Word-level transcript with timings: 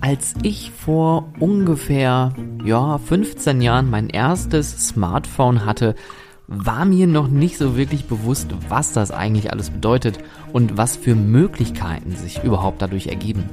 Als 0.00 0.34
ich 0.42 0.70
vor 0.70 1.28
ungefähr 1.40 2.32
ja, 2.64 2.98
15 2.98 3.60
Jahren 3.60 3.90
mein 3.90 4.08
erstes 4.08 4.88
Smartphone 4.88 5.66
hatte, 5.66 5.94
war 6.46 6.84
mir 6.84 7.06
noch 7.06 7.28
nicht 7.28 7.58
so 7.58 7.76
wirklich 7.76 8.06
bewusst, 8.06 8.48
was 8.68 8.92
das 8.92 9.10
eigentlich 9.10 9.52
alles 9.52 9.70
bedeutet 9.70 10.18
und 10.52 10.76
was 10.76 10.96
für 10.96 11.14
Möglichkeiten 11.14 12.16
sich 12.16 12.42
überhaupt 12.42 12.82
dadurch 12.82 13.06
ergeben. 13.06 13.44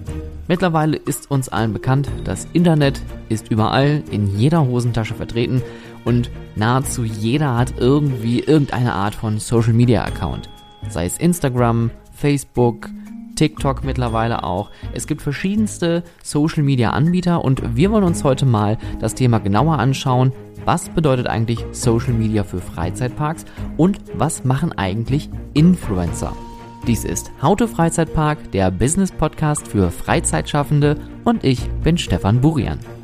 Mittlerweile 0.47 0.97
ist 0.97 1.29
uns 1.29 1.49
allen 1.49 1.73
bekannt, 1.73 2.09
das 2.23 2.47
Internet 2.53 3.01
ist 3.27 3.51
überall 3.51 4.01
in 4.09 4.39
jeder 4.39 4.65
Hosentasche 4.65 5.13
vertreten 5.13 5.61
und 6.05 6.31
nahezu 6.55 7.03
jeder 7.03 7.57
hat 7.57 7.73
irgendwie 7.77 8.39
irgendeine 8.39 8.93
Art 8.93 9.13
von 9.13 9.37
Social 9.37 9.73
Media 9.73 10.05
Account. 10.05 10.49
Sei 10.89 11.05
es 11.05 11.17
Instagram, 11.17 11.91
Facebook, 12.13 12.89
TikTok 13.37 13.85
mittlerweile 13.85 14.43
auch. 14.43 14.71
Es 14.93 15.07
gibt 15.07 15.21
verschiedenste 15.21 16.03
Social 16.23 16.63
Media 16.63 16.89
Anbieter 16.89 17.45
und 17.45 17.77
wir 17.77 17.91
wollen 17.91 18.03
uns 18.03 18.23
heute 18.23 18.45
mal 18.45 18.77
das 18.99 19.15
Thema 19.15 19.39
genauer 19.39 19.79
anschauen. 19.79 20.33
Was 20.65 20.89
bedeutet 20.89 21.27
eigentlich 21.27 21.63
Social 21.71 22.13
Media 22.13 22.43
für 22.43 22.59
Freizeitparks 22.59 23.45
und 23.77 23.99
was 24.15 24.43
machen 24.43 24.77
eigentlich 24.77 25.29
Influencer? 25.53 26.35
Dies 26.85 27.05
ist 27.05 27.31
Haute 27.41 27.67
Freizeitpark, 27.67 28.51
der 28.51 28.71
Business 28.71 29.11
Podcast 29.11 29.67
für 29.67 29.91
Freizeitschaffende 29.91 30.95
und 31.23 31.43
ich 31.43 31.69
bin 31.83 31.97
Stefan 31.97 32.41
Burian. 32.41 32.96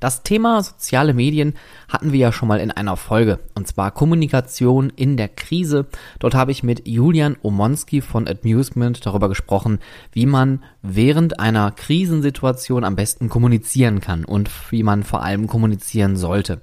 Das 0.00 0.22
Thema 0.22 0.62
soziale 0.62 1.12
Medien 1.12 1.54
hatten 1.90 2.10
wir 2.10 2.18
ja 2.18 2.32
schon 2.32 2.48
mal 2.48 2.58
in 2.58 2.70
einer 2.70 2.96
Folge, 2.96 3.38
und 3.54 3.68
zwar 3.68 3.90
Kommunikation 3.90 4.90
in 4.96 5.18
der 5.18 5.28
Krise. 5.28 5.86
Dort 6.18 6.34
habe 6.34 6.52
ich 6.52 6.62
mit 6.62 6.88
Julian 6.88 7.36
Omonski 7.42 8.00
von 8.00 8.26
Amusement 8.26 9.04
darüber 9.04 9.28
gesprochen, 9.28 9.78
wie 10.12 10.24
man 10.24 10.64
während 10.80 11.38
einer 11.38 11.70
Krisensituation 11.70 12.82
am 12.82 12.96
besten 12.96 13.28
kommunizieren 13.28 14.00
kann 14.00 14.24
und 14.24 14.50
wie 14.70 14.82
man 14.82 15.02
vor 15.02 15.22
allem 15.22 15.46
kommunizieren 15.46 16.16
sollte. 16.16 16.62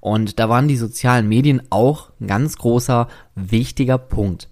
Und 0.00 0.38
da 0.38 0.48
waren 0.48 0.66
die 0.66 0.78
sozialen 0.78 1.28
Medien 1.28 1.60
auch 1.68 2.10
ein 2.20 2.26
ganz 2.26 2.56
großer, 2.56 3.08
wichtiger 3.34 3.98
Punkt. 3.98 4.48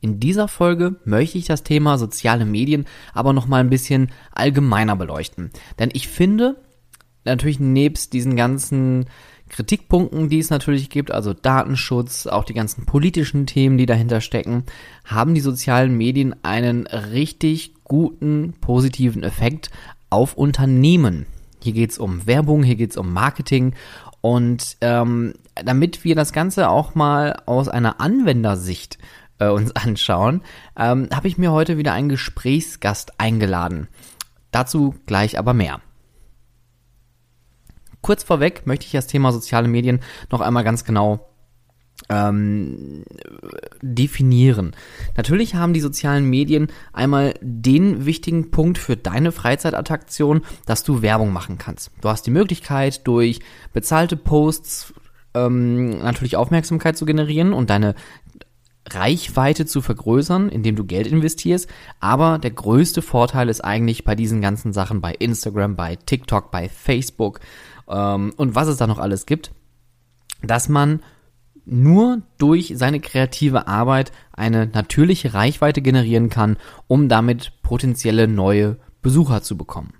In 0.00 0.20
dieser 0.20 0.46
Folge 0.46 0.94
möchte 1.04 1.38
ich 1.38 1.46
das 1.46 1.64
Thema 1.64 1.98
soziale 1.98 2.44
Medien 2.44 2.84
aber 3.14 3.32
noch 3.32 3.48
mal 3.48 3.58
ein 3.58 3.70
bisschen 3.70 4.12
allgemeiner 4.30 4.94
beleuchten. 4.94 5.50
Denn 5.80 5.90
ich 5.92 6.06
finde, 6.06 6.54
natürlich 7.28 7.60
nebst 7.60 8.12
diesen 8.12 8.36
ganzen 8.36 9.06
Kritikpunkten, 9.48 10.28
die 10.28 10.38
es 10.38 10.50
natürlich 10.50 10.90
gibt, 10.90 11.10
also 11.10 11.32
Datenschutz, 11.32 12.26
auch 12.26 12.44
die 12.44 12.54
ganzen 12.54 12.84
politischen 12.84 13.46
Themen, 13.46 13.78
die 13.78 13.86
dahinter 13.86 14.20
stecken, 14.20 14.64
haben 15.04 15.34
die 15.34 15.40
sozialen 15.40 15.96
Medien 15.96 16.34
einen 16.42 16.86
richtig 16.86 17.74
guten 17.84 18.54
positiven 18.60 19.22
Effekt 19.22 19.70
auf 20.10 20.34
Unternehmen. 20.34 21.26
Hier 21.62 21.72
geht 21.72 21.90
es 21.90 21.98
um 21.98 22.26
Werbung, 22.26 22.62
hier 22.62 22.76
geht 22.76 22.90
es 22.90 22.96
um 22.96 23.12
Marketing 23.12 23.74
und 24.20 24.76
ähm, 24.80 25.34
damit 25.54 26.04
wir 26.04 26.14
das 26.14 26.32
Ganze 26.32 26.68
auch 26.68 26.94
mal 26.94 27.42
aus 27.46 27.68
einer 27.68 28.00
Anwendersicht 28.00 28.98
äh, 29.38 29.48
uns 29.48 29.74
anschauen, 29.74 30.42
ähm, 30.78 31.08
habe 31.12 31.28
ich 31.28 31.38
mir 31.38 31.52
heute 31.52 31.78
wieder 31.78 31.92
einen 31.92 32.08
Gesprächsgast 32.08 33.18
eingeladen. 33.18 33.88
Dazu 34.50 34.94
gleich 35.06 35.38
aber 35.38 35.54
mehr. 35.54 35.80
Kurz 38.00 38.22
vorweg 38.22 38.66
möchte 38.66 38.86
ich 38.86 38.92
das 38.92 39.06
Thema 39.06 39.32
soziale 39.32 39.68
Medien 39.68 40.00
noch 40.30 40.40
einmal 40.40 40.64
ganz 40.64 40.84
genau 40.84 41.28
ähm, 42.08 43.04
definieren. 43.82 44.74
Natürlich 45.16 45.54
haben 45.54 45.72
die 45.72 45.80
sozialen 45.80 46.24
Medien 46.24 46.68
einmal 46.92 47.34
den 47.40 48.06
wichtigen 48.06 48.50
Punkt 48.50 48.78
für 48.78 48.96
deine 48.96 49.32
Freizeitattraktion, 49.32 50.42
dass 50.66 50.84
du 50.84 51.02
Werbung 51.02 51.32
machen 51.32 51.58
kannst. 51.58 51.90
Du 52.00 52.08
hast 52.08 52.26
die 52.26 52.30
Möglichkeit, 52.30 53.06
durch 53.06 53.40
bezahlte 53.72 54.16
Posts 54.16 54.94
ähm, 55.34 55.98
natürlich 55.98 56.36
Aufmerksamkeit 56.36 56.96
zu 56.96 57.04
generieren 57.04 57.52
und 57.52 57.70
deine 57.70 57.94
Reichweite 58.90 59.66
zu 59.66 59.82
vergrößern, 59.82 60.48
indem 60.48 60.76
du 60.76 60.84
Geld 60.84 61.06
investierst. 61.06 61.68
Aber 62.00 62.38
der 62.38 62.52
größte 62.52 63.02
Vorteil 63.02 63.48
ist 63.48 63.60
eigentlich 63.60 64.04
bei 64.04 64.14
diesen 64.14 64.40
ganzen 64.40 64.72
Sachen 64.72 65.00
bei 65.00 65.12
Instagram, 65.12 65.76
bei 65.76 65.96
TikTok, 65.96 66.50
bei 66.50 66.68
Facebook 66.68 67.40
ähm, 67.88 68.32
und 68.36 68.54
was 68.54 68.68
es 68.68 68.76
da 68.76 68.86
noch 68.86 68.98
alles 68.98 69.26
gibt, 69.26 69.52
dass 70.42 70.68
man 70.68 71.00
nur 71.64 72.22
durch 72.38 72.72
seine 72.76 73.00
kreative 73.00 73.68
Arbeit 73.68 74.12
eine 74.32 74.66
natürliche 74.66 75.34
Reichweite 75.34 75.82
generieren 75.82 76.30
kann, 76.30 76.56
um 76.86 77.08
damit 77.08 77.52
potenzielle 77.62 78.26
neue 78.26 78.78
Besucher 79.02 79.42
zu 79.42 79.56
bekommen. 79.56 79.92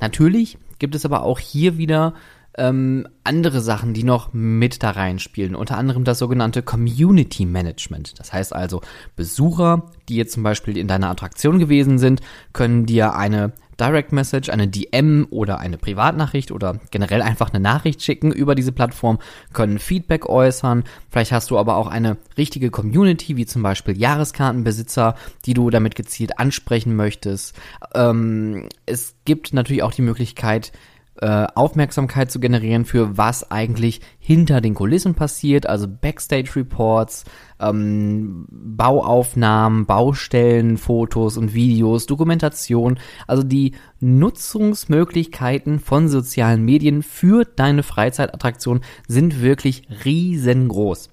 Natürlich 0.00 0.58
gibt 0.78 0.94
es 0.94 1.04
aber 1.04 1.22
auch 1.22 1.38
hier 1.38 1.78
wieder 1.78 2.14
ähm, 2.56 3.06
andere 3.24 3.60
Sachen, 3.60 3.94
die 3.94 4.04
noch 4.04 4.32
mit 4.32 4.82
da 4.82 4.90
reinspielen. 4.90 5.54
Unter 5.54 5.76
anderem 5.76 6.04
das 6.04 6.18
sogenannte 6.18 6.62
Community 6.62 7.46
Management. 7.46 8.18
Das 8.18 8.32
heißt 8.32 8.54
also, 8.54 8.80
Besucher, 9.16 9.90
die 10.08 10.16
jetzt 10.16 10.34
zum 10.34 10.42
Beispiel 10.42 10.76
in 10.76 10.88
deiner 10.88 11.10
Attraktion 11.10 11.58
gewesen 11.58 11.98
sind, 11.98 12.20
können 12.52 12.86
dir 12.86 13.14
eine 13.14 13.52
Direct 13.80 14.12
Message, 14.12 14.48
eine 14.50 14.68
DM 14.68 15.26
oder 15.30 15.58
eine 15.58 15.78
Privatnachricht 15.78 16.50
oder 16.50 16.78
generell 16.90 17.22
einfach 17.22 17.52
eine 17.52 17.60
Nachricht 17.60 18.02
schicken 18.02 18.32
über 18.32 18.54
diese 18.54 18.72
Plattform, 18.72 19.18
können 19.52 19.78
Feedback 19.78 20.26
äußern. 20.26 20.84
Vielleicht 21.10 21.32
hast 21.32 21.50
du 21.50 21.58
aber 21.58 21.76
auch 21.76 21.88
eine 21.88 22.16
richtige 22.36 22.70
Community, 22.70 23.36
wie 23.36 23.46
zum 23.46 23.62
Beispiel 23.62 23.96
Jahreskartenbesitzer, 23.96 25.14
die 25.44 25.54
du 25.54 25.70
damit 25.70 25.94
gezielt 25.94 26.38
ansprechen 26.38 26.96
möchtest. 26.96 27.54
Ähm, 27.94 28.68
es 28.86 29.14
gibt 29.24 29.52
natürlich 29.52 29.82
auch 29.82 29.92
die 29.92 30.02
Möglichkeit, 30.02 30.72
äh, 31.20 31.46
Aufmerksamkeit 31.54 32.30
zu 32.30 32.40
generieren 32.40 32.84
für 32.84 33.16
was 33.16 33.50
eigentlich 33.50 34.00
hinter 34.18 34.60
den 34.60 34.74
Kulissen 34.74 35.14
passiert, 35.14 35.66
also 35.66 35.86
Backstage 35.86 36.50
Reports, 36.56 37.24
ähm, 37.60 38.46
Bauaufnahmen, 38.50 39.86
Baustellen, 39.86 40.76
Fotos 40.76 41.36
und 41.36 41.54
Videos, 41.54 42.06
Dokumentation, 42.06 42.98
also 43.26 43.42
die 43.42 43.72
Nutzungsmöglichkeiten 44.00 45.78
von 45.78 46.08
sozialen 46.08 46.64
Medien 46.64 47.02
für 47.02 47.44
deine 47.44 47.82
Freizeitattraktion 47.82 48.80
sind 49.06 49.40
wirklich 49.40 49.86
riesengroß. 50.04 51.10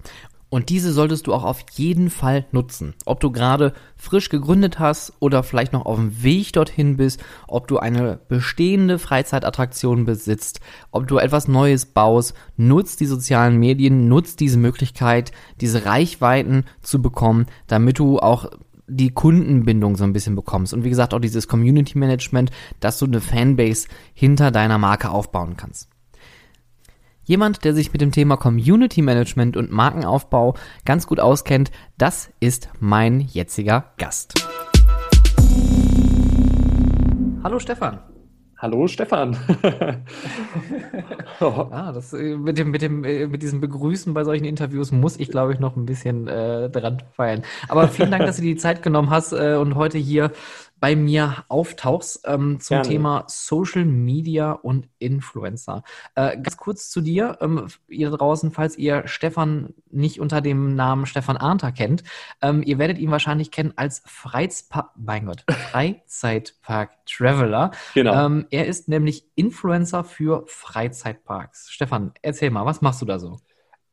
Und 0.52 0.68
diese 0.68 0.92
solltest 0.92 1.26
du 1.26 1.32
auch 1.32 1.44
auf 1.44 1.64
jeden 1.72 2.10
Fall 2.10 2.44
nutzen. 2.52 2.92
Ob 3.06 3.20
du 3.20 3.30
gerade 3.30 3.72
frisch 3.96 4.28
gegründet 4.28 4.78
hast 4.78 5.14
oder 5.18 5.44
vielleicht 5.44 5.72
noch 5.72 5.86
auf 5.86 5.96
dem 5.96 6.22
Weg 6.22 6.52
dorthin 6.52 6.98
bist, 6.98 7.24
ob 7.48 7.68
du 7.68 7.78
eine 7.78 8.18
bestehende 8.28 8.98
Freizeitattraktion 8.98 10.04
besitzt, 10.04 10.60
ob 10.90 11.08
du 11.08 11.16
etwas 11.16 11.48
Neues 11.48 11.86
baust, 11.86 12.34
nutzt 12.58 13.00
die 13.00 13.06
sozialen 13.06 13.56
Medien, 13.56 14.08
nutzt 14.08 14.40
diese 14.40 14.58
Möglichkeit, 14.58 15.32
diese 15.62 15.86
Reichweiten 15.86 16.64
zu 16.82 17.00
bekommen, 17.00 17.46
damit 17.66 17.98
du 17.98 18.18
auch 18.18 18.50
die 18.86 19.08
Kundenbindung 19.08 19.96
so 19.96 20.04
ein 20.04 20.12
bisschen 20.12 20.36
bekommst. 20.36 20.74
Und 20.74 20.84
wie 20.84 20.90
gesagt, 20.90 21.14
auch 21.14 21.20
dieses 21.20 21.48
Community 21.48 21.96
Management, 21.96 22.50
dass 22.78 22.98
du 22.98 23.06
eine 23.06 23.22
Fanbase 23.22 23.88
hinter 24.12 24.50
deiner 24.50 24.76
Marke 24.76 25.08
aufbauen 25.08 25.56
kannst. 25.56 25.88
Jemand, 27.24 27.64
der 27.64 27.72
sich 27.72 27.92
mit 27.92 28.00
dem 28.00 28.10
Thema 28.10 28.36
Community 28.36 29.00
Management 29.00 29.56
und 29.56 29.70
Markenaufbau 29.70 30.54
ganz 30.84 31.06
gut 31.06 31.20
auskennt, 31.20 31.70
das 31.96 32.30
ist 32.40 32.68
mein 32.80 33.20
jetziger 33.20 33.92
Gast. 33.96 34.34
Hallo 37.44 37.60
Stefan. 37.60 38.00
Hallo 38.58 38.88
Stefan. 38.88 39.36
ah, 41.40 41.92
das, 41.92 42.12
äh, 42.12 42.36
mit, 42.36 42.58
dem, 42.58 42.72
mit, 42.72 42.82
dem, 42.82 43.04
äh, 43.04 43.28
mit 43.28 43.42
diesem 43.42 43.60
Begrüßen 43.60 44.14
bei 44.14 44.24
solchen 44.24 44.44
Interviews 44.44 44.90
muss 44.90 45.16
ich, 45.16 45.28
glaube 45.28 45.52
ich, 45.52 45.60
noch 45.60 45.76
ein 45.76 45.86
bisschen 45.86 46.26
äh, 46.26 46.70
dran 46.70 47.02
feiern. 47.12 47.42
Aber 47.68 47.86
vielen 47.86 48.10
Dank, 48.10 48.26
dass 48.26 48.36
du 48.36 48.42
dir 48.42 48.54
die 48.54 48.60
Zeit 48.60 48.82
genommen 48.82 49.10
hast 49.10 49.32
äh, 49.32 49.54
und 49.54 49.76
heute 49.76 49.98
hier 49.98 50.32
bei 50.82 50.94
mir 50.96 51.44
auftauchst 51.46 52.22
ähm, 52.24 52.58
zum 52.58 52.74
Gerne. 52.74 52.88
Thema 52.88 53.24
Social 53.28 53.84
Media 53.84 54.50
und 54.50 54.88
Influencer. 54.98 55.84
Äh, 56.16 56.38
ganz 56.38 56.56
kurz 56.56 56.90
zu 56.90 57.00
dir, 57.00 57.38
ähm, 57.40 57.68
ihr 57.86 58.10
draußen, 58.10 58.50
falls 58.50 58.76
ihr 58.76 59.06
Stefan 59.06 59.74
nicht 59.92 60.20
unter 60.20 60.40
dem 60.40 60.74
Namen 60.74 61.06
Stefan 61.06 61.36
Arnter 61.36 61.70
kennt, 61.70 62.02
ähm, 62.40 62.64
ihr 62.64 62.78
werdet 62.78 62.98
ihn 62.98 63.12
wahrscheinlich 63.12 63.52
kennen 63.52 63.74
als 63.76 64.02
Freizpa 64.06 64.90
mein 64.96 65.26
Gott, 65.26 65.44
Freizeitpark-Traveler. 65.48 67.70
Genau. 67.94 68.26
Ähm, 68.26 68.46
er 68.50 68.66
ist 68.66 68.88
nämlich 68.88 69.24
Influencer 69.36 70.02
für 70.02 70.42
Freizeitparks. 70.48 71.70
Stefan, 71.70 72.10
erzähl 72.22 72.50
mal, 72.50 72.66
was 72.66 72.80
machst 72.80 73.00
du 73.00 73.06
da 73.06 73.20
so? 73.20 73.38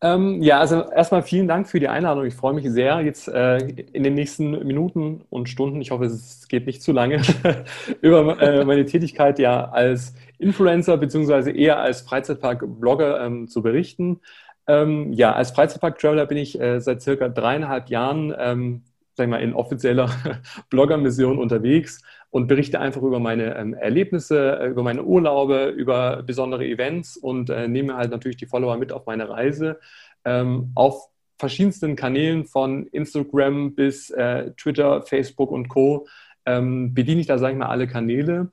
Ähm, 0.01 0.41
ja, 0.41 0.59
also 0.59 0.89
erstmal 0.91 1.23
vielen 1.23 1.49
Dank 1.49 1.67
für 1.67 1.79
die 1.79 1.89
Einladung. 1.89 2.25
Ich 2.25 2.33
freue 2.33 2.53
mich 2.53 2.69
sehr, 2.69 3.01
jetzt 3.01 3.27
äh, 3.27 3.57
in 3.57 4.03
den 4.03 4.13
nächsten 4.13 4.51
Minuten 4.65 5.25
und 5.29 5.49
Stunden, 5.49 5.81
ich 5.81 5.91
hoffe, 5.91 6.05
es 6.05 6.47
geht 6.47 6.67
nicht 6.67 6.81
zu 6.81 6.93
lange, 6.93 7.21
über 8.01 8.41
äh, 8.41 8.63
meine 8.63 8.85
Tätigkeit 8.85 9.39
ja 9.39 9.69
als 9.69 10.13
Influencer 10.37 10.95
beziehungsweise 10.95 11.51
eher 11.51 11.79
als 11.79 12.01
Freizeitpark-Blogger 12.01 13.25
ähm, 13.25 13.49
zu 13.49 13.61
berichten. 13.61 14.21
Ähm, 14.67 15.11
ja, 15.11 15.33
als 15.33 15.51
Freizeitpark-Traveler 15.51 16.27
bin 16.27 16.37
ich 16.37 16.59
äh, 16.61 16.79
seit 16.79 17.01
circa 17.01 17.27
dreieinhalb 17.27 17.89
Jahren, 17.89 18.33
ähm, 18.37 18.83
sag 19.19 19.25
ich 19.25 19.29
mal, 19.29 19.41
in 19.41 19.53
offizieller 19.53 20.09
Blogger-Mission 20.69 21.37
unterwegs 21.37 22.01
und 22.31 22.47
berichte 22.47 22.79
einfach 22.79 23.01
über 23.01 23.19
meine 23.19 23.55
ähm, 23.57 23.73
Erlebnisse, 23.73 24.59
äh, 24.59 24.67
über 24.69 24.81
meine 24.81 25.03
Urlaube, 25.03 25.67
über 25.67 26.23
besondere 26.23 26.65
Events 26.65 27.17
und 27.17 27.49
äh, 27.49 27.67
nehme 27.67 27.95
halt 27.97 28.11
natürlich 28.11 28.37
die 28.37 28.45
Follower 28.45 28.77
mit 28.77 28.91
auf 28.91 29.05
meine 29.05 29.29
Reise 29.29 29.79
ähm, 30.25 30.71
auf 30.75 31.09
verschiedensten 31.37 31.95
Kanälen 31.95 32.45
von 32.45 32.87
Instagram 32.87 33.75
bis 33.75 34.09
äh, 34.09 34.51
Twitter, 34.57 35.01
Facebook 35.03 35.51
und 35.51 35.67
Co. 35.67 36.07
Ähm, 36.45 36.93
bediene 36.93 37.21
ich 37.21 37.27
da, 37.27 37.37
sage 37.37 37.53
ich 37.53 37.59
mal, 37.59 37.67
alle 37.67 37.87
Kanäle. 37.87 38.51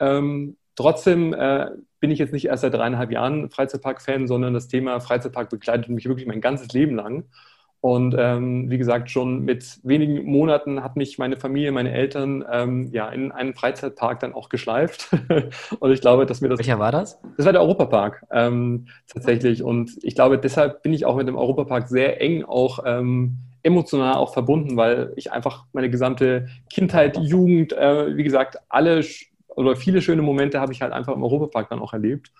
Ähm, 0.00 0.56
trotzdem 0.74 1.32
äh, 1.34 1.68
bin 2.00 2.10
ich 2.10 2.18
jetzt 2.18 2.32
nicht 2.32 2.46
erst 2.46 2.62
seit 2.62 2.74
dreieinhalb 2.74 3.10
Jahren 3.10 3.50
Freizeitpark-Fan, 3.50 4.28
sondern 4.28 4.54
das 4.54 4.68
Thema 4.68 5.00
Freizeitpark 5.00 5.50
begleitet 5.50 5.88
mich 5.88 6.06
wirklich 6.06 6.26
mein 6.26 6.40
ganzes 6.40 6.72
Leben 6.72 6.94
lang. 6.94 7.24
Und 7.86 8.16
ähm, 8.18 8.68
wie 8.68 8.78
gesagt, 8.78 9.12
schon 9.12 9.44
mit 9.44 9.78
wenigen 9.84 10.24
Monaten 10.24 10.82
hat 10.82 10.96
mich 10.96 11.18
meine 11.18 11.36
Familie, 11.36 11.70
meine 11.70 11.92
Eltern 11.92 12.44
ähm, 12.50 12.88
ja 12.90 13.08
in 13.10 13.30
einen 13.30 13.54
Freizeitpark 13.54 14.18
dann 14.18 14.34
auch 14.34 14.48
geschleift. 14.48 15.10
und 15.78 15.92
ich 15.92 16.00
glaube, 16.00 16.26
dass 16.26 16.40
mir 16.40 16.48
das. 16.48 16.58
Welcher 16.58 16.80
war 16.80 16.90
das? 16.90 17.20
Das 17.36 17.46
war 17.46 17.52
der 17.52 17.62
Europapark 17.62 18.26
ähm, 18.32 18.88
tatsächlich. 19.06 19.62
Und 19.62 19.98
ich 20.02 20.16
glaube, 20.16 20.36
deshalb 20.36 20.82
bin 20.82 20.92
ich 20.94 21.04
auch 21.04 21.14
mit 21.14 21.28
dem 21.28 21.36
Europapark 21.36 21.86
sehr 21.86 22.20
eng 22.20 22.42
auch 22.42 22.80
ähm, 22.84 23.36
emotional 23.62 24.14
auch 24.14 24.32
verbunden, 24.32 24.76
weil 24.76 25.12
ich 25.14 25.30
einfach 25.30 25.66
meine 25.72 25.88
gesamte 25.88 26.48
Kindheit, 26.68 27.16
Jugend, 27.16 27.72
äh, 27.72 28.16
wie 28.16 28.24
gesagt, 28.24 28.58
alle 28.68 29.04
oder 29.54 29.76
viele 29.76 30.02
schöne 30.02 30.22
Momente 30.22 30.58
habe 30.58 30.72
ich 30.72 30.82
halt 30.82 30.92
einfach 30.92 31.14
im 31.14 31.22
Europapark 31.22 31.68
dann 31.68 31.78
auch 31.78 31.92
erlebt. 31.92 32.32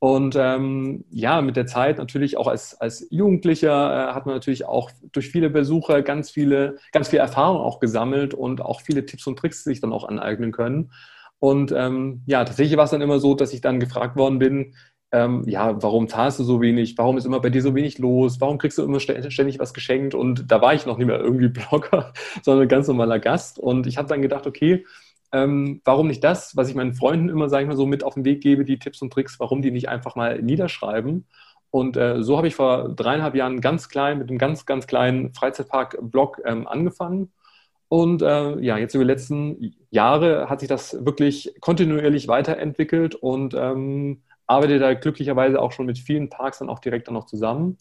Und 0.00 0.34
ähm, 0.34 1.04
ja, 1.10 1.42
mit 1.42 1.56
der 1.56 1.66
Zeit 1.66 1.98
natürlich 1.98 2.38
auch 2.38 2.46
als, 2.46 2.80
als 2.80 3.06
Jugendlicher 3.10 4.08
äh, 4.08 4.14
hat 4.14 4.24
man 4.24 4.34
natürlich 4.34 4.64
auch 4.64 4.90
durch 5.12 5.28
viele 5.28 5.50
Besucher 5.50 6.00
ganz 6.00 6.30
viele, 6.30 6.78
ganz 6.90 7.08
viel 7.08 7.18
Erfahrung 7.18 7.58
auch 7.58 7.80
gesammelt 7.80 8.32
und 8.32 8.62
auch 8.62 8.80
viele 8.80 9.04
Tipps 9.04 9.26
und 9.26 9.38
Tricks 9.38 9.62
sich 9.62 9.82
dann 9.82 9.92
auch 9.92 10.04
aneignen 10.04 10.52
können. 10.52 10.90
Und 11.38 11.72
ähm, 11.76 12.22
ja, 12.24 12.44
tatsächlich 12.44 12.78
war 12.78 12.84
es 12.84 12.90
dann 12.92 13.02
immer 13.02 13.20
so, 13.20 13.34
dass 13.34 13.52
ich 13.52 13.60
dann 13.60 13.78
gefragt 13.78 14.16
worden 14.16 14.38
bin, 14.38 14.74
ähm, 15.12 15.44
ja, 15.46 15.82
warum 15.82 16.08
zahlst 16.08 16.38
du 16.38 16.44
so 16.44 16.62
wenig? 16.62 16.96
Warum 16.96 17.18
ist 17.18 17.26
immer 17.26 17.40
bei 17.40 17.50
dir 17.50 17.62
so 17.62 17.74
wenig 17.74 17.98
los? 17.98 18.40
Warum 18.40 18.58
kriegst 18.58 18.78
du 18.78 18.84
immer 18.84 19.00
ständig 19.00 19.58
was 19.58 19.74
geschenkt? 19.74 20.14
Und 20.14 20.50
da 20.50 20.62
war 20.62 20.72
ich 20.72 20.86
noch 20.86 20.96
nicht 20.98 21.08
mehr 21.08 21.20
irgendwie 21.20 21.48
Blogger, 21.68 22.12
sondern 22.42 22.68
ganz 22.68 22.88
normaler 22.88 23.18
Gast. 23.18 23.58
Und 23.58 23.86
ich 23.86 23.98
habe 23.98 24.08
dann 24.08 24.22
gedacht, 24.22 24.46
okay, 24.46 24.86
ähm, 25.32 25.80
warum 25.84 26.08
nicht 26.08 26.24
das, 26.24 26.56
was 26.56 26.68
ich 26.68 26.74
meinen 26.74 26.94
Freunden 26.94 27.28
immer, 27.28 27.48
sage 27.48 27.64
ich 27.64 27.68
mal 27.68 27.76
so, 27.76 27.86
mit 27.86 28.04
auf 28.04 28.14
den 28.14 28.24
Weg 28.24 28.42
gebe, 28.42 28.64
die 28.64 28.78
Tipps 28.78 29.00
und 29.02 29.12
Tricks, 29.12 29.38
warum 29.38 29.62
die 29.62 29.70
nicht 29.70 29.88
einfach 29.88 30.16
mal 30.16 30.42
niederschreiben. 30.42 31.26
Und 31.70 31.96
äh, 31.96 32.22
so 32.22 32.36
habe 32.36 32.48
ich 32.48 32.56
vor 32.56 32.88
dreieinhalb 32.88 33.34
Jahren 33.36 33.60
ganz 33.60 33.88
klein 33.88 34.18
mit 34.18 34.28
einem 34.28 34.38
ganz, 34.38 34.66
ganz 34.66 34.86
kleinen 34.86 35.32
Freizeitpark-Blog 35.34 36.42
ähm, 36.44 36.66
angefangen. 36.66 37.32
Und 37.88 38.22
äh, 38.22 38.58
ja, 38.60 38.76
jetzt 38.78 38.94
über 38.94 39.04
die 39.04 39.10
letzten 39.10 39.74
Jahre 39.90 40.48
hat 40.48 40.60
sich 40.60 40.68
das 40.68 41.04
wirklich 41.04 41.54
kontinuierlich 41.60 42.28
weiterentwickelt 42.28 43.14
und 43.14 43.54
ähm, 43.54 44.22
arbeite 44.46 44.78
da 44.78 44.94
glücklicherweise 44.94 45.60
auch 45.60 45.72
schon 45.72 45.86
mit 45.86 45.98
vielen 45.98 46.28
Parks 46.28 46.58
dann 46.58 46.68
auch 46.68 46.80
direkt 46.80 47.06
dann 47.06 47.14
noch 47.14 47.26
zusammen. 47.26 47.78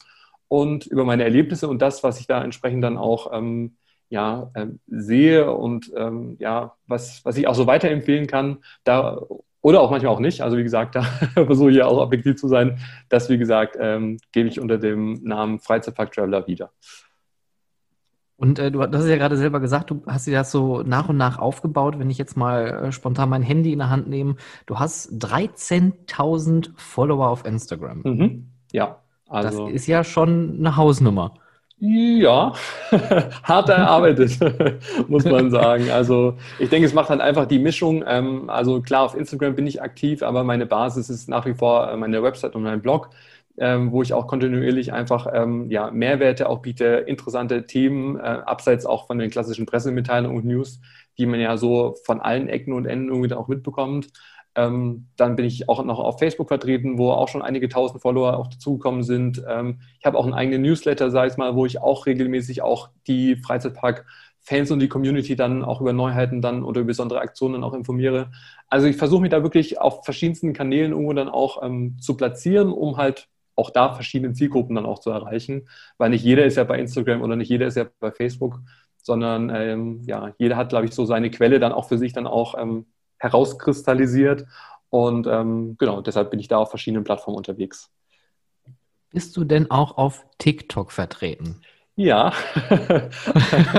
Und 0.48 0.88
über 0.88 1.06
meine 1.06 1.24
Erlebnisse 1.24 1.68
und 1.68 1.82
das, 1.82 2.04
was 2.04 2.20
ich 2.20 2.28
da 2.28 2.44
entsprechend 2.44 2.84
dann 2.84 2.98
auch 2.98 3.32
ähm, 3.34 3.76
ja, 4.10 4.52
ähm, 4.56 4.80
sehe 4.88 5.52
und 5.52 5.92
ähm, 5.96 6.36
ja, 6.40 6.76
was, 6.88 7.24
was 7.24 7.38
ich 7.38 7.48
auch 7.48 7.56
so 7.56 7.68
weiterempfehlen 7.68 8.28
kann, 8.28 8.60
da 8.84 9.22
oder 9.62 9.82
auch 9.82 9.92
manchmal 9.92 10.14
auch 10.14 10.20
nicht. 10.20 10.42
Also 10.42 10.58
wie 10.58 10.64
gesagt, 10.64 10.96
da 10.96 11.04
versuche 11.34 11.72
ich 11.72 11.78
ja 11.78 11.86
auch 11.86 12.00
objektiv 12.00 12.38
zu 12.38 12.48
sein. 12.48 12.80
Das, 13.10 13.30
wie 13.30 13.38
gesagt, 13.38 13.78
ähm, 13.80 14.18
gebe 14.32 14.48
ich 14.48 14.60
unter 14.60 14.78
dem 14.78 15.22
Namen 15.24 15.60
Freizeitpark 15.60 16.12
Traveler 16.12 16.48
wieder. 16.48 16.72
Und 18.38 18.58
äh, 18.58 18.72
du, 18.72 18.82
hast 18.82 19.06
ja 19.06 19.18
gerade 19.18 19.36
selber 19.36 19.60
gesagt, 19.60 19.92
du 19.92 20.02
hast 20.08 20.26
dir 20.26 20.34
das 20.34 20.50
so 20.52 20.82
nach 20.82 21.10
und 21.10 21.18
nach 21.18 21.40
aufgebaut. 21.40 22.00
Wenn 22.00 22.10
ich 22.10 22.18
jetzt 22.18 22.38
mal 22.38 22.86
äh, 22.86 22.92
spontan 22.94 23.28
mein 23.28 23.42
Handy 23.42 23.74
in 23.74 23.80
der 23.80 23.90
Hand 23.90 24.08
nehme, 24.08 24.38
du 24.66 24.80
hast 24.80 25.12
13.000 25.12 26.72
Follower 26.78 27.28
auf 27.28 27.44
Instagram. 27.46 28.02
Mhm. 28.04 28.48
Ja, 28.72 29.02
also. 29.28 29.66
Das 29.66 29.74
ist 29.76 29.88
ja 29.88 30.06
schon 30.06 30.56
eine 30.60 30.78
Hausnummer. 30.78 31.34
Ja, 31.82 32.54
hart 33.44 33.70
erarbeitet, 33.70 34.38
muss 35.08 35.24
man 35.24 35.50
sagen. 35.50 35.90
Also 35.92 36.38
ich 36.58 36.70
denke, 36.70 36.86
es 36.86 36.94
macht 36.94 37.10
halt 37.10 37.22
einfach 37.22 37.46
die 37.46 37.60
Mischung. 37.60 38.04
Ähm, 38.06 38.50
also 38.50 38.82
klar, 38.82 39.04
auf 39.04 39.16
Instagram 39.16 39.56
bin 39.56 39.66
ich 39.66 39.82
aktiv, 39.82 40.22
aber 40.22 40.44
meine 40.44 40.66
Basis 40.66 41.10
ist 41.10 41.30
nach 41.30 41.46
wie 41.46 41.54
vor 41.54 41.90
äh, 41.90 41.96
meine 41.96 42.22
Website 42.22 42.56
und 42.56 42.64
mein 42.64 42.82
Blog, 42.82 43.12
ähm, 43.58 43.94
wo 43.94 44.02
ich 44.02 44.12
auch 44.14 44.28
kontinuierlich 44.28 44.92
einfach 44.92 45.28
ähm, 45.34 45.72
ja, 45.72 45.90
Mehrwerte 45.90 46.50
auch 46.50 46.60
biete, 46.62 46.86
interessante 47.08 47.66
Themen, 47.66 48.18
äh, 48.18 48.24
abseits 48.24 48.86
auch 48.86 49.08
von 49.08 49.18
den 49.18 49.30
klassischen 49.30 49.66
Pressemitteilungen 49.66 50.36
und 50.38 50.46
News, 50.46 50.82
die 51.18 51.26
man 51.26 51.40
ja 51.40 51.56
so 51.56 51.96
von 52.04 52.20
allen 52.20 52.50
Ecken 52.50 52.74
und 52.74 52.88
Enden 52.88 53.08
irgendwie 53.08 53.34
auch 53.34 53.48
mitbekommt. 53.48 54.08
Ähm, 54.60 55.08
dann 55.16 55.38
bin 55.38 55.46
ich 55.46 55.70
auch 55.70 55.84
noch 55.86 56.00
auf 56.00 56.20
Facebook 56.20 56.50
vertreten, 56.50 56.98
wo 56.98 57.12
auch 57.12 57.30
schon 57.30 57.42
einige 57.42 57.70
tausend 57.70 58.02
Follower 58.02 58.38
auch 58.38 58.48
dazugekommen 58.48 59.04
sind. 59.04 59.42
Ähm, 59.48 59.80
ich 60.00 60.06
habe 60.06 60.18
auch 60.18 60.26
einen 60.26 60.34
eigenen 60.34 60.62
Newsletter, 60.64 61.12
sage 61.12 61.32
ich 61.32 61.38
mal, 61.38 61.56
wo 61.56 61.66
ich 61.66 61.82
auch 61.82 62.06
regelmäßig 62.06 62.62
auch 62.62 62.90
die 63.08 63.38
Freizeitpark-Fans 63.38 64.72
und 64.72 64.80
die 64.80 64.90
Community 64.90 65.38
dann 65.38 65.64
auch 65.64 65.80
über 65.80 65.94
Neuheiten 65.94 66.42
dann 66.42 66.64
oder 66.64 66.82
über 66.82 66.88
besondere 66.88 67.22
Aktionen 67.22 67.64
auch 67.64 67.74
informiere. 67.74 68.32
Also 68.68 68.88
ich 68.88 68.98
versuche 68.98 69.22
mich 69.22 69.32
da 69.32 69.44
wirklich 69.44 69.80
auf 69.80 70.04
verschiedensten 70.04 70.52
Kanälen 70.52 70.92
irgendwo 70.92 71.14
dann 71.14 71.30
auch 71.30 71.64
ähm, 71.64 71.98
zu 72.02 72.18
platzieren, 72.18 72.74
um 72.74 72.98
halt 72.98 73.30
auch 73.56 73.70
da 73.70 73.94
verschiedene 73.94 74.34
Zielgruppen 74.34 74.76
dann 74.76 74.86
auch 74.86 75.00
zu 75.00 75.10
erreichen, 75.10 75.70
weil 75.98 76.10
nicht 76.10 76.24
jeder 76.24 76.46
ist 76.46 76.58
ja 76.58 76.66
bei 76.66 76.80
Instagram 76.80 77.22
oder 77.22 77.36
nicht 77.38 77.50
jeder 77.50 77.68
ist 77.68 77.78
ja 77.78 77.88
bei 78.00 78.12
Facebook, 78.12 78.60
sondern 79.02 79.50
ähm, 79.54 80.02
ja, 80.06 80.34
jeder 80.38 80.58
hat, 80.58 80.70
glaube 80.70 80.86
ich, 80.86 80.94
so 80.94 81.06
seine 81.06 81.30
Quelle 81.32 81.60
dann 81.60 81.72
auch 81.72 81.88
für 81.88 81.98
sich 81.98 82.14
dann 82.14 82.28
auch 82.28 82.56
ähm, 82.58 82.86
herauskristallisiert. 83.20 84.46
Und 84.90 85.28
ähm, 85.28 85.76
genau, 85.78 86.02
deshalb 86.02 86.32
bin 86.32 86.40
ich 86.40 86.48
da 86.48 86.58
auf 86.58 86.70
verschiedenen 86.70 87.04
Plattformen 87.04 87.38
unterwegs. 87.38 87.92
Bist 89.12 89.38
du 89.38 89.44
denn 89.44 89.70
auch 89.72 89.98
auf 89.98 90.26
TikTok 90.38 90.92
vertreten? 90.92 91.62
Ja. 91.96 92.32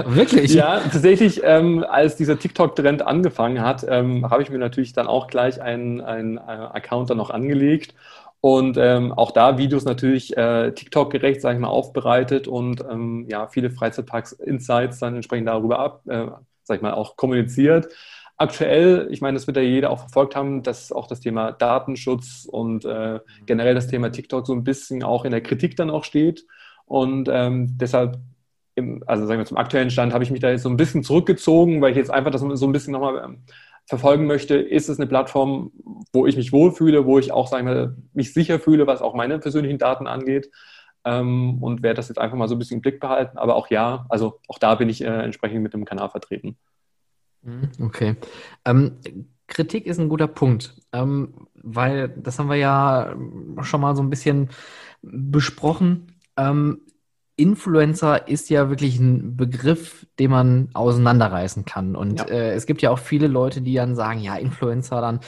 Wirklich? 0.05 0.53
Ja, 0.53 0.81
tatsächlich, 0.81 1.41
ähm, 1.43 1.87
als 1.89 2.17
dieser 2.17 2.39
TikTok-Trend 2.39 3.01
angefangen 3.01 3.63
hat, 3.63 3.87
ähm, 3.89 4.29
habe 4.29 4.43
ich 4.43 4.51
mir 4.51 4.59
natürlich 4.59 4.93
dann 4.93 5.07
auch 5.07 5.27
gleich 5.27 5.63
einen, 5.63 6.03
einen 6.03 6.37
äh, 6.37 6.41
Account 6.41 7.09
dann 7.09 7.17
noch 7.17 7.31
angelegt 7.31 7.95
und 8.43 8.77
ähm, 8.77 9.13
auch 9.13 9.31
da 9.31 9.57
Videos 9.57 9.85
natürlich 9.85 10.37
äh, 10.37 10.73
TikTok-gerecht, 10.73 11.41
sage 11.41 11.55
ich 11.55 11.61
mal, 11.61 11.69
aufbereitet 11.69 12.47
und 12.47 12.85
ähm, 12.91 13.25
ja, 13.29 13.49
viele 13.49 13.71
Freizeitparks-Insights 13.71 14.99
dann 14.99 15.15
entsprechend 15.15 15.49
darüber 15.49 15.79
ab, 15.79 16.03
äh, 16.07 16.27
sag 16.65 16.77
ich 16.77 16.83
mal, 16.83 16.93
auch 16.93 17.17
kommuniziert 17.17 17.89
aktuell, 18.41 19.09
ich 19.11 19.21
meine, 19.21 19.37
das 19.37 19.47
wird 19.47 19.59
ja 19.59 19.63
jeder 19.63 19.91
auch 19.91 19.99
verfolgt 19.99 20.35
haben, 20.35 20.63
dass 20.63 20.93
auch 20.93 21.07
das 21.07 21.21
Thema 21.21 21.53
Datenschutz 21.53 22.49
und 22.51 22.87
äh, 22.87 23.21
generell 23.45 23.75
das 23.75 23.87
Thema 23.87 24.11
TikTok 24.11 24.47
so 24.47 24.55
ein 24.55 24.65
bisschen 24.65 25.03
auch 25.03 25.27
in 25.27 25.31
der 25.31 25.43
Kritik 25.43 25.77
dann 25.77 25.91
auch 25.91 26.05
steht. 26.05 26.47
Und 26.87 27.29
ähm, 27.31 27.77
deshalb, 27.77 28.19
im, 28.77 29.05
also 29.07 29.27
sagen 29.27 29.41
wir 29.41 29.45
zum 29.45 29.59
aktuellen 29.59 29.91
Stand, 29.91 30.15
habe 30.15 30.25
ich 30.25 30.31
mich 30.31 30.41
da 30.41 30.49
jetzt 30.51 30.63
so 30.63 30.71
ein 30.71 30.79
bisschen 30.79 31.05
zurückgezogen, 31.05 31.83
weil 31.83 31.91
ich 31.91 31.99
jetzt 31.99 32.11
einfach 32.11 32.31
das 32.31 32.41
so 32.41 32.67
ein 32.67 32.73
bisschen 32.73 32.93
nochmal 32.93 33.23
ähm, 33.23 33.43
verfolgen 33.85 34.27
möchte. 34.27 34.57
Ist 34.57 34.89
es 34.89 34.99
eine 34.99 35.07
Plattform, 35.07 35.73
wo 36.15 36.27
ich 36.27 36.37
mich 36.37 36.51
wohlfühle, 36.51 37.05
wo 37.05 37.19
ich 37.19 37.33
auch, 37.33 37.47
sagen 37.47 37.67
wir, 37.67 37.95
mich 38.15 38.33
sicher 38.33 38.59
fühle, 38.59 38.87
was 38.87 39.03
auch 39.03 39.15
meine 39.15 39.39
persönlichen 39.39 39.79
Daten 39.79 40.07
angeht? 40.07 40.51
Ähm, 41.05 41.63
und 41.63 41.83
werde 41.83 41.97
das 41.97 42.09
jetzt 42.09 42.19
einfach 42.19 42.39
mal 42.39 42.49
so 42.49 42.55
ein 42.55 42.59
bisschen 42.59 42.79
im 42.79 42.83
Blick 42.83 43.01
behalten. 43.01 43.37
Aber 43.37 43.55
auch 43.57 43.69
ja, 43.69 44.07
also 44.09 44.41
auch 44.49 44.59
da 44.59 44.77
bin 44.77 44.89
ich 44.89 45.03
äh, 45.03 45.09
entsprechend 45.09 45.63
mit 45.63 45.75
dem 45.75 45.85
Kanal 45.85 46.09
vertreten. 46.09 46.57
Mhm, 47.43 47.71
okay. 47.81 48.17
Ähm, 48.65 48.99
Kritik 49.47 49.87
ist 49.87 49.99
ein 49.99 50.09
guter 50.09 50.29
Punkt, 50.29 50.75
ähm, 50.93 51.35
weil 51.55 52.09
das 52.09 52.39
haben 52.39 52.49
wir 52.49 52.57
ja 52.57 53.15
schon 53.63 53.81
mal 53.81 53.97
so 53.97 54.03
ein 54.03 54.11
bisschen 54.11 54.51
besprochen. 55.03 56.13
Ähm, 56.37 56.83
Influencer 57.37 58.29
ist 58.29 58.51
ja 58.51 58.69
wirklich 58.69 58.99
ein 58.99 59.37
Begriff, 59.37 60.07
den 60.19 60.31
man 60.31 60.69
auseinanderreißen 60.75 61.65
kann. 61.65 61.97
Und 61.97 62.21
ja. 62.21 62.27
äh, 62.27 62.53
es 62.53 62.67
gibt 62.67 62.83
ja 62.83 62.91
auch 62.91 62.99
viele 62.99 63.29
Leute, 63.29 63.63
die 63.63 63.75
dann 63.75 63.95
sagen, 63.95 64.21
ja, 64.21 64.37
Influencer 64.37 65.01
dann, 65.01 65.21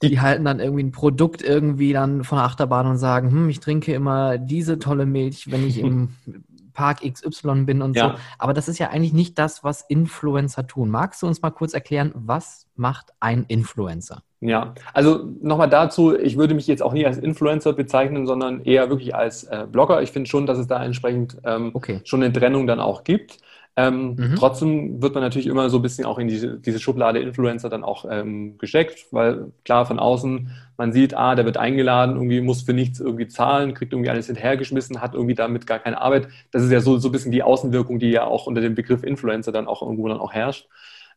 die, 0.00 0.10
die 0.10 0.20
halten 0.20 0.44
dann 0.44 0.60
irgendwie 0.60 0.84
ein 0.84 0.92
Produkt 0.92 1.42
irgendwie 1.42 1.92
dann 1.92 2.22
von 2.22 2.38
der 2.38 2.44
Achterbahn 2.44 2.86
und 2.86 2.98
sagen, 2.98 3.32
hm, 3.32 3.48
ich 3.48 3.58
trinke 3.58 3.92
immer 3.92 4.38
diese 4.38 4.78
tolle 4.78 5.04
Milch, 5.04 5.50
wenn 5.50 5.66
ich 5.66 5.78
im 5.78 6.10
Park 6.78 7.00
XY 7.00 7.64
bin 7.64 7.82
und 7.82 7.96
ja. 7.96 8.10
so. 8.10 8.14
Aber 8.38 8.52
das 8.52 8.68
ist 8.68 8.78
ja 8.78 8.90
eigentlich 8.90 9.12
nicht 9.12 9.36
das, 9.36 9.64
was 9.64 9.82
Influencer 9.88 10.64
tun. 10.64 10.90
Magst 10.90 11.20
du 11.20 11.26
uns 11.26 11.42
mal 11.42 11.50
kurz 11.50 11.74
erklären, 11.74 12.12
was 12.14 12.68
macht 12.76 13.12
ein 13.18 13.44
Influencer? 13.48 14.22
Ja, 14.40 14.74
also 14.94 15.28
nochmal 15.42 15.68
dazu, 15.68 16.16
ich 16.16 16.36
würde 16.36 16.54
mich 16.54 16.68
jetzt 16.68 16.80
auch 16.80 16.92
nie 16.92 17.04
als 17.04 17.18
Influencer 17.18 17.72
bezeichnen, 17.72 18.28
sondern 18.28 18.60
eher 18.62 18.90
wirklich 18.90 19.12
als 19.12 19.42
äh, 19.42 19.66
Blogger. 19.68 20.00
Ich 20.02 20.12
finde 20.12 20.30
schon, 20.30 20.46
dass 20.46 20.56
es 20.56 20.68
da 20.68 20.84
entsprechend 20.84 21.36
ähm, 21.42 21.72
okay. 21.74 22.00
schon 22.04 22.22
eine 22.22 22.32
Trennung 22.32 22.68
dann 22.68 22.78
auch 22.78 23.02
gibt. 23.02 23.38
Ähm, 23.78 24.16
mhm. 24.16 24.34
Trotzdem 24.36 25.00
wird 25.00 25.14
man 25.14 25.22
natürlich 25.22 25.46
immer 25.46 25.70
so 25.70 25.78
ein 25.78 25.82
bisschen 25.82 26.04
auch 26.04 26.18
in 26.18 26.26
diese, 26.26 26.58
diese 26.58 26.80
Schublade 26.80 27.20
Influencer 27.20 27.68
dann 27.68 27.84
auch 27.84 28.04
ähm, 28.10 28.58
gesteckt, 28.58 29.06
weil 29.12 29.52
klar 29.64 29.86
von 29.86 30.00
außen 30.00 30.50
man 30.76 30.92
sieht, 30.92 31.14
ah, 31.14 31.36
der 31.36 31.44
wird 31.44 31.58
eingeladen, 31.58 32.16
irgendwie 32.16 32.40
muss 32.40 32.62
für 32.62 32.72
nichts 32.72 32.98
irgendwie 32.98 33.28
zahlen, 33.28 33.74
kriegt 33.74 33.92
irgendwie 33.92 34.10
alles 34.10 34.26
hinterhergeschmissen, 34.26 35.00
hat 35.00 35.14
irgendwie 35.14 35.36
damit 35.36 35.68
gar 35.68 35.78
keine 35.78 36.00
Arbeit. 36.00 36.26
Das 36.50 36.64
ist 36.64 36.72
ja 36.72 36.80
so, 36.80 36.98
so 36.98 37.08
ein 37.08 37.12
bisschen 37.12 37.30
die 37.30 37.44
Außenwirkung, 37.44 38.00
die 38.00 38.10
ja 38.10 38.24
auch 38.24 38.48
unter 38.48 38.60
dem 38.60 38.74
Begriff 38.74 39.04
Influencer 39.04 39.52
dann 39.52 39.68
auch 39.68 39.80
irgendwo 39.80 40.08
dann 40.08 40.18
auch 40.18 40.32
herrscht. 40.32 40.66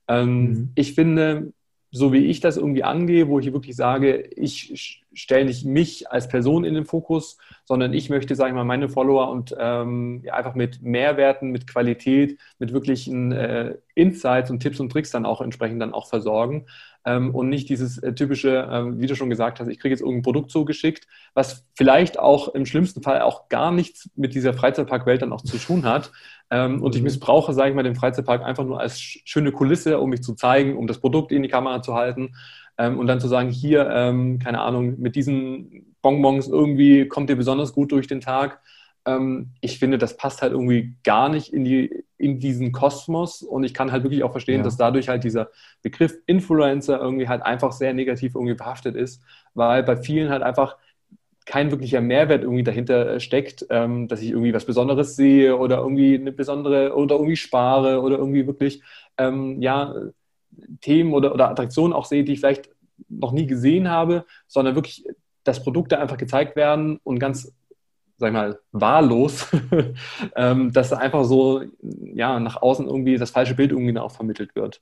Ähm, 0.08 0.44
mhm. 0.44 0.72
Ich 0.76 0.94
finde, 0.94 1.54
so 1.92 2.14
wie 2.14 2.26
ich 2.26 2.40
das 2.40 2.56
irgendwie 2.56 2.84
angehe, 2.84 3.28
wo 3.28 3.40
ich 3.40 3.52
wirklich 3.52 3.76
sage, 3.76 4.22
ich 4.36 5.04
stelle 5.14 5.46
nicht 5.46 5.66
mich 5.66 6.10
als 6.10 6.30
Person 6.30 6.64
in 6.64 6.74
den 6.74 6.86
Fokus, 6.86 7.38
sondern 7.66 7.94
ich 7.94 8.10
möchte, 8.10 8.34
sage 8.36 8.52
ich 8.52 8.56
mal, 8.56 8.64
meine 8.64 8.88
Follower 8.88 9.30
und 9.30 9.54
ähm, 9.60 10.22
ja, 10.24 10.36
einfach 10.36 10.56
mit 10.56 10.82
Mehrwerten, 10.82 11.52
mit 11.52 11.68
Qualität, 11.68 12.40
mit 12.60 12.72
wirklichen 12.72 13.34
äh, 13.34 13.76
Insights 13.94 14.50
und 14.50 14.62
Tipps 14.62 14.80
und 14.80 14.90
Tricks 14.90 15.12
dann 15.12 15.26
auch 15.26 15.42
entsprechend 15.42 15.82
dann 15.82 15.94
auch 15.94 16.08
versorgen 16.08 16.66
ähm, 17.06 17.36
und 17.36 17.50
nicht 17.50 17.68
dieses 17.68 17.98
äh, 17.98 18.14
typische, 18.14 18.58
äh, 18.58 19.00
wie 19.00 19.08
du 19.08 19.16
schon 19.16 19.30
gesagt 19.30 19.60
hast, 19.60 19.68
ich 19.68 19.80
kriege 19.80 19.94
jetzt 19.94 20.02
irgendein 20.02 20.24
Produkt 20.24 20.52
zugeschickt, 20.52 21.08
was 21.34 21.66
vielleicht 21.74 22.20
auch 22.20 22.50
im 22.50 22.66
schlimmsten 22.66 23.02
Fall 23.02 23.22
auch 23.22 23.50
gar 23.50 23.72
nichts 23.72 24.10
mit 24.16 24.34
dieser 24.34 24.54
Freizeitparkwelt 24.54 25.22
dann 25.22 25.34
auch 25.34 25.42
zu 25.42 25.58
tun 25.58 25.86
hat. 25.86 26.12
Ähm, 26.52 26.84
und 26.84 26.96
ich 26.96 27.02
missbrauche, 27.02 27.54
sage 27.54 27.70
ich 27.70 27.76
mal, 27.76 27.84
den 27.84 27.96
Freizeitpark 27.96 28.44
einfach 28.44 28.66
nur 28.66 28.80
als 28.80 29.00
schöne 29.00 29.54
Kulisse, 29.54 30.00
um 30.00 30.10
mich 30.10 30.22
zu 30.22 30.36
zeigen, 30.36 30.78
um 30.78 30.86
das 30.86 31.00
Produkt 31.00 31.32
in 31.32 31.44
die 31.44 31.50
Kamera 31.50 31.82
zu 31.82 31.96
halten 31.96 32.36
ähm, 32.78 33.00
und 33.00 33.08
dann 33.08 33.22
zu 33.22 33.30
sagen, 33.30 33.50
hier, 33.50 33.90
ähm, 33.90 34.38
keine 34.40 34.60
Ahnung, 34.60 35.00
mit 35.00 35.16
diesen 35.16 35.96
Bonbons 36.02 36.48
irgendwie 36.48 37.08
kommt 37.08 37.30
ihr 37.30 37.38
besonders 37.38 37.74
gut 37.74 37.94
durch 37.94 38.08
den 38.08 38.20
Tag. 38.20 38.60
Ähm, 39.06 39.52
ich 39.62 39.80
finde, 39.80 39.98
das 39.98 40.18
passt 40.18 40.42
halt 40.42 40.52
irgendwie 40.52 40.96
gar 41.04 41.30
nicht 41.30 41.54
in, 41.54 41.64
die, 41.64 42.04
in 42.18 42.40
diesen 42.40 42.74
Kosmos 42.74 43.44
und 43.44 43.64
ich 43.64 43.74
kann 43.74 43.92
halt 43.94 44.04
wirklich 44.04 44.24
auch 44.24 44.32
verstehen, 44.32 44.58
ja. 44.58 44.64
dass 44.64 44.76
dadurch 44.76 45.08
halt 45.08 45.24
dieser 45.24 45.50
Begriff 45.82 46.14
Influencer 46.26 47.00
irgendwie 47.00 47.30
halt 47.30 47.44
einfach 47.44 47.72
sehr 47.72 47.94
negativ 47.94 48.36
irgendwie 48.36 48.56
behaftet 48.56 48.96
ist, 48.96 49.24
weil 49.54 49.84
bei 49.84 49.96
vielen 49.96 50.30
halt 50.30 50.44
einfach 50.44 50.76
kein 51.46 51.72
wirklicher 51.72 52.02
Mehrwert 52.02 52.44
irgendwie 52.44 52.64
dahinter 52.64 53.20
steckt, 53.20 53.66
ähm, 53.70 54.08
dass 54.08 54.22
ich 54.22 54.30
irgendwie 54.30 54.54
was 54.54 54.66
Besonderes 54.66 55.16
sehe 55.16 55.58
oder 55.58 55.78
irgendwie 55.78 56.16
eine 56.16 56.32
besondere 56.32 56.96
oder 56.96 57.16
irgendwie 57.16 57.36
spare 57.36 58.02
oder 58.02 58.18
irgendwie 58.18 58.48
wirklich 58.48 58.82
ähm, 59.18 59.62
ja, 59.62 59.94
Themen 60.82 61.14
oder, 61.14 61.34
oder 61.34 61.50
Attraktionen 61.50 61.94
auch 61.94 62.06
sehe, 62.06 62.24
die 62.24 62.34
ich 62.34 62.40
vielleicht 62.40 62.70
noch 63.10 63.32
nie 63.32 63.48
gesehen 63.48 63.90
habe, 63.90 64.26
sondern 64.48 64.76
wirklich, 64.76 65.04
dass 65.44 65.64
Produkte 65.64 66.00
einfach 66.00 66.18
gezeigt 66.18 66.56
werden 66.56 67.00
und 67.04 67.20
ganz 67.20 67.52
sag 68.22 68.28
ich 68.28 68.34
mal, 68.34 68.60
wahllos, 68.72 69.48
ähm, 70.36 70.72
dass 70.72 70.94
einfach 70.94 71.26
so 71.26 71.64
ja, 72.14 72.40
nach 72.40 72.62
außen 72.62 72.86
irgendwie 72.86 73.18
das 73.18 73.32
falsche 73.32 73.56
Bild 73.56 73.72
irgendwie 73.72 73.98
auch 73.98 74.12
vermittelt 74.12 74.56
wird. 74.56 74.80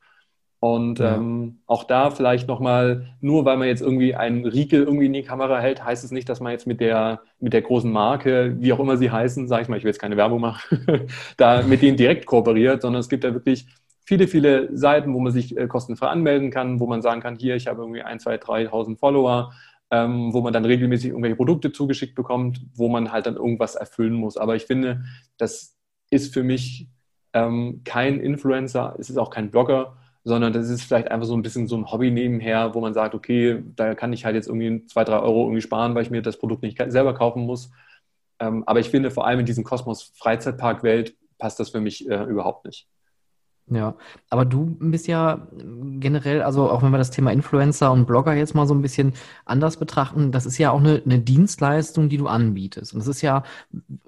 Und 0.62 1.00
ja. 1.00 1.16
ähm, 1.16 1.60
auch 1.68 1.86
da 1.86 2.10
vielleicht 2.12 2.50
nochmal, 2.50 3.08
nur 3.22 3.46
weil 3.46 3.56
man 3.56 3.70
jetzt 3.70 3.82
irgendwie 3.82 4.16
einen 4.16 4.46
Riegel 4.46 4.84
irgendwie 4.84 5.06
in 5.06 5.13
die 5.13 5.24
Kamera 5.24 5.60
hält, 5.60 5.86
heißt 5.86 6.04
es 6.04 6.12
nicht, 6.12 6.28
dass 6.28 6.42
man 6.42 6.51
jetzt 6.51 6.68
mit 6.68 6.82
der, 6.82 7.22
mit 7.39 7.54
der 7.54 7.62
großen 7.62 7.89
Marke, 7.89 8.58
wie 8.60 8.74
auch 8.74 8.80
immer 8.80 8.98
sie 8.98 9.10
heißen, 9.10 9.48
sage 9.48 9.63
ich 9.63 9.70
mal, 9.70 9.78
ich 9.78 9.84
will 9.84 9.92
jetzt 9.92 10.01
keine 10.01 10.18
Werbung 10.18 10.42
machen, 10.42 11.08
da 11.38 11.62
mit 11.62 11.82
denen 11.82 11.96
direkt 11.96 12.25
kooperiert, 12.25 12.82
sondern 12.82 13.00
es 13.00 13.08
gibt 13.08 13.24
ja 13.24 13.34
wirklich 13.34 13.68
viele, 14.04 14.28
viele 14.28 14.75
Seiten, 14.75 15.13
wo 15.13 15.20
man 15.20 15.32
sich 15.32 15.56
äh, 15.56 15.68
kostenfrei 15.68 16.08
anmelden 16.08 16.51
kann, 16.51 16.82
wo 16.82 16.88
man 16.88 17.01
sagen 17.01 17.22
kann, 17.22 17.38
hier, 17.38 17.56
ich 17.56 17.68
habe 17.68 17.82
irgendwie 17.82 18.01
ein, 18.01 18.20
zwei, 18.20 18.36
3.000 18.36 18.98
Follower, 18.98 19.54
ähm, 19.92 20.34
wo 20.34 20.42
man 20.42 20.51
dann 20.51 20.66
regelmäßig 20.66 21.12
irgendwelche 21.12 21.38
Produkte 21.38 21.72
zugeschickt 21.72 22.16
bekommt, 22.16 22.60
wo 22.75 22.89
man 22.89 23.13
halt 23.13 23.28
dann 23.28 23.36
irgendwas 23.38 23.75
erfüllen 23.75 24.13
muss. 24.13 24.36
Aber 24.36 24.56
ich 24.58 24.66
finde, 24.66 25.04
das 25.38 25.78
ist 26.10 26.34
für 26.34 26.44
mich 26.44 26.89
ähm, 27.34 27.82
kein 27.86 28.20
Influencer, 28.20 28.96
es 29.00 29.10
ist 29.10 29.18
auch 29.18 29.30
kein 29.30 29.51
Blogger, 29.51 29.96
sondern 30.29 30.53
das 30.53 30.69
ist 30.69 30.83
vielleicht 30.83 31.12
einfach 31.12 31.27
so 31.27 31.36
ein 31.36 31.41
bisschen 31.41 31.67
so 31.67 31.75
ein 31.75 31.91
Hobby 31.91 32.12
nebenher, 32.12 32.74
wo 32.74 32.79
man 32.79 32.93
sagt, 32.93 33.13
okay, 33.13 33.62
da 33.75 33.95
kann 33.95 34.13
ich 34.13 34.24
halt 34.24 34.36
jetzt 34.36 34.48
irgendwie 34.48 34.86
zwei, 34.88 35.03
drei 35.03 35.19
Euro 35.19 35.43
irgendwie 35.43 35.62
sparen, 35.62 35.93
weil 35.95 36.03
ich 36.03 36.12
mir 36.12 36.21
das 36.21 36.38
Produkt 36.38 36.63
nicht 36.63 36.81
selber 36.88 37.13
kaufen 37.13 37.43
muss. 37.43 37.71
Ähm, 38.39 38.63
aber 38.65 38.79
ich 38.79 38.89
finde, 38.89 39.12
vor 39.12 39.27
allem 39.27 39.41
in 39.41 39.45
diesem 39.45 39.65
Kosmos 39.65 40.13
Freizeitparkwelt 40.15 41.15
passt 41.38 41.59
das 41.59 41.69
für 41.69 41.81
mich 41.81 42.09
äh, 42.09 42.24
überhaupt 42.24 42.65
nicht. 42.65 42.88
Ja, 43.71 43.95
aber 44.31 44.45
du 44.45 44.77
bist 44.79 45.07
ja 45.07 45.48
generell, 46.00 46.41
also 46.41 46.71
auch 46.71 46.81
wenn 46.81 46.91
wir 46.91 46.98
das 46.98 47.12
Thema 47.12 47.31
Influencer 47.31 47.91
und 47.91 48.07
Blogger 48.07 48.33
jetzt 48.33 48.55
mal 48.55 48.65
so 48.65 48.74
ein 48.74 48.81
bisschen 48.81 49.13
anders 49.45 49.77
betrachten, 49.77 50.31
das 50.31 50.48
ist 50.48 50.57
ja 50.57 50.71
auch 50.71 50.79
eine, 50.79 51.03
eine 51.05 51.19
Dienstleistung, 51.19 52.09
die 52.09 52.17
du 52.17 52.27
anbietest. 52.27 52.93
Und 52.93 53.00
das 53.00 53.07
ist 53.07 53.21
ja, 53.21 53.43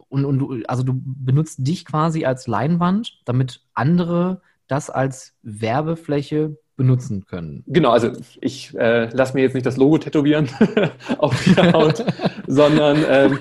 und, 0.10 0.26
und 0.26 0.40
du, 0.40 0.64
also 0.68 0.82
du 0.82 0.94
benutzt 0.96 1.60
dich 1.68 1.86
quasi 1.86 2.26
als 2.26 2.48
Leinwand, 2.48 3.22
damit 3.26 3.62
andere 3.76 4.42
das 4.72 4.90
als 4.90 5.34
Werbefläche 5.44 6.58
benutzen 6.78 7.26
können. 7.26 7.64
Genau, 7.68 7.92
also 7.92 8.12
ich 8.40 8.74
äh, 8.76 9.10
lasse 9.14 9.34
mir 9.34 9.42
jetzt 9.42 9.54
nicht 9.54 9.66
das 9.66 9.76
Logo 9.76 9.98
tätowieren 9.98 10.50
auf 11.18 11.44
die 11.44 11.56
Haut, 11.56 12.04
sondern 12.48 13.04
ähm, 13.08 13.40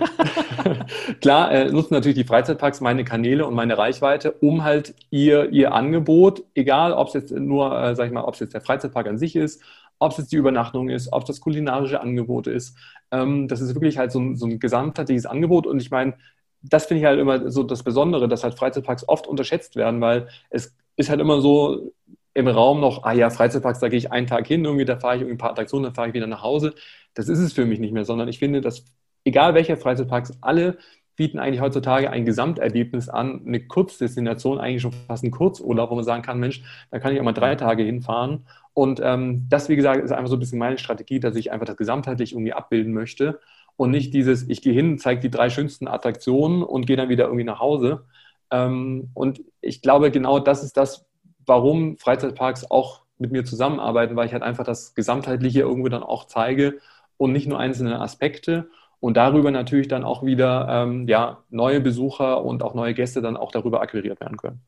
klar 1.20 1.52
äh, 1.52 1.70
nutzen 1.70 1.94
natürlich 1.94 2.18
die 2.18 2.24
Freizeitparks 2.24 2.80
meine 2.80 3.04
Kanäle 3.04 3.46
und 3.46 3.54
meine 3.54 3.78
Reichweite, 3.78 4.32
um 4.32 4.64
halt 4.64 4.94
ihr, 5.10 5.50
ihr 5.50 5.72
Angebot, 5.72 6.42
egal 6.54 6.92
ob 6.92 7.08
es 7.08 7.14
jetzt 7.14 7.30
nur, 7.30 7.80
äh, 7.80 7.94
sag 7.94 8.06
ich 8.06 8.12
mal, 8.12 8.24
ob 8.24 8.34
es 8.34 8.40
jetzt 8.40 8.52
der 8.52 8.60
Freizeitpark 8.60 9.06
an 9.06 9.16
sich 9.16 9.36
ist, 9.36 9.62
ob 10.00 10.10
es 10.10 10.18
jetzt 10.18 10.32
die 10.32 10.36
Übernachtung 10.36 10.88
ist, 10.88 11.12
ob 11.12 11.22
es 11.22 11.28
das 11.28 11.40
kulinarische 11.40 12.00
Angebot 12.00 12.48
ist. 12.48 12.76
Ähm, 13.12 13.46
das 13.46 13.60
ist 13.60 13.74
wirklich 13.74 13.98
halt 13.98 14.10
so 14.10 14.18
ein, 14.18 14.36
so 14.36 14.46
ein 14.46 14.58
gesamtheitliches 14.58 15.26
Angebot 15.26 15.66
und 15.66 15.80
ich 15.80 15.92
meine, 15.92 16.14
das 16.62 16.86
finde 16.86 17.00
ich 17.00 17.06
halt 17.06 17.18
immer 17.18 17.50
so 17.50 17.62
das 17.62 17.82
Besondere, 17.82 18.28
dass 18.28 18.44
halt 18.44 18.54
Freizeitparks 18.54 19.08
oft 19.08 19.26
unterschätzt 19.26 19.76
werden, 19.76 20.00
weil 20.00 20.28
es 20.50 20.76
ist 21.00 21.10
halt 21.10 21.20
immer 21.20 21.40
so, 21.40 21.92
im 22.34 22.48
Raum 22.48 22.80
noch, 22.80 23.02
ah 23.04 23.12
ja, 23.12 23.30
Freizeitparks, 23.30 23.80
da 23.80 23.88
gehe 23.88 23.98
ich 23.98 24.12
einen 24.12 24.26
Tag 24.26 24.46
hin, 24.46 24.64
irgendwie, 24.64 24.84
da 24.84 24.96
fahre 24.96 25.16
ich 25.16 25.22
ein 25.28 25.38
paar 25.38 25.50
Attraktionen, 25.50 25.84
dann 25.84 25.94
fahre 25.94 26.08
ich 26.08 26.14
wieder 26.14 26.26
nach 26.28 26.42
Hause. 26.42 26.74
Das 27.14 27.28
ist 27.28 27.40
es 27.40 27.52
für 27.52 27.66
mich 27.66 27.80
nicht 27.80 27.92
mehr, 27.92 28.04
sondern 28.04 28.28
ich 28.28 28.38
finde, 28.38 28.60
dass 28.60 28.84
egal 29.24 29.54
welcher 29.54 29.76
Freizeitparks, 29.76 30.38
alle 30.40 30.78
bieten 31.16 31.38
eigentlich 31.38 31.60
heutzutage 31.60 32.08
ein 32.10 32.24
Gesamterlebnis 32.24 33.08
an, 33.08 33.42
eine 33.46 33.66
Kurzdestination, 33.66 34.58
eigentlich 34.58 34.82
schon 34.82 34.92
fast 35.06 35.24
ein 35.24 35.30
Kurzurlaub, 35.30 35.90
wo 35.90 35.96
man 35.96 36.04
sagen 36.04 36.22
kann, 36.22 36.38
Mensch, 36.38 36.62
da 36.90 36.98
kann 36.98 37.12
ich 37.12 37.20
auch 37.20 37.24
mal 37.24 37.32
drei 37.32 37.56
Tage 37.56 37.82
hinfahren. 37.82 38.46
Und 38.74 39.00
ähm, 39.02 39.46
das, 39.50 39.68
wie 39.68 39.76
gesagt, 39.76 40.02
ist 40.02 40.12
einfach 40.12 40.30
so 40.30 40.36
ein 40.36 40.38
bisschen 40.38 40.58
meine 40.58 40.78
Strategie, 40.78 41.20
dass 41.20 41.36
ich 41.36 41.52
einfach 41.52 41.66
das 41.66 41.76
gesamtheitlich 41.76 42.32
irgendwie 42.32 42.52
abbilden 42.52 42.94
möchte 42.94 43.40
und 43.76 43.90
nicht 43.90 44.14
dieses, 44.14 44.48
ich 44.48 44.62
gehe 44.62 44.72
hin, 44.72 44.98
zeige 44.98 45.20
die 45.20 45.30
drei 45.30 45.50
schönsten 45.50 45.88
Attraktionen 45.88 46.62
und 46.62 46.86
gehe 46.86 46.96
dann 46.96 47.08
wieder 47.08 47.24
irgendwie 47.24 47.44
nach 47.44 47.60
Hause. 47.60 48.04
Ähm, 48.50 49.10
und 49.14 49.42
ich 49.60 49.82
glaube, 49.82 50.10
genau 50.10 50.38
das 50.38 50.62
ist 50.64 50.76
das, 50.76 51.06
warum 51.46 51.98
Freizeitparks 51.98 52.70
auch 52.70 53.02
mit 53.18 53.32
mir 53.32 53.44
zusammenarbeiten, 53.44 54.16
weil 54.16 54.26
ich 54.26 54.32
halt 54.32 54.42
einfach 54.42 54.64
das 54.64 54.94
Gesamtheitliche 54.94 55.60
irgendwo 55.60 55.88
dann 55.88 56.02
auch 56.02 56.24
zeige 56.26 56.78
und 57.16 57.32
nicht 57.32 57.46
nur 57.46 57.58
einzelne 57.58 58.00
Aspekte 58.00 58.70
und 59.00 59.16
darüber 59.16 59.50
natürlich 59.50 59.88
dann 59.88 60.04
auch 60.04 60.24
wieder 60.24 60.66
ähm, 60.70 61.06
ja, 61.08 61.42
neue 61.50 61.80
Besucher 61.80 62.44
und 62.44 62.62
auch 62.62 62.74
neue 62.74 62.94
Gäste 62.94 63.22
dann 63.22 63.36
auch 63.36 63.52
darüber 63.52 63.80
akquiriert 63.82 64.20
werden 64.20 64.36
können. 64.36 64.62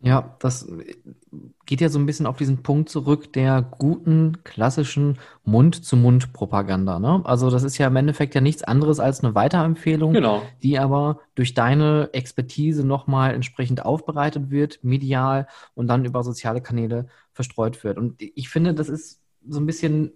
Ja, 0.00 0.36
das 0.38 0.68
geht 1.66 1.80
ja 1.80 1.88
so 1.88 1.98
ein 1.98 2.06
bisschen 2.06 2.26
auf 2.26 2.36
diesen 2.36 2.62
Punkt 2.62 2.88
zurück 2.88 3.32
der 3.32 3.62
guten, 3.62 4.44
klassischen 4.44 5.18
Mund-zu-Mund-Propaganda. 5.44 7.00
Ne? 7.00 7.20
Also 7.24 7.50
das 7.50 7.64
ist 7.64 7.78
ja 7.78 7.88
im 7.88 7.96
Endeffekt 7.96 8.34
ja 8.36 8.40
nichts 8.40 8.62
anderes 8.62 9.00
als 9.00 9.24
eine 9.24 9.34
Weiterempfehlung, 9.34 10.12
genau. 10.12 10.42
die 10.62 10.78
aber 10.78 11.18
durch 11.34 11.54
deine 11.54 12.10
Expertise 12.12 12.86
nochmal 12.86 13.34
entsprechend 13.34 13.84
aufbereitet 13.84 14.50
wird, 14.50 14.78
medial 14.82 15.48
und 15.74 15.88
dann 15.88 16.04
über 16.04 16.22
soziale 16.22 16.60
Kanäle 16.60 17.08
verstreut 17.32 17.82
wird. 17.82 17.98
Und 17.98 18.22
ich 18.22 18.48
finde, 18.48 18.74
das 18.74 18.88
ist 18.88 19.20
so 19.46 19.58
ein 19.58 19.66
bisschen 19.66 20.12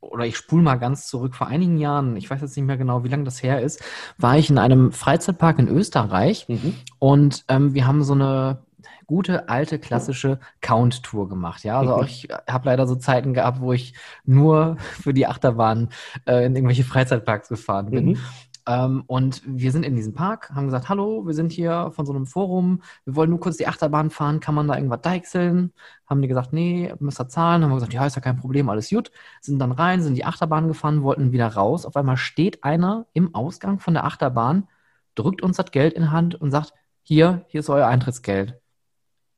oder 0.00 0.24
ich 0.24 0.36
spule 0.36 0.62
mal 0.62 0.76
ganz 0.76 1.08
zurück, 1.08 1.34
vor 1.34 1.48
einigen 1.48 1.76
Jahren, 1.76 2.16
ich 2.16 2.30
weiß 2.30 2.40
jetzt 2.40 2.56
nicht 2.56 2.66
mehr 2.66 2.76
genau, 2.76 3.02
wie 3.02 3.08
lange 3.08 3.24
das 3.24 3.42
her 3.42 3.60
ist, 3.60 3.82
war 4.16 4.38
ich 4.38 4.48
in 4.48 4.56
einem 4.56 4.92
Freizeitpark 4.92 5.58
in 5.58 5.68
Österreich 5.68 6.46
mhm. 6.48 6.74
und 7.00 7.44
ähm, 7.48 7.74
wir 7.74 7.84
haben 7.84 8.04
so 8.04 8.12
eine 8.12 8.60
gute, 9.08 9.48
alte, 9.48 9.80
klassische 9.80 10.38
Count-Tour 10.60 11.28
gemacht. 11.28 11.64
Ja, 11.64 11.80
also 11.80 11.96
mhm. 11.96 12.04
ich 12.04 12.28
habe 12.48 12.66
leider 12.66 12.86
so 12.86 12.94
Zeiten 12.94 13.34
gehabt, 13.34 13.60
wo 13.60 13.72
ich 13.72 13.94
nur 14.24 14.76
für 15.00 15.12
die 15.12 15.26
Achterbahn 15.26 15.88
äh, 16.26 16.46
in 16.46 16.54
irgendwelche 16.54 16.84
Freizeitparks 16.84 17.48
gefahren 17.48 17.90
bin. 17.90 18.04
Mhm. 18.10 18.18
Ähm, 18.66 19.04
und 19.06 19.42
wir 19.46 19.72
sind 19.72 19.84
in 19.84 19.96
diesem 19.96 20.12
Park, 20.12 20.50
haben 20.54 20.66
gesagt, 20.66 20.90
hallo, 20.90 21.26
wir 21.26 21.32
sind 21.32 21.52
hier 21.52 21.90
von 21.92 22.04
so 22.04 22.12
einem 22.12 22.26
Forum, 22.26 22.82
wir 23.06 23.16
wollen 23.16 23.30
nur 23.30 23.40
kurz 23.40 23.56
die 23.56 23.66
Achterbahn 23.66 24.10
fahren, 24.10 24.40
kann 24.40 24.54
man 24.54 24.68
da 24.68 24.74
irgendwas 24.76 25.00
deichseln? 25.00 25.72
Haben 26.06 26.20
die 26.20 26.28
gesagt, 26.28 26.52
nee, 26.52 26.92
müsst 27.00 27.18
ihr 27.18 27.28
zahlen. 27.28 27.62
Haben 27.62 27.70
wir 27.70 27.76
gesagt, 27.76 27.94
ja, 27.94 28.04
ist 28.06 28.16
ja 28.16 28.20
kein 28.20 28.36
Problem, 28.36 28.68
alles 28.68 28.90
gut. 28.90 29.10
Sind 29.40 29.58
dann 29.58 29.72
rein, 29.72 30.02
sind 30.02 30.16
die 30.16 30.26
Achterbahn 30.26 30.68
gefahren, 30.68 31.02
wollten 31.02 31.32
wieder 31.32 31.48
raus. 31.48 31.86
Auf 31.86 31.96
einmal 31.96 32.18
steht 32.18 32.62
einer 32.62 33.06
im 33.14 33.34
Ausgang 33.34 33.80
von 33.80 33.94
der 33.94 34.04
Achterbahn, 34.04 34.68
drückt 35.14 35.42
uns 35.42 35.56
das 35.56 35.70
Geld 35.70 35.94
in 35.94 36.02
die 36.02 36.08
Hand 36.10 36.34
und 36.34 36.50
sagt, 36.50 36.74
hier, 37.02 37.46
hier 37.48 37.60
ist 37.60 37.70
euer 37.70 37.86
Eintrittsgeld. 37.86 38.60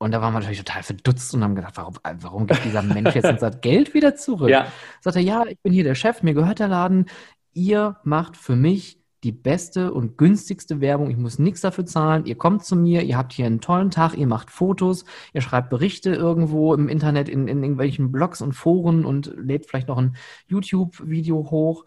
Und 0.02 0.12
da 0.12 0.22
waren 0.22 0.32
wir 0.32 0.40
natürlich 0.40 0.64
total 0.64 0.82
verdutzt 0.82 1.34
und 1.34 1.44
haben 1.44 1.54
gedacht, 1.54 1.76
warum, 1.76 1.94
warum 2.20 2.46
gibt 2.46 2.64
dieser 2.64 2.80
Mensch 2.80 3.14
jetzt 3.14 3.26
unser 3.28 3.50
Geld 3.50 3.92
wieder 3.92 4.16
zurück? 4.16 4.48
Ja. 4.48 4.66
Sagt 5.02 5.16
er, 5.16 5.22
ja, 5.22 5.44
ich 5.46 5.60
bin 5.60 5.74
hier 5.74 5.84
der 5.84 5.94
Chef, 5.94 6.22
mir 6.22 6.32
gehört 6.32 6.58
der 6.58 6.68
Laden. 6.68 7.04
Ihr 7.52 7.98
macht 8.02 8.38
für 8.38 8.56
mich 8.56 8.98
die 9.24 9.32
beste 9.32 9.92
und 9.92 10.16
günstigste 10.16 10.80
Werbung. 10.80 11.10
Ich 11.10 11.18
muss 11.18 11.38
nichts 11.38 11.60
dafür 11.60 11.84
zahlen. 11.84 12.24
Ihr 12.24 12.36
kommt 12.36 12.64
zu 12.64 12.76
mir, 12.76 13.02
ihr 13.02 13.18
habt 13.18 13.34
hier 13.34 13.44
einen 13.44 13.60
tollen 13.60 13.90
Tag, 13.90 14.16
ihr 14.16 14.26
macht 14.26 14.50
Fotos, 14.50 15.04
ihr 15.34 15.42
schreibt 15.42 15.68
Berichte 15.68 16.14
irgendwo 16.14 16.72
im 16.72 16.88
Internet 16.88 17.28
in, 17.28 17.46
in 17.46 17.62
irgendwelchen 17.62 18.10
Blogs 18.10 18.40
und 18.40 18.54
Foren 18.54 19.04
und 19.04 19.30
lädt 19.36 19.66
vielleicht 19.66 19.88
noch 19.88 19.98
ein 19.98 20.16
YouTube-Video 20.46 21.50
hoch. 21.50 21.84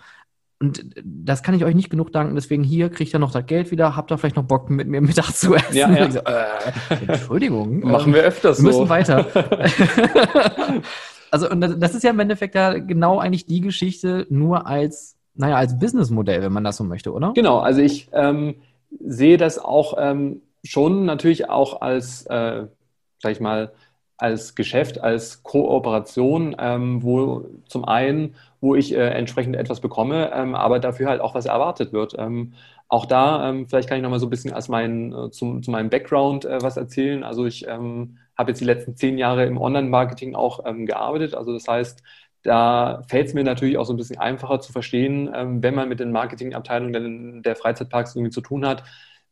Und 0.64 0.86
das 1.04 1.44
kann 1.44 1.56
ich 1.56 1.66
euch 1.66 1.76
nicht 1.76 1.90
genug 1.90 2.14
danken. 2.14 2.36
Deswegen 2.36 2.64
hier 2.64 2.90
kriegt 2.90 3.14
ihr 3.14 3.20
noch 3.20 3.34
das 3.34 3.46
Geld 3.48 3.70
wieder. 3.70 3.98
Habt 3.98 4.12
ihr 4.12 4.18
vielleicht 4.18 4.38
noch 4.38 4.46
Bock, 4.46 4.70
mit 4.70 4.88
mir 4.88 5.02
Mittag 5.02 5.34
zu 5.34 5.56
essen? 5.56 5.76
Ja, 5.76 5.92
ja. 5.94 6.10
So, 6.10 6.20
äh, 6.20 7.06
Entschuldigung. 7.06 7.80
Machen 7.84 8.14
wir 8.14 8.22
öfters 8.22 8.64
wir 8.64 8.72
so. 8.72 8.80
müssen 8.80 8.90
weiter. 8.90 9.28
also, 11.32 11.50
und 11.50 11.60
das 11.60 11.96
ist 11.96 12.04
ja 12.04 12.12
im 12.12 12.20
Endeffekt 12.22 12.56
ja 12.56 12.78
genau 12.78 13.20
eigentlich 13.20 13.46
die 13.46 13.60
Geschichte, 13.60 14.26
nur 14.30 14.66
als, 14.66 15.18
naja, 15.36 15.58
als 15.58 15.78
Businessmodell, 15.78 16.42
wenn 16.42 16.54
man 16.54 16.64
das 16.64 16.78
so 16.78 16.86
möchte, 16.86 17.12
oder? 17.12 17.34
Genau, 17.36 17.60
also 17.60 17.82
ich 17.82 18.08
ähm, 18.14 18.56
sehe 19.02 19.36
das 19.36 19.60
auch 19.60 19.96
ähm, 19.98 20.44
schon 20.64 21.04
natürlich 21.04 21.50
auch 21.50 21.82
als, 21.82 22.26
äh, 22.28 22.68
sag 23.22 23.32
ich 23.34 23.42
mal, 23.42 23.74
als 24.16 24.56
Geschäft, 24.56 25.02
als 25.02 25.44
Kooperation, 25.44 26.56
ähm, 26.58 27.04
wo 27.04 27.48
zum 27.66 27.84
einen, 27.84 28.36
wo 28.64 28.76
ich 28.76 28.96
äh, 28.96 29.10
entsprechend 29.10 29.58
etwas 29.58 29.82
bekomme, 29.82 30.32
ähm, 30.34 30.56
aber 30.56 30.80
dafür 30.80 31.10
halt 31.10 31.20
auch 31.20 31.36
was 31.36 31.46
erwartet 31.46 31.92
wird. 31.92 32.16
Ähm, 32.18 32.54
auch 32.88 33.06
da, 33.06 33.50
ähm, 33.50 33.68
vielleicht 33.68 33.90
kann 33.90 33.98
ich 33.98 34.04
nochmal 34.04 34.20
so 34.20 34.28
ein 34.28 34.30
bisschen 34.30 34.54
als 34.54 34.70
mein, 34.70 35.12
äh, 35.12 35.32
zum, 35.32 35.62
zu 35.62 35.70
meinem 35.70 35.90
Background 35.90 36.46
äh, 36.46 36.62
was 36.62 36.78
erzählen. 36.78 37.26
Also 37.26 37.46
ich 37.46 37.68
ähm, 37.68 38.20
habe 38.38 38.52
jetzt 38.52 38.62
die 38.62 38.66
letzten 38.66 38.96
zehn 38.96 39.18
Jahre 39.18 39.46
im 39.46 39.58
Online-Marketing 39.58 40.34
auch 40.34 40.62
ähm, 40.66 40.86
gearbeitet. 40.86 41.36
Also 41.36 41.52
das 41.52 41.68
heißt, 41.68 42.04
da 42.42 43.02
fällt 43.10 43.28
es 43.28 43.34
mir 43.34 43.44
natürlich 43.44 43.78
auch 43.78 43.86
so 43.86 43.92
ein 43.92 43.98
bisschen 43.98 44.20
einfacher 44.20 44.62
zu 44.62 44.72
verstehen, 44.72 45.30
wenn 45.62 45.76
man 45.76 45.88
mit 45.88 46.02
den 46.02 46.12
Marketingabteilungen 46.12 47.42
der 47.42 47.56
Freizeitparks 47.56 48.16
irgendwie 48.16 48.32
zu 48.32 48.42
tun 48.42 48.66
hat, 48.66 48.84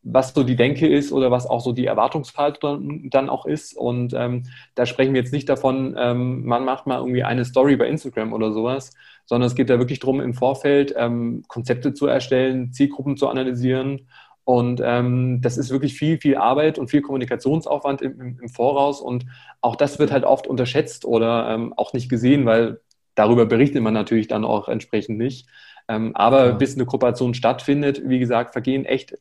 was 0.03 0.34
so 0.34 0.43
die 0.43 0.55
Denke 0.55 0.88
ist 0.88 1.12
oder 1.12 1.29
was 1.29 1.46
auch 1.46 1.62
so 1.62 1.74
die 1.74 1.86
Erwartungshaltung 1.86 3.10
dann 3.10 3.29
auch 3.29 3.46
ist. 3.46 3.75
Und 3.77 4.13
ähm, 4.13 4.43
da 4.74 4.86
sprechen 4.86 5.13
wir 5.13 5.22
jetzt 5.22 5.34
nicht 5.34 5.48
davon, 5.48 5.96
ähm, 5.98 6.46
man 6.46 6.65
macht 6.65 6.88
mal 6.88 7.00
irgendwie 7.00 7.24
eine 7.24 7.46
Story 7.46 7.75
bei 7.75 7.88
Instagram 7.88 8.34
oder 8.34 8.51
sowas, 8.51 8.93
sondern 9.25 9.48
es 9.48 9.55
geht 9.55 9.70
da 9.70 9.77
wirklich 9.77 10.00
darum, 10.00 10.20
im 10.20 10.34
Vorfeld 10.34 10.93
ähm, 10.98 11.43
Konzepte 11.48 11.93
zu 11.93 12.08
erstellen, 12.08 12.74
Zielgruppen 12.74 13.15
zu 13.15 13.27
analysieren. 13.27 14.08
Und 14.43 14.81
ähm, 14.84 15.39
das 15.41 15.58
ist 15.58 15.70
wirklich 15.70 15.93
viel, 15.93 16.17
viel 16.17 16.36
Arbeit 16.36 16.79
und 16.79 16.89
viel 16.89 17.03
Kommunikationsaufwand 17.03 18.01
im, 18.01 18.20
im, 18.20 18.39
im 18.41 18.50
Voraus. 18.50 19.01
Und 19.01 19.25
auch 19.62 19.75
das 19.75 20.00
wird 20.00 20.12
halt 20.12 20.24
oft 20.24 20.48
unterschätzt 20.48 21.05
oder 21.05 21.50
ähm, 21.50 21.74
auch 21.77 21.93
nicht 21.93 22.10
gesehen, 22.10 22.46
weil 22.48 22.81
darüber 23.13 23.46
berichtet 23.46 23.84
man 23.84 23.93
natürlich 23.93 24.27
dann 24.27 24.46
auch 24.46 24.67
entsprechend 24.67 25.20
nicht. 25.20 25.48
Ähm, 25.88 26.15
aber 26.15 26.46
ja. 26.48 26.51
bis 26.53 26.75
eine 26.75 26.86
Kooperation 26.86 27.36
stattfindet, 27.36 28.01
wie 28.05 28.20
gesagt, 28.20 28.53
vergehen 28.53 28.86
echt 28.86 29.15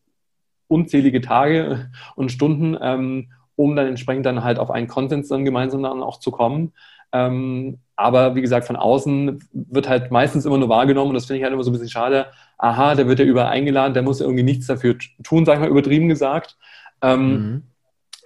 unzählige 0.71 1.21
Tage 1.21 1.91
und 2.17 2.31
Stunden, 2.31 2.77
ähm, 2.81 3.31
um 3.57 3.77
dann 3.77 3.89
entsprechend 3.89 4.25
dann 4.25 4.45
halt 4.45 4.59
auf 4.59 4.71
einen 4.71 4.87
Konsens 4.87 5.29
dann 5.29 5.45
gemeinsam 5.45 5.83
dann 5.83 6.03
auch 6.03 6.21
zu 6.21 6.31
kommen. 6.31 6.73
Ähm, 7.13 7.79
aber 7.97 8.35
wie 8.37 8.41
gesagt, 8.41 8.67
von 8.67 8.77
außen 8.77 9.43
wird 9.53 9.89
halt 9.89 10.11
meistens 10.11 10.47
immer 10.47 10.59
nur 10.59 10.69
wahrgenommen 10.69 11.11
und 11.11 11.15
das 11.15 11.27
finde 11.27 11.39
ich 11.39 11.43
halt 11.43 11.53
immer 11.53 11.65
so 11.65 11.71
ein 11.71 11.73
bisschen 11.73 11.91
schade. 11.91 12.27
Aha, 12.57 12.95
der 12.95 13.09
wird 13.09 13.19
ja 13.19 13.25
überall 13.25 13.51
eingeladen, 13.51 13.95
der 13.95 14.03
muss 14.03 14.21
ja 14.21 14.27
irgendwie 14.27 14.45
nichts 14.45 14.67
dafür 14.69 14.97
tun, 15.23 15.45
sag 15.45 15.55
ich 15.55 15.61
mal, 15.61 15.69
übertrieben 15.69 16.09
gesagt. 16.09 16.57
Ähm, 17.03 17.33
mhm. 17.33 17.63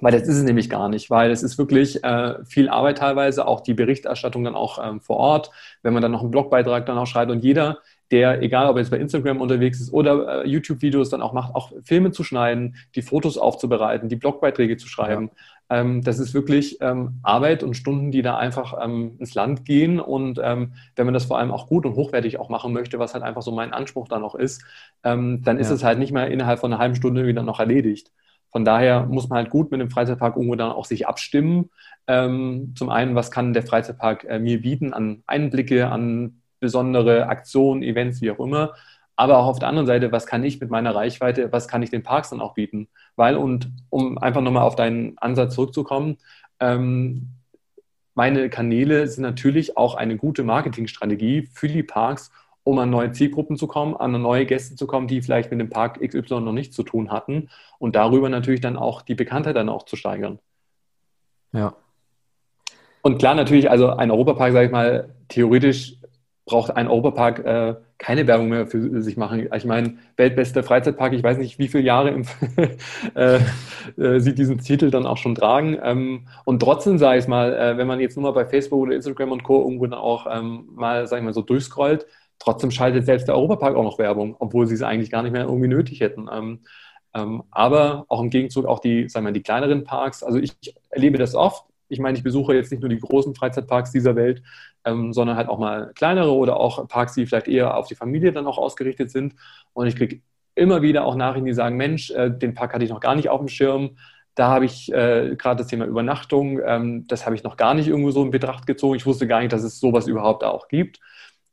Weil 0.00 0.12
das 0.12 0.22
ist 0.22 0.36
es 0.36 0.42
nämlich 0.42 0.68
gar 0.68 0.88
nicht, 0.88 1.08
weil 1.08 1.30
es 1.30 1.42
ist 1.42 1.56
wirklich 1.56 2.04
äh, 2.04 2.44
viel 2.44 2.68
Arbeit 2.68 2.98
teilweise, 2.98 3.46
auch 3.46 3.60
die 3.60 3.74
Berichterstattung 3.74 4.44
dann 4.44 4.54
auch 4.54 4.78
ähm, 4.84 5.00
vor 5.00 5.16
Ort, 5.16 5.50
wenn 5.82 5.94
man 5.94 6.02
dann 6.02 6.12
noch 6.12 6.20
einen 6.20 6.30
Blogbeitrag 6.30 6.84
dann 6.84 6.98
auch 6.98 7.06
schreibt 7.06 7.30
und 7.30 7.42
jeder, 7.42 7.78
der, 8.10 8.42
egal 8.42 8.68
ob 8.68 8.76
er 8.76 8.80
jetzt 8.80 8.90
bei 8.90 8.98
Instagram 8.98 9.40
unterwegs 9.40 9.80
ist 9.80 9.92
oder 9.92 10.44
äh, 10.44 10.48
YouTube-Videos 10.48 11.08
dann 11.10 11.22
auch 11.22 11.32
macht, 11.32 11.54
auch 11.54 11.72
Filme 11.82 12.12
zu 12.12 12.22
schneiden, 12.22 12.76
die 12.94 13.02
Fotos 13.02 13.38
aufzubereiten, 13.38 14.08
die 14.08 14.16
Blogbeiträge 14.16 14.76
zu 14.76 14.88
schreiben. 14.88 15.30
Ja. 15.70 15.80
Ähm, 15.80 16.02
das 16.02 16.18
ist 16.18 16.34
wirklich 16.34 16.78
ähm, 16.80 17.20
Arbeit 17.22 17.62
und 17.62 17.74
Stunden, 17.74 18.10
die 18.10 18.22
da 18.22 18.36
einfach 18.36 18.74
ähm, 18.82 19.16
ins 19.18 19.34
Land 19.34 19.64
gehen. 19.64 19.98
Und 19.98 20.38
ähm, 20.42 20.74
wenn 20.96 21.06
man 21.06 21.14
das 21.14 21.24
vor 21.24 21.38
allem 21.38 21.50
auch 21.50 21.66
gut 21.66 21.86
und 21.86 21.96
hochwertig 21.96 22.38
auch 22.38 22.50
machen 22.50 22.72
möchte, 22.72 22.98
was 22.98 23.14
halt 23.14 23.24
einfach 23.24 23.42
so 23.42 23.50
mein 23.50 23.72
Anspruch 23.72 24.08
dann 24.08 24.22
auch 24.22 24.34
ist, 24.34 24.62
ähm, 25.02 25.42
dann 25.42 25.58
ist 25.58 25.68
ja. 25.68 25.74
es 25.74 25.84
halt 25.84 25.98
nicht 25.98 26.12
mehr 26.12 26.28
innerhalb 26.30 26.60
von 26.60 26.72
einer 26.72 26.80
halben 26.80 26.94
Stunde 26.94 27.26
wieder 27.26 27.42
noch 27.42 27.60
erledigt. 27.60 28.12
Von 28.52 28.64
daher 28.64 29.06
muss 29.06 29.28
man 29.28 29.38
halt 29.38 29.50
gut 29.50 29.72
mit 29.72 29.80
dem 29.80 29.90
Freizeitpark 29.90 30.36
irgendwo 30.36 30.54
dann 30.54 30.70
auch 30.70 30.84
sich 30.84 31.08
abstimmen. 31.08 31.70
Ähm, 32.06 32.74
zum 32.76 32.90
einen, 32.90 33.14
was 33.16 33.32
kann 33.32 33.52
der 33.52 33.64
Freizeitpark 33.64 34.24
äh, 34.24 34.38
mir 34.38 34.60
bieten 34.60 34.92
an 34.92 35.22
Einblicke, 35.26 35.88
an 35.88 36.42
besondere 36.64 37.28
Aktionen, 37.28 37.82
Events, 37.82 38.22
wie 38.22 38.30
auch 38.30 38.40
immer. 38.40 38.72
Aber 39.16 39.38
auch 39.38 39.46
auf 39.46 39.58
der 39.58 39.68
anderen 39.68 39.86
Seite, 39.86 40.10
was 40.10 40.26
kann 40.26 40.42
ich 40.42 40.60
mit 40.60 40.70
meiner 40.70 40.94
Reichweite, 40.94 41.52
was 41.52 41.68
kann 41.68 41.82
ich 41.82 41.90
den 41.90 42.02
Parks 42.02 42.30
dann 42.30 42.40
auch 42.40 42.54
bieten? 42.54 42.88
Weil, 43.14 43.36
und 43.36 43.70
um 43.90 44.18
einfach 44.18 44.40
nochmal 44.40 44.64
auf 44.64 44.74
deinen 44.74 45.16
Ansatz 45.18 45.54
zurückzukommen, 45.54 46.16
ähm, 46.58 47.28
meine 48.14 48.48
Kanäle 48.48 49.06
sind 49.06 49.22
natürlich 49.22 49.76
auch 49.76 49.94
eine 49.94 50.16
gute 50.16 50.42
Marketingstrategie 50.42 51.48
für 51.52 51.68
die 51.68 51.82
Parks, 51.82 52.30
um 52.64 52.78
an 52.78 52.90
neue 52.90 53.12
Zielgruppen 53.12 53.56
zu 53.56 53.66
kommen, 53.66 53.94
an 53.94 54.20
neue 54.22 54.46
Gäste 54.46 54.74
zu 54.74 54.86
kommen, 54.86 55.06
die 55.06 55.20
vielleicht 55.20 55.50
mit 55.50 55.60
dem 55.60 55.68
Park 55.68 56.00
XY 56.00 56.40
noch 56.40 56.52
nichts 56.52 56.74
zu 56.74 56.82
tun 56.82 57.12
hatten 57.12 57.50
und 57.78 57.94
darüber 57.94 58.28
natürlich 58.28 58.60
dann 58.60 58.76
auch 58.76 59.02
die 59.02 59.14
Bekanntheit 59.14 59.56
dann 59.56 59.68
auch 59.68 59.84
zu 59.84 59.96
steigern. 59.96 60.38
Ja. 61.52 61.74
Und 63.02 63.18
klar, 63.18 63.34
natürlich, 63.34 63.70
also 63.70 63.90
ein 63.90 64.10
Europapark, 64.10 64.52
sage 64.52 64.66
ich 64.66 64.72
mal, 64.72 65.10
theoretisch 65.28 65.98
braucht 66.46 66.76
ein 66.76 66.88
Europapark 66.88 67.38
äh, 67.44 67.74
keine 67.96 68.26
Werbung 68.26 68.48
mehr 68.48 68.66
für 68.66 69.02
sich 69.02 69.16
machen. 69.16 69.48
Ich 69.54 69.64
meine, 69.64 69.96
weltbester 70.16 70.62
Freizeitpark, 70.62 71.14
ich 71.14 71.22
weiß 71.22 71.38
nicht, 71.38 71.58
wie 71.58 71.68
viele 71.68 71.84
Jahre 71.84 72.10
im 72.10 72.24
äh, 73.14 73.38
äh, 73.96 74.20
sie 74.20 74.34
diesen 74.34 74.58
Titel 74.58 74.90
dann 74.90 75.06
auch 75.06 75.16
schon 75.16 75.34
tragen. 75.34 75.78
Ähm, 75.82 76.26
und 76.44 76.60
trotzdem, 76.60 76.98
sage 76.98 77.18
ich 77.18 77.28
mal, 77.28 77.54
äh, 77.54 77.78
wenn 77.78 77.86
man 77.86 78.00
jetzt 78.00 78.16
nur 78.16 78.24
mal 78.24 78.32
bei 78.32 78.44
Facebook 78.44 78.80
oder 78.80 78.94
Instagram 78.94 79.32
und 79.32 79.42
Co. 79.42 79.62
irgendwo 79.62 79.86
dann 79.86 79.98
auch 79.98 80.26
ähm, 80.30 80.68
mal, 80.74 81.06
sage 81.06 81.20
ich 81.20 81.24
mal, 81.24 81.32
so 81.32 81.40
durchscrollt, 81.40 82.06
trotzdem 82.38 82.70
schaltet 82.70 83.06
selbst 83.06 83.26
der 83.26 83.36
Europapark 83.36 83.74
auch 83.74 83.84
noch 83.84 83.98
Werbung, 83.98 84.36
obwohl 84.38 84.66
sie 84.66 84.74
es 84.74 84.82
eigentlich 84.82 85.10
gar 85.10 85.22
nicht 85.22 85.32
mehr 85.32 85.44
irgendwie 85.44 85.68
nötig 85.68 86.00
hätten. 86.00 86.28
Ähm, 86.30 86.60
ähm 87.14 87.44
aber 87.52 88.04
auch 88.08 88.20
im 88.20 88.28
Gegenzug 88.28 88.66
auch 88.66 88.80
die, 88.80 89.08
sagen 89.08 89.24
wir 89.24 89.30
mal, 89.30 89.34
die 89.34 89.42
kleineren 89.42 89.84
Parks. 89.84 90.22
Also 90.22 90.38
ich 90.38 90.52
erlebe 90.90 91.16
das 91.16 91.34
oft. 91.34 91.64
Ich 91.88 91.98
meine, 91.98 92.16
ich 92.16 92.24
besuche 92.24 92.54
jetzt 92.54 92.70
nicht 92.70 92.80
nur 92.80 92.88
die 92.88 92.98
großen 92.98 93.34
Freizeitparks 93.34 93.92
dieser 93.92 94.16
Welt, 94.16 94.42
ähm, 94.84 95.12
sondern 95.12 95.36
halt 95.36 95.48
auch 95.48 95.58
mal 95.58 95.92
kleinere 95.94 96.32
oder 96.32 96.56
auch 96.56 96.86
Parks, 96.88 97.14
die 97.14 97.26
vielleicht 97.26 97.48
eher 97.48 97.76
auf 97.76 97.88
die 97.88 97.94
Familie 97.94 98.32
dann 98.32 98.46
auch 98.46 98.58
ausgerichtet 98.58 99.10
sind. 99.10 99.34
Und 99.72 99.86
ich 99.86 99.96
kriege 99.96 100.20
immer 100.54 100.82
wieder 100.82 101.04
auch 101.04 101.16
Nachrichten, 101.16 101.46
die 101.46 101.52
sagen, 101.54 101.76
Mensch, 101.76 102.10
äh, 102.10 102.30
den 102.30 102.54
Park 102.54 102.74
hatte 102.74 102.84
ich 102.84 102.90
noch 102.90 103.00
gar 103.00 103.14
nicht 103.14 103.28
auf 103.28 103.40
dem 103.40 103.48
Schirm. 103.48 103.96
Da 104.34 104.48
habe 104.48 104.64
ich 104.64 104.92
äh, 104.92 105.36
gerade 105.36 105.58
das 105.58 105.68
Thema 105.68 105.84
Übernachtung, 105.84 106.60
ähm, 106.64 107.06
das 107.06 107.24
habe 107.24 107.36
ich 107.36 107.44
noch 107.44 107.56
gar 107.56 107.74
nicht 107.74 107.88
irgendwo 107.88 108.10
so 108.10 108.22
in 108.22 108.30
Betracht 108.30 108.66
gezogen. 108.66 108.96
Ich 108.96 109.06
wusste 109.06 109.26
gar 109.26 109.40
nicht, 109.40 109.52
dass 109.52 109.62
es 109.62 109.78
sowas 109.78 110.06
überhaupt 110.08 110.42
auch 110.42 110.68
gibt. 110.68 110.98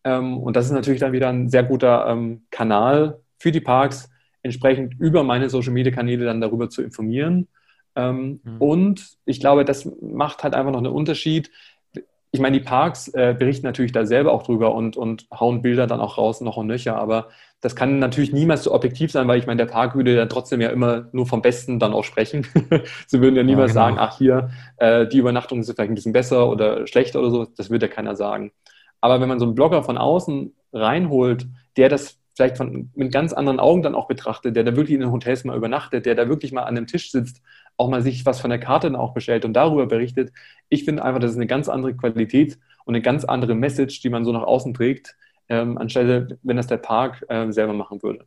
Ähm, 0.04 0.38
und 0.38 0.56
das 0.56 0.66
ist 0.66 0.72
natürlich 0.72 1.00
dann 1.00 1.12
wieder 1.12 1.30
ein 1.30 1.50
sehr 1.50 1.64
guter 1.64 2.08
ähm, 2.08 2.44
Kanal 2.50 3.22
für 3.38 3.52
die 3.52 3.62
Parks, 3.62 4.10
entsprechend 4.42 5.00
über 5.00 5.24
meine 5.24 5.50
Social-Media-Kanäle 5.50 6.26
dann 6.26 6.42
darüber 6.42 6.70
zu 6.70 6.82
informieren. 6.82 7.48
Ähm, 7.96 8.40
mhm. 8.44 8.58
Und 8.60 9.18
ich 9.26 9.40
glaube, 9.40 9.66
das 9.66 9.90
macht 10.02 10.44
halt 10.44 10.54
einfach 10.54 10.72
noch 10.72 10.80
einen 10.80 10.94
Unterschied, 10.94 11.52
ich 12.34 12.40
meine, 12.40 12.58
die 12.58 12.64
Parks 12.64 13.10
äh, 13.10 13.36
berichten 13.38 13.66
natürlich 13.66 13.92
da 13.92 14.06
selber 14.06 14.32
auch 14.32 14.44
drüber 14.44 14.74
und, 14.74 14.96
und 14.96 15.28
hauen 15.38 15.62
Bilder 15.62 15.86
dann 15.86 16.00
auch 16.00 16.18
raus, 16.18 16.40
noch 16.40 16.56
und 16.56 16.68
nöcher, 16.68 16.96
aber 16.96 17.28
das 17.60 17.76
kann 17.76 18.00
natürlich 18.00 18.32
niemals 18.32 18.64
so 18.64 18.74
objektiv 18.74 19.12
sein, 19.12 19.28
weil 19.28 19.38
ich 19.38 19.48
meine, 19.48 19.58
der 19.58 19.72
Park 19.72 19.96
würde 19.96 20.16
ja 20.16 20.26
trotzdem 20.26 20.62
ja 20.62 20.70
immer 20.70 21.10
nur 21.12 21.28
vom 21.28 21.42
Besten 21.42 21.78
dann 21.78 21.94
auch 21.94 22.04
sprechen. 22.04 22.48
Sie 23.08 23.22
würden 23.22 23.36
ja 23.36 23.44
niemals 23.44 23.74
ja, 23.74 23.90
genau. 23.90 23.98
sagen, 23.98 24.10
ach 24.12 24.18
hier, 24.18 24.50
äh, 24.78 25.08
die 25.08 25.18
Übernachtung 25.18 25.60
ist 25.60 25.68
vielleicht 25.68 25.92
ein 25.92 25.96
bisschen 25.96 26.14
besser 26.14 26.50
oder 26.50 26.88
schlechter 26.88 27.20
oder 27.20 27.32
so, 27.32 27.46
das 27.46 27.70
würde 27.70 27.88
ja 27.88 27.92
keiner 27.92 28.16
sagen. 28.16 28.52
Aber 29.02 29.20
wenn 29.20 29.30
man 29.30 29.40
so 29.40 29.46
einen 29.46 29.56
Blogger 29.56 29.84
von 29.84 29.98
außen 29.98 30.56
reinholt, 30.72 31.48
der 31.76 31.90
das 31.90 32.18
vielleicht 32.36 32.58
von, 32.58 32.90
mit 32.96 33.12
ganz 33.12 33.34
anderen 33.34 33.60
Augen 33.60 33.84
dann 33.84 33.94
auch 33.94 34.08
betrachtet, 34.08 34.56
der 34.56 34.64
da 34.64 34.76
wirklich 34.76 34.96
in 34.96 35.02
den 35.02 35.12
Hotels 35.12 35.44
mal 35.44 35.58
übernachtet, 35.58 36.06
der 36.06 36.16
da 36.16 36.30
wirklich 36.30 36.54
mal 36.54 36.64
an 36.64 36.76
dem 36.76 36.88
Tisch 36.88 37.12
sitzt, 37.12 37.42
auch 37.78 37.90
mal 37.90 38.02
sich 38.02 38.26
was 38.26 38.40
von 38.40 38.50
der 38.50 38.60
Karte 38.60 38.88
dann 38.88 38.96
auch 38.96 39.14
bestellt 39.14 39.46
und 39.46 39.54
darüber 39.54 39.88
berichtet. 39.88 40.32
Ich 40.70 40.86
finde 40.86 41.04
einfach, 41.04 41.20
das 41.20 41.32
ist 41.32 41.38
eine 41.38 41.48
ganz 41.48 41.70
andere 41.70 41.96
Qualität 41.96 42.60
und 42.86 42.96
eine 42.96 43.02
ganz 43.02 43.26
andere 43.26 43.56
Message, 43.56 44.02
die 44.02 44.10
man 44.10 44.26
so 44.26 44.32
nach 44.32 44.44
außen 44.44 44.74
trägt, 44.74 45.16
ähm, 45.50 45.78
anstelle, 45.78 46.40
wenn 46.44 46.58
das 46.58 46.68
der 46.68 46.78
Park 46.78 47.26
äh, 47.30 47.52
selber 47.52 47.74
machen 47.74 48.02
würde. 48.04 48.26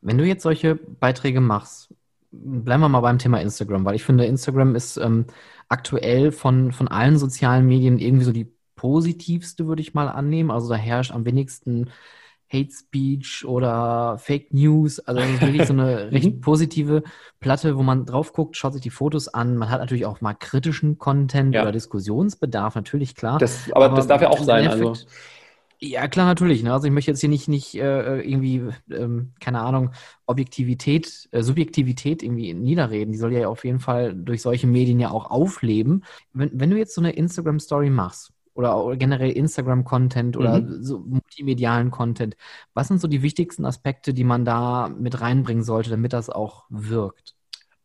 Wenn 0.00 0.18
du 0.18 0.24
jetzt 0.24 0.42
solche 0.42 0.76
Beiträge 0.76 1.40
machst, 1.40 1.92
bleiben 2.30 2.82
wir 2.82 2.88
mal 2.88 3.00
beim 3.00 3.18
Thema 3.18 3.40
Instagram, 3.40 3.84
weil 3.84 3.96
ich 3.96 4.04
finde, 4.04 4.24
Instagram 4.24 4.74
ist 4.74 4.96
ähm, 4.98 5.26
aktuell 5.68 6.32
von, 6.32 6.72
von 6.72 6.88
allen 6.88 7.18
sozialen 7.18 7.66
Medien 7.66 7.98
irgendwie 7.98 8.24
so 8.24 8.32
die 8.32 8.52
positivste, 8.76 9.66
würde 9.66 9.82
ich 9.82 9.94
mal 9.94 10.08
annehmen. 10.08 10.50
Also 10.50 10.68
da 10.68 10.76
herrscht 10.76 11.12
am 11.12 11.24
wenigsten 11.24 11.90
Hate 12.52 12.70
Speech 12.70 13.44
oder 13.44 14.18
Fake 14.18 14.52
News. 14.52 15.00
Also 15.00 15.20
das 15.20 15.30
ist 15.30 15.40
wirklich 15.40 15.66
so 15.66 15.72
eine 15.72 16.12
recht 16.12 16.40
positive 16.40 17.02
Platte, 17.40 17.76
wo 17.76 17.82
man 17.82 18.06
drauf 18.06 18.32
guckt, 18.32 18.56
schaut 18.56 18.72
sich 18.72 18.82
die 18.82 18.90
Fotos 18.90 19.28
an. 19.28 19.56
Man 19.56 19.70
hat 19.70 19.80
natürlich 19.80 20.06
auch 20.06 20.20
mal 20.20 20.34
kritischen 20.34 20.98
Content 20.98 21.54
ja. 21.54 21.62
oder 21.62 21.72
Diskussionsbedarf, 21.72 22.74
natürlich 22.74 23.14
klar. 23.14 23.38
Das, 23.38 23.70
aber, 23.72 23.86
aber, 23.86 23.96
das 23.96 24.06
darf 24.06 24.22
ja 24.22 24.30
auch 24.30 24.42
sein. 24.42 24.68
Also. 24.68 24.94
Ja, 25.78 26.08
klar, 26.08 26.26
natürlich. 26.26 26.62
Ne? 26.62 26.72
Also 26.72 26.86
ich 26.86 26.92
möchte 26.92 27.10
jetzt 27.10 27.20
hier 27.20 27.28
nicht, 27.28 27.48
nicht 27.48 27.74
äh, 27.74 28.20
irgendwie, 28.20 28.62
ähm, 28.90 29.32
keine 29.40 29.60
Ahnung, 29.60 29.90
Objektivität, 30.24 31.28
äh, 31.32 31.42
Subjektivität 31.42 32.22
irgendwie 32.22 32.54
niederreden. 32.54 33.12
Die 33.12 33.18
soll 33.18 33.32
ja 33.32 33.48
auf 33.48 33.64
jeden 33.64 33.80
Fall 33.80 34.14
durch 34.14 34.40
solche 34.40 34.66
Medien 34.66 35.00
ja 35.00 35.10
auch 35.10 35.30
aufleben. 35.30 36.04
Wenn, 36.32 36.50
wenn 36.54 36.70
du 36.70 36.78
jetzt 36.78 36.94
so 36.94 37.02
eine 37.02 37.10
Instagram-Story 37.10 37.90
machst 37.90 38.32
oder 38.56 38.96
generell 38.96 39.30
Instagram-Content 39.30 40.36
oder 40.36 40.60
mhm. 40.60 40.82
so 40.82 40.98
multimedialen 40.98 41.90
Content, 41.90 42.36
was 42.74 42.88
sind 42.88 43.00
so 43.00 43.08
die 43.08 43.22
wichtigsten 43.22 43.64
Aspekte, 43.64 44.14
die 44.14 44.24
man 44.24 44.44
da 44.44 44.88
mit 44.88 45.20
reinbringen 45.20 45.62
sollte, 45.62 45.90
damit 45.90 46.12
das 46.12 46.30
auch 46.30 46.64
wirkt? 46.68 47.34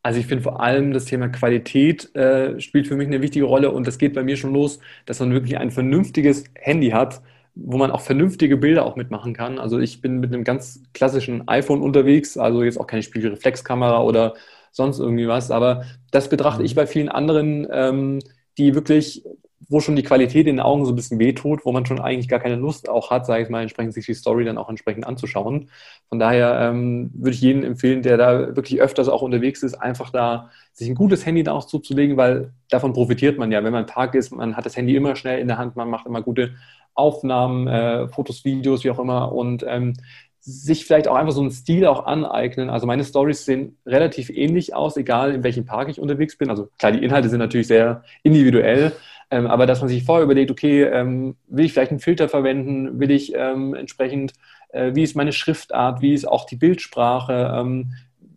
Also 0.03 0.19
ich 0.19 0.25
finde 0.25 0.43
vor 0.43 0.61
allem 0.61 0.93
das 0.93 1.05
Thema 1.05 1.29
Qualität 1.29 2.15
äh, 2.15 2.59
spielt 2.59 2.87
für 2.87 2.95
mich 2.95 3.07
eine 3.07 3.21
wichtige 3.21 3.45
Rolle 3.45 3.69
und 3.71 3.85
das 3.85 3.99
geht 3.99 4.13
bei 4.13 4.23
mir 4.23 4.35
schon 4.35 4.53
los, 4.53 4.79
dass 5.05 5.19
man 5.19 5.31
wirklich 5.31 5.57
ein 5.57 5.69
vernünftiges 5.69 6.45
Handy 6.55 6.89
hat, 6.89 7.21
wo 7.53 7.77
man 7.77 7.91
auch 7.91 8.01
vernünftige 8.01 8.57
Bilder 8.57 8.85
auch 8.85 8.95
mitmachen 8.95 9.33
kann. 9.33 9.59
Also 9.59 9.77
ich 9.77 10.01
bin 10.01 10.19
mit 10.19 10.33
einem 10.33 10.43
ganz 10.43 10.81
klassischen 10.93 11.47
iPhone 11.47 11.81
unterwegs, 11.81 12.37
also 12.37 12.63
jetzt 12.63 12.79
auch 12.79 12.87
keine 12.87 13.03
Spiegelreflexkamera 13.03 14.01
oder 14.01 14.33
sonst 14.71 14.99
irgendwie 14.99 15.27
was, 15.27 15.51
aber 15.51 15.83
das 16.11 16.29
betrachte 16.29 16.63
ich 16.63 16.73
mhm. 16.73 16.77
bei 16.77 16.87
vielen 16.87 17.09
anderen, 17.09 17.67
ähm, 17.71 18.19
die 18.57 18.73
wirklich, 18.73 19.23
wo 19.71 19.79
schon 19.79 19.95
die 19.95 20.03
Qualität 20.03 20.47
in 20.47 20.57
den 20.57 20.59
Augen 20.59 20.85
so 20.85 20.91
ein 20.91 20.95
bisschen 20.95 21.17
wehtut, 21.17 21.65
wo 21.65 21.71
man 21.71 21.85
schon 21.85 22.01
eigentlich 22.01 22.27
gar 22.27 22.41
keine 22.41 22.57
Lust 22.57 22.89
auch 22.89 23.09
hat, 23.09 23.25
sage 23.25 23.43
ich 23.43 23.49
mal, 23.49 23.61
entsprechend 23.61 23.93
sich 23.93 24.05
die 24.05 24.13
Story 24.13 24.43
dann 24.43 24.57
auch 24.57 24.69
entsprechend 24.69 25.07
anzuschauen. 25.07 25.69
Von 26.09 26.19
daher 26.19 26.59
ähm, 26.59 27.09
würde 27.13 27.31
ich 27.31 27.41
jedem 27.41 27.63
empfehlen, 27.63 28.01
der 28.01 28.17
da 28.17 28.55
wirklich 28.55 28.81
öfters 28.81 29.07
auch 29.07 29.21
unterwegs 29.21 29.63
ist, 29.63 29.75
einfach 29.75 30.09
da 30.09 30.49
sich 30.73 30.89
ein 30.89 30.95
gutes 30.95 31.25
Handy 31.25 31.43
da 31.43 31.53
auch 31.53 31.65
zuzulegen, 31.65 32.17
weil 32.17 32.51
davon 32.69 32.91
profitiert 32.91 33.37
man 33.37 33.49
ja. 33.49 33.63
Wenn 33.63 33.71
man 33.71 33.83
im 33.85 33.89
Park 33.89 34.13
ist, 34.13 34.31
man 34.31 34.57
hat 34.57 34.65
das 34.65 34.75
Handy 34.75 34.93
immer 34.93 35.15
schnell 35.15 35.39
in 35.39 35.47
der 35.47 35.57
Hand, 35.57 35.77
man 35.77 35.89
macht 35.89 36.05
immer 36.05 36.21
gute 36.21 36.51
Aufnahmen, 36.93 37.67
äh, 37.67 38.09
Fotos, 38.09 38.43
Videos, 38.43 38.83
wie 38.83 38.91
auch 38.91 38.99
immer 38.99 39.31
und 39.31 39.63
ähm, 39.65 39.93
sich 40.41 40.85
vielleicht 40.85 41.07
auch 41.07 41.15
einfach 41.15 41.33
so 41.33 41.41
einen 41.41 41.51
Stil 41.51 41.85
auch 41.85 42.05
aneignen. 42.05 42.69
Also 42.69 42.87
meine 42.87 43.05
Stories 43.05 43.45
sehen 43.45 43.77
relativ 43.85 44.29
ähnlich 44.29 44.73
aus, 44.73 44.97
egal 44.97 45.33
in 45.33 45.43
welchem 45.43 45.65
Park 45.65 45.87
ich 45.87 46.01
unterwegs 46.01 46.37
bin. 46.37 46.49
Also 46.49 46.67
klar, 46.79 46.91
die 46.91 47.03
Inhalte 47.03 47.29
sind 47.29 47.39
natürlich 47.39 47.67
sehr 47.67 48.03
individuell, 48.23 48.91
ähm, 49.31 49.47
aber 49.47 49.65
dass 49.65 49.79
man 49.81 49.89
sich 49.89 50.03
vorher 50.03 50.23
überlegt, 50.23 50.51
okay, 50.51 50.83
ähm, 50.83 51.35
will 51.47 51.65
ich 51.65 51.73
vielleicht 51.73 51.91
einen 51.91 51.99
Filter 51.99 52.29
verwenden, 52.29 52.99
will 52.99 53.11
ich 53.11 53.33
ähm, 53.35 53.73
entsprechend, 53.73 54.33
äh, 54.69 54.93
wie 54.93 55.03
ist 55.03 55.15
meine 55.15 55.33
Schriftart, 55.33 56.01
wie 56.01 56.13
ist 56.13 56.27
auch 56.27 56.45
die 56.45 56.57
Bildsprache, 56.57 57.53
ähm, 57.57 57.93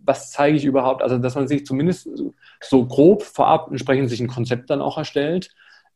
was 0.07 0.31
zeige 0.31 0.57
ich 0.57 0.65
überhaupt? 0.65 1.03
Also 1.03 1.19
dass 1.19 1.35
man 1.35 1.49
sich 1.49 1.67
zumindest 1.67 2.09
so 2.61 2.87
grob 2.87 3.23
vorab 3.23 3.69
entsprechend 3.71 4.09
sich 4.09 4.21
ein 4.21 4.29
Konzept 4.29 4.71
dann 4.71 4.81
auch 4.81 4.99
erstellt 4.99 5.51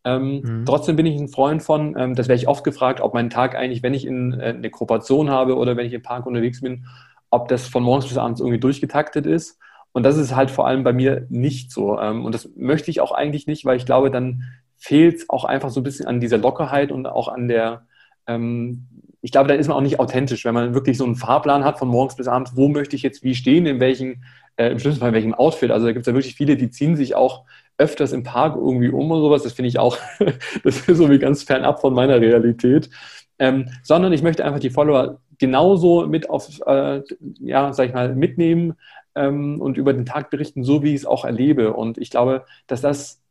ähm, 0.05 0.41
mhm. 0.43 0.65
Trotzdem 0.65 0.97
bin 0.97 1.07
ich 1.07 1.19
ein 1.19 1.29
Freund 1.29 1.63
von, 1.63 1.97
ähm, 1.99 2.15
das 2.15 2.29
werde 2.29 2.41
ich 2.41 2.49
oft 2.49 2.65
gefragt, 2.65 3.01
ob 3.01 3.15
mein 3.15 3.31
Tag 3.31 3.55
eigentlich, 3.55 3.83
wenn 3.83 3.95
ich 3.95 4.07
in, 4.07 4.33
äh, 4.33 4.55
eine 4.57 4.71
Kooperation 4.71 5.31
habe 5.31 5.57
oder 5.57 5.77
wenn 5.77 5.87
ich 5.87 5.93
im 5.93 6.03
Park 6.03 6.27
unterwegs 6.27 6.61
bin, 6.61 6.87
ob 7.31 7.49
das 7.49 7.67
von 7.67 7.83
morgens 7.83 8.07
bis 8.07 8.17
abends 8.17 8.41
irgendwie 8.41 8.61
durchgetaktet 8.61 9.27
ist. 9.27 9.59
Und 9.93 10.05
das 10.05 10.17
ist 10.17 10.35
halt 10.35 10.51
vor 10.51 10.67
allem 10.67 10.85
bei 10.85 10.93
mir 10.93 11.27
nicht 11.29 11.73
so. 11.73 11.99
Und 11.99 12.33
das 12.33 12.49
möchte 12.57 12.91
ich 12.91 13.01
auch 13.01 13.11
eigentlich 13.11 13.47
nicht, 13.47 13.65
weil 13.65 13.77
ich 13.77 13.87
glaube, 13.87 14.11
dann 14.11 14.45
fehlt 14.79 15.17
es 15.17 15.29
auch 15.29 15.45
einfach 15.45 15.71
so 15.71 15.81
ein 15.81 15.85
bisschen 15.85 16.07
an 16.07 16.21
dieser 16.21 16.39
Lockerheit 16.39 16.93
und 16.93 17.07
auch 17.07 17.29
an 17.29 17.49
der, 17.49 17.87
ähm, 18.27 18.87
ich 19.21 19.33
glaube, 19.33 19.49
da 19.49 19.55
ist 19.55 19.67
man 19.67 19.77
auch 19.77 19.83
nicht 19.83 19.99
authentisch, 19.99 20.45
wenn 20.45 20.55
man 20.55 20.75
wirklich 20.75 20.97
so 20.97 21.05
einen 21.05 21.17
Fahrplan 21.17 21.65
hat 21.65 21.79
von 21.79 21.89
morgens 21.89 22.17
bis 22.17 22.29
abends, 22.29 22.53
wo 22.55 22.69
möchte 22.69 22.97
ich 22.97 23.03
jetzt 23.03 23.25
wie 23.25 23.35
stehen, 23.35 23.67
in 23.67 23.81
welchen, 23.81 24.25
äh, 24.57 24.71
im 24.71 24.79
schlimmsten 24.79 25.01
Fall 25.01 25.09
in 25.11 25.15
welchem 25.15 25.35
Outfit. 25.35 25.71
Also 25.71 25.87
da 25.87 25.93
gibt 25.93 26.03
es 26.03 26.07
ja 26.07 26.15
wirklich 26.15 26.37
viele, 26.37 26.57
die 26.57 26.71
ziehen 26.71 26.97
sich 26.97 27.15
auch 27.17 27.45
öfters 27.77 28.13
im 28.13 28.23
Park 28.23 28.57
irgendwie 28.57 28.89
um 28.89 29.11
und 29.11 29.21
sowas. 29.21 29.43
Das 29.43 29.53
finde 29.53 29.69
ich 29.69 29.79
auch, 29.79 29.99
das 30.65 30.89
ist 30.89 30.97
so 30.97 31.11
wie 31.11 31.19
ganz 31.19 31.43
fernab 31.43 31.81
von 31.81 31.95
meiner 31.95 32.21
Realität. 32.21 32.91
Ähm, 33.41 33.71
sondern 33.83 34.13
ich 34.13 34.23
möchte 34.23 34.45
einfach 34.45 34.59
die 34.61 34.71
Follower 34.71 35.21
genauso 35.39 36.07
mit 36.07 36.29
auf, 36.29 36.49
äh, 36.67 37.03
ja, 37.41 37.73
sag 37.73 37.89
ich 37.89 37.95
mal, 37.95 38.15
mitnehmen 38.15 38.75
ähm, 39.15 39.61
und 39.61 39.79
über 39.79 39.93
den 39.93 40.07
Tag 40.07 40.31
berichten, 40.31 40.65
so 40.65 40.83
wie 40.83 40.91
ich 40.91 41.01
es 41.01 41.07
auch 41.07 41.25
erlebe. 41.25 41.73
Und 41.73 41.99
ich 41.99 42.11
glaube, 42.11 42.45
dass 42.67 42.81
das 42.81 43.23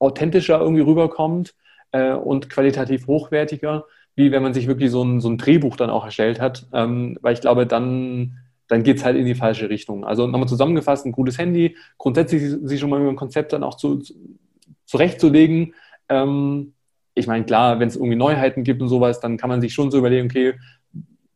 authentischer 0.00 0.60
irgendwie 0.60 0.82
rüberkommt 0.82 1.54
äh, 1.92 2.12
und 2.12 2.50
qualitativ 2.50 3.06
hochwertiger, 3.06 3.84
wie 4.16 4.32
wenn 4.32 4.42
man 4.42 4.54
sich 4.54 4.66
wirklich 4.66 4.90
so 4.90 5.04
ein, 5.04 5.20
so 5.20 5.28
ein 5.28 5.38
Drehbuch 5.38 5.76
dann 5.76 5.90
auch 5.90 6.04
erstellt 6.04 6.40
hat. 6.40 6.66
Ähm, 6.72 7.16
weil 7.20 7.34
ich 7.34 7.40
glaube, 7.40 7.66
dann 7.66 8.36
dann 8.70 8.84
geht 8.84 8.98
es 8.98 9.04
halt 9.04 9.16
in 9.16 9.26
die 9.26 9.34
falsche 9.34 9.68
Richtung. 9.68 10.04
Also 10.04 10.28
nochmal 10.28 10.48
zusammengefasst, 10.48 11.04
ein 11.04 11.10
gutes 11.10 11.38
Handy, 11.38 11.76
grundsätzlich 11.98 12.54
sich 12.62 12.78
schon 12.78 12.88
mal 12.88 13.00
über 13.00 13.10
ein 13.10 13.16
Konzept 13.16 13.52
dann 13.52 13.64
auch 13.64 13.74
zu, 13.74 14.00
zurechtzulegen. 14.86 15.74
Ähm, 16.08 16.74
ich 17.14 17.26
meine, 17.26 17.44
klar, 17.44 17.80
wenn 17.80 17.88
es 17.88 17.96
irgendwie 17.96 18.14
Neuheiten 18.14 18.62
gibt 18.62 18.80
und 18.80 18.88
sowas, 18.88 19.18
dann 19.18 19.38
kann 19.38 19.50
man 19.50 19.60
sich 19.60 19.74
schon 19.74 19.90
so 19.90 19.98
überlegen, 19.98 20.28
okay, 20.28 20.54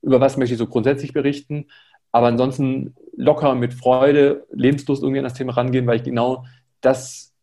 über 0.01 0.21
was 0.21 0.37
möchte 0.37 0.55
ich 0.55 0.59
so 0.59 0.69
grundsätzlich 0.69 1.13
berichten. 1.13 1.67
Aber 2.13 2.29
ansonsten 2.29 2.95
locker 3.17 3.57
mit 3.57 3.75
Freude, 3.75 4.47
Lebenslust 4.53 5.03
irgendwie 5.03 5.19
an 5.19 5.25
das 5.25 5.35
Thema 5.35 5.55
rangehen, 5.55 5.89
weil 5.89 5.97
ich 5.97 6.05
genau 6.05 6.45
das 6.81 7.34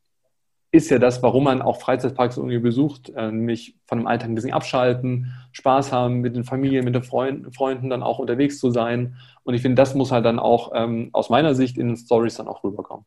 ist 0.71 0.89
ja 0.89 0.99
das, 0.99 1.21
warum 1.21 1.43
man 1.43 1.61
auch 1.61 1.81
Freizeitparks 1.81 2.37
irgendwie 2.37 2.59
besucht, 2.59 3.09
äh, 3.09 3.31
nämlich 3.31 3.75
von 3.85 3.99
dem 3.99 4.07
Alltag 4.07 4.29
ein 4.29 4.35
bisschen 4.35 4.53
abschalten, 4.53 5.33
Spaß 5.51 5.91
haben, 5.91 6.21
mit 6.21 6.35
den 6.35 6.45
Familien, 6.45 6.85
mit 6.85 6.95
den 6.95 7.03
Freund, 7.03 7.53
Freunden 7.53 7.89
dann 7.89 8.03
auch 8.03 8.19
unterwegs 8.19 8.57
zu 8.59 8.71
sein. 8.71 9.17
Und 9.43 9.53
ich 9.53 9.61
finde, 9.61 9.75
das 9.75 9.95
muss 9.95 10.11
halt 10.11 10.25
dann 10.25 10.39
auch 10.39 10.71
ähm, 10.73 11.09
aus 11.11 11.29
meiner 11.29 11.55
Sicht 11.55 11.77
in 11.77 11.87
den 11.87 11.97
Stories 11.97 12.35
dann 12.35 12.47
auch 12.47 12.63
rüberkommen. 12.63 13.05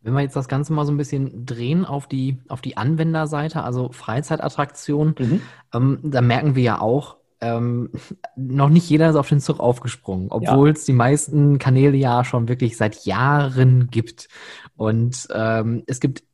Wenn 0.00 0.12
wir 0.12 0.20
jetzt 0.20 0.36
das 0.36 0.48
Ganze 0.48 0.72
mal 0.72 0.84
so 0.84 0.92
ein 0.92 0.96
bisschen 0.96 1.44
drehen 1.44 1.84
auf 1.84 2.06
die, 2.06 2.38
auf 2.48 2.60
die 2.60 2.76
Anwenderseite, 2.76 3.64
also 3.64 3.90
Freizeitattraktionen, 3.90 5.14
mhm. 5.18 5.42
ähm, 5.74 5.98
da 6.02 6.20
merken 6.20 6.54
wir 6.54 6.62
ja 6.62 6.80
auch, 6.80 7.17
ähm, 7.40 7.90
noch 8.36 8.68
nicht 8.68 8.88
jeder 8.88 9.10
ist 9.10 9.16
auf 9.16 9.28
den 9.28 9.40
Zug 9.40 9.60
aufgesprungen, 9.60 10.28
obwohl 10.30 10.70
es 10.70 10.84
die 10.84 10.92
meisten 10.92 11.58
Kanäle 11.58 11.96
ja 11.96 12.24
schon 12.24 12.48
wirklich 12.48 12.76
seit 12.76 13.04
Jahren 13.04 13.88
gibt. 13.90 14.28
Und 14.76 15.28
ähm, 15.32 15.84
es 15.86 16.00
gibt, 16.00 16.24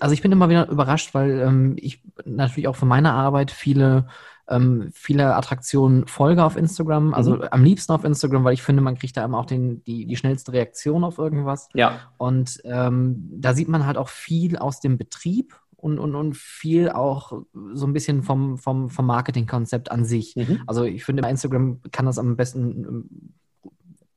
also 0.00 0.12
ich 0.12 0.22
bin 0.22 0.32
immer 0.32 0.48
wieder 0.48 0.68
überrascht, 0.68 1.14
weil 1.14 1.40
ähm, 1.40 1.76
ich 1.78 2.02
natürlich 2.24 2.68
auch 2.68 2.76
für 2.76 2.86
meine 2.86 3.12
Arbeit 3.12 3.50
viele 3.50 4.06
ähm, 4.48 4.90
viele 4.92 5.34
Attraktionen 5.34 6.06
folge 6.06 6.44
auf 6.44 6.56
Instagram, 6.56 7.14
also 7.14 7.36
mhm. 7.36 7.44
am 7.50 7.64
liebsten 7.64 7.92
auf 7.92 8.04
Instagram, 8.04 8.44
weil 8.44 8.54
ich 8.54 8.62
finde, 8.62 8.82
man 8.82 8.96
kriegt 8.96 9.16
da 9.16 9.24
immer 9.24 9.38
auch 9.38 9.46
den, 9.46 9.82
die, 9.84 10.06
die 10.06 10.16
schnellste 10.16 10.52
Reaktion 10.52 11.04
auf 11.04 11.18
irgendwas. 11.18 11.68
Ja. 11.74 12.00
Und 12.18 12.60
ähm, 12.64 13.30
da 13.32 13.54
sieht 13.54 13.68
man 13.68 13.86
halt 13.86 13.96
auch 13.96 14.08
viel 14.08 14.58
aus 14.58 14.80
dem 14.80 14.98
Betrieb 14.98 15.58
und, 15.84 15.98
und, 15.98 16.14
und 16.14 16.34
viel 16.34 16.88
auch 16.88 17.42
so 17.74 17.86
ein 17.86 17.92
bisschen 17.92 18.22
vom, 18.22 18.56
vom, 18.56 18.88
vom 18.88 19.06
Marketingkonzept 19.06 19.90
an 19.90 20.06
sich. 20.06 20.34
Mhm. 20.34 20.62
Also 20.66 20.84
ich 20.84 21.04
finde, 21.04 21.20
bei 21.20 21.28
Instagram 21.28 21.82
kann 21.92 22.06
das 22.06 22.18
am 22.18 22.36
besten 22.36 23.30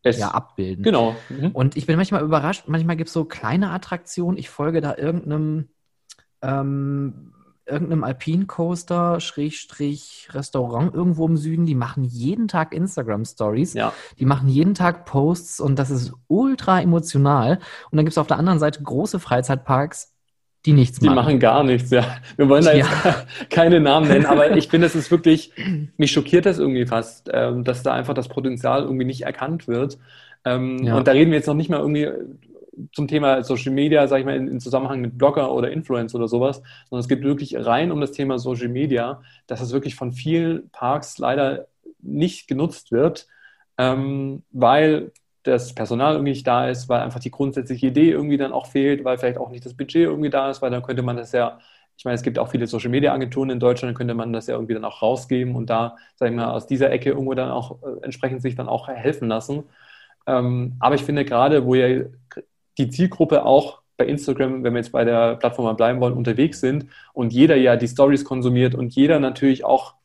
es, 0.02 0.18
ja, 0.18 0.32
abbilden. 0.32 0.82
Genau. 0.82 1.18
Mhm. 1.28 1.52
Und 1.52 1.76
ich 1.76 1.86
bin 1.86 1.98
manchmal 1.98 2.24
überrascht, 2.24 2.64
manchmal 2.68 2.96
gibt 2.96 3.10
es 3.10 3.14
so 3.14 3.26
kleine 3.26 3.72
Attraktionen, 3.72 4.38
ich 4.38 4.50
folge 4.50 4.80
da 4.80 4.96
irgendeinem 4.96 5.68
ähm, 6.42 7.34
irgendeinem 7.66 8.06
Alpine 8.06 8.46
Coaster, 8.46 9.20
Schrägstrich, 9.20 10.30
Restaurant 10.32 10.94
irgendwo 10.94 11.28
im 11.28 11.36
Süden, 11.36 11.66
die 11.66 11.76
machen 11.76 12.06
jeden 12.06 12.48
Tag 12.48 12.74
Instagram 12.74 13.26
Stories. 13.26 13.74
Ja. 13.74 13.92
Die 14.20 14.26
machen 14.26 14.48
jeden 14.48 14.74
Tag 14.74 15.04
Posts 15.04 15.60
und 15.60 15.78
das 15.78 15.90
ist 15.90 16.14
ultra 16.28 16.80
emotional. 16.80 17.60
Und 17.92 17.98
dann 17.98 18.06
gibt 18.06 18.14
es 18.14 18.18
auf 18.18 18.28
der 18.28 18.38
anderen 18.38 18.60
Seite 18.60 18.82
große 18.82 19.20
Freizeitparks, 19.20 20.14
die 20.66 20.74
nichts 20.74 21.00
machen. 21.02 21.10
Die 21.10 21.16
machen 21.16 21.40
gar 21.40 21.64
nichts, 21.64 21.92
ja. 21.92 22.18
Wir 22.36 22.50
wollen 22.50 22.66
da 22.66 22.74
jetzt 22.74 22.90
ja. 23.06 23.16
keine 23.50 23.80
Namen 23.80 24.08
nennen, 24.08 24.26
aber 24.26 24.56
ich 24.58 24.68
finde, 24.68 24.88
es 24.88 24.96
ist 24.96 25.12
wirklich, 25.12 25.52
mich 25.98 26.12
schockiert 26.12 26.46
das 26.46 26.60
irgendwie 26.60 26.86
fast, 26.86 27.30
ähm, 27.34 27.64
dass 27.64 27.84
da 27.84 27.94
einfach 27.94 28.14
das 28.14 28.28
Potenzial 28.28 28.84
irgendwie 28.84 29.06
nicht 29.06 29.22
erkannt 29.22 29.68
wird. 29.68 29.98
Ähm, 30.46 30.84
ja. 30.84 30.98
Und 30.98 31.08
da 31.08 31.12
reden 31.12 31.32
wir 31.32 31.38
jetzt 31.38 31.48
noch 31.48 31.54
nicht 31.54 31.70
mal 31.70 31.80
irgendwie 31.80 32.10
zum 32.94 33.08
Thema 33.08 33.44
Social 33.44 33.74
Media, 33.74 34.08
sage 34.08 34.22
ich 34.22 34.26
mal, 34.26 34.36
in, 34.36 34.48
in, 34.48 34.60
Zusammenhang 34.60 35.02
mit 35.02 35.18
Blogger 35.18 35.52
oder 35.52 35.72
Influencer 35.72 36.18
oder 36.18 36.28
sowas, 36.28 36.62
sondern 36.90 37.02
es 37.02 37.08
geht 37.08 37.24
wirklich 37.24 37.56
rein 37.66 37.92
um 37.92 38.02
das 38.02 38.12
Thema 38.12 38.38
Social 38.38 38.68
Media, 38.68 39.22
dass 39.48 39.62
es 39.62 39.74
wirklich 39.74 39.96
von 39.96 40.12
vielen 40.12 40.70
Parks 40.70 41.18
leider 41.18 41.68
nicht 42.02 42.48
genutzt 42.48 42.92
wird, 42.92 43.28
ähm, 43.78 44.44
weil 44.52 45.12
das 45.48 45.74
Personal 45.74 46.14
irgendwie 46.14 46.32
nicht 46.32 46.48
da 46.48 46.70
ist, 46.70 46.90
weil 46.90 47.02
einfach 47.02 47.20
die 47.20 47.32
grundsätzliche 47.32 47.88
Idee 47.88 48.12
irgendwie 48.12 48.38
dann 48.38 48.52
auch 48.52 48.68
fehlt, 48.68 49.04
weil 49.04 49.18
vielleicht 49.18 49.38
auch 49.38 49.50
nicht 49.50 49.66
das 49.66 49.74
Budget 49.76 50.04
irgendwie 50.04 50.30
da 50.30 50.50
ist, 50.50 50.62
weil 50.62 50.72
dann 50.72 50.84
könnte 50.84 51.04
man 51.04 51.18
das 51.18 51.32
ja, 51.32 51.60
ich 51.98 52.06
meine, 52.06 52.16
es 52.16 52.22
gibt 52.22 52.38
auch 52.40 52.50
viele 52.50 52.68
Social 52.68 52.90
Media 52.90 53.14
Agenturen 53.14 53.50
in 53.50 53.60
Deutschland, 53.60 53.92
dann 53.92 53.98
könnte 53.98 54.14
man 54.14 54.34
das 54.34 54.48
ja 54.48 54.56
irgendwie 54.56 54.74
dann 54.76 54.86
auch 54.86 55.02
rausgeben 55.02 55.56
und 55.56 55.70
da, 55.70 55.98
sag 56.16 56.30
ich 56.30 56.36
mal, 56.36 56.52
aus 56.52 56.68
dieser 56.68 56.92
Ecke 56.92 57.10
irgendwo 57.10 57.34
dann 57.34 57.50
auch 57.52 57.82
äh, 57.84 58.04
entsprechend 58.04 58.42
sich 58.42 58.56
dann 58.56 58.70
auch 58.70 58.88
helfen 58.88 59.28
lassen. 59.28 59.64
Ähm, 60.28 60.76
aber 60.80 60.96
ich 60.96 61.04
finde 61.04 61.26
gerade, 61.26 61.66
wo 61.66 61.76
ja 61.76 62.06
die 62.78 62.90
Zielgruppe 62.90 63.46
auch 63.46 63.82
bei 63.98 64.06
Instagram, 64.06 64.64
wenn 64.64 64.74
wir 64.74 64.80
jetzt 64.80 64.92
bei 64.92 65.04
der 65.04 65.36
Plattform 65.36 65.66
mal 65.66 65.74
bleiben 65.74 66.00
wollen, 66.00 66.14
unterwegs 66.14 66.60
sind 66.60 66.88
und 67.14 67.34
jeder 67.34 67.56
ja 67.56 67.76
die 67.76 67.88
Stories 67.88 68.24
konsumiert 68.26 68.76
und 68.76 68.94
jeder 68.96 69.20
natürlich 69.20 69.66
auch 69.66 69.96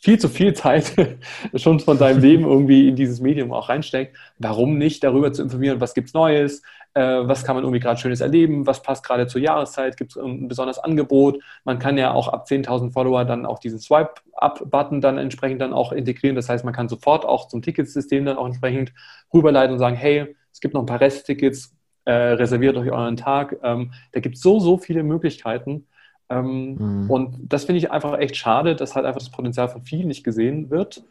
viel 0.00 0.18
zu 0.18 0.28
viel 0.28 0.54
Zeit 0.54 0.94
schon 1.54 1.80
von 1.80 1.98
seinem 1.98 2.20
Leben 2.20 2.44
irgendwie 2.44 2.88
in 2.88 2.96
dieses 2.96 3.20
Medium 3.20 3.52
auch 3.52 3.68
reinsteckt, 3.68 4.16
warum 4.38 4.78
nicht 4.78 5.04
darüber 5.04 5.32
zu 5.32 5.42
informieren, 5.42 5.80
was 5.80 5.94
gibt's 5.94 6.14
Neues, 6.14 6.62
äh, 6.94 7.02
was 7.02 7.44
kann 7.44 7.54
man 7.54 7.64
irgendwie 7.64 7.80
gerade 7.80 8.00
Schönes 8.00 8.20
erleben, 8.20 8.66
was 8.66 8.82
passt 8.82 9.04
gerade 9.04 9.26
zur 9.26 9.40
Jahreszeit, 9.40 9.96
gibt 9.96 10.12
es 10.12 10.16
ein 10.16 10.48
besonderes 10.48 10.78
Angebot. 10.78 11.40
Man 11.64 11.78
kann 11.78 11.98
ja 11.98 12.12
auch 12.12 12.28
ab 12.28 12.46
10.000 12.48 12.92
Follower 12.92 13.24
dann 13.24 13.46
auch 13.46 13.58
diesen 13.58 13.78
Swipe-Up-Button 13.78 15.00
dann 15.00 15.18
entsprechend 15.18 15.60
dann 15.60 15.72
auch 15.72 15.92
integrieren. 15.92 16.36
Das 16.36 16.48
heißt, 16.48 16.64
man 16.64 16.74
kann 16.74 16.88
sofort 16.88 17.24
auch 17.24 17.48
zum 17.48 17.62
Ticketsystem 17.62 18.24
dann 18.24 18.38
auch 18.38 18.46
entsprechend 18.46 18.92
rüberleiten 19.32 19.72
und 19.72 19.78
sagen, 19.78 19.96
hey, 19.96 20.34
es 20.52 20.60
gibt 20.60 20.74
noch 20.74 20.82
ein 20.82 20.86
paar 20.86 21.00
Resttickets, 21.00 21.76
äh, 22.06 22.12
reserviert 22.12 22.76
euch 22.76 22.90
euren 22.90 23.16
Tag. 23.16 23.56
Ähm, 23.62 23.92
da 24.12 24.20
gibt 24.20 24.36
es 24.36 24.42
so, 24.42 24.58
so 24.58 24.78
viele 24.78 25.02
Möglichkeiten. 25.02 25.86
Ähm, 26.30 26.76
mhm. 26.76 27.10
Und 27.10 27.52
das 27.52 27.64
finde 27.64 27.78
ich 27.78 27.90
einfach 27.90 28.18
echt 28.18 28.36
schade, 28.36 28.76
dass 28.76 28.94
halt 28.94 29.04
einfach 29.04 29.20
das 29.20 29.30
Potenzial 29.30 29.68
von 29.68 29.82
vielen 29.82 30.08
nicht 30.08 30.24
gesehen 30.24 30.70
wird. 30.70 31.02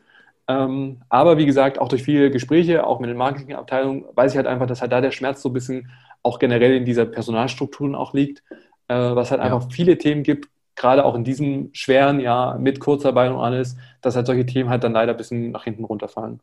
Ähm, 0.47 1.01
aber 1.09 1.37
wie 1.37 1.45
gesagt, 1.45 1.79
auch 1.79 1.89
durch 1.89 2.03
viele 2.03 2.31
Gespräche, 2.31 2.87
auch 2.87 2.99
mit 2.99 3.09
den 3.09 3.17
Marketingabteilungen, 3.17 4.05
weiß 4.15 4.31
ich 4.31 4.37
halt 4.37 4.47
einfach, 4.47 4.65
dass 4.65 4.81
halt 4.81 4.91
da 4.91 5.01
der 5.01 5.11
Schmerz 5.11 5.41
so 5.41 5.49
ein 5.49 5.53
bisschen 5.53 5.91
auch 6.23 6.39
generell 6.39 6.75
in 6.75 6.85
dieser 6.85 7.05
Personalstrukturen 7.05 7.93
auch 7.93 8.13
liegt, 8.13 8.43
äh, 8.87 8.95
was 8.95 9.29
halt 9.29 9.41
ja. 9.41 9.45
einfach 9.45 9.71
viele 9.71 9.97
Themen 9.97 10.23
gibt, 10.23 10.49
gerade 10.75 11.05
auch 11.05 11.13
in 11.13 11.23
diesem 11.23 11.69
schweren 11.73 12.19
Jahr 12.19 12.57
mit 12.57 12.79
Kurzarbeit 12.79 13.31
und 13.31 13.39
alles, 13.39 13.77
dass 14.01 14.15
halt 14.15 14.25
solche 14.25 14.45
Themen 14.45 14.69
halt 14.69 14.83
dann 14.83 14.93
leider 14.93 15.11
ein 15.11 15.17
bisschen 15.17 15.51
nach 15.51 15.65
hinten 15.65 15.83
runterfallen. 15.83 16.39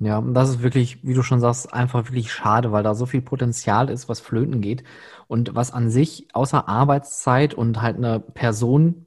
Ja, 0.00 0.18
und 0.18 0.32
das 0.34 0.48
ist 0.50 0.62
wirklich, 0.62 1.02
wie 1.04 1.14
du 1.14 1.22
schon 1.24 1.40
sagst, 1.40 1.72
einfach 1.74 2.04
wirklich 2.06 2.32
schade, 2.32 2.70
weil 2.70 2.84
da 2.84 2.94
so 2.94 3.04
viel 3.06 3.20
Potenzial 3.20 3.90
ist, 3.90 4.08
was 4.08 4.20
flöten 4.20 4.60
geht. 4.60 4.84
Und 5.26 5.54
was 5.56 5.72
an 5.72 5.90
sich 5.90 6.28
außer 6.34 6.68
Arbeitszeit 6.68 7.52
und 7.54 7.82
halt 7.82 7.96
eine 7.96 8.20
Person 8.20 9.06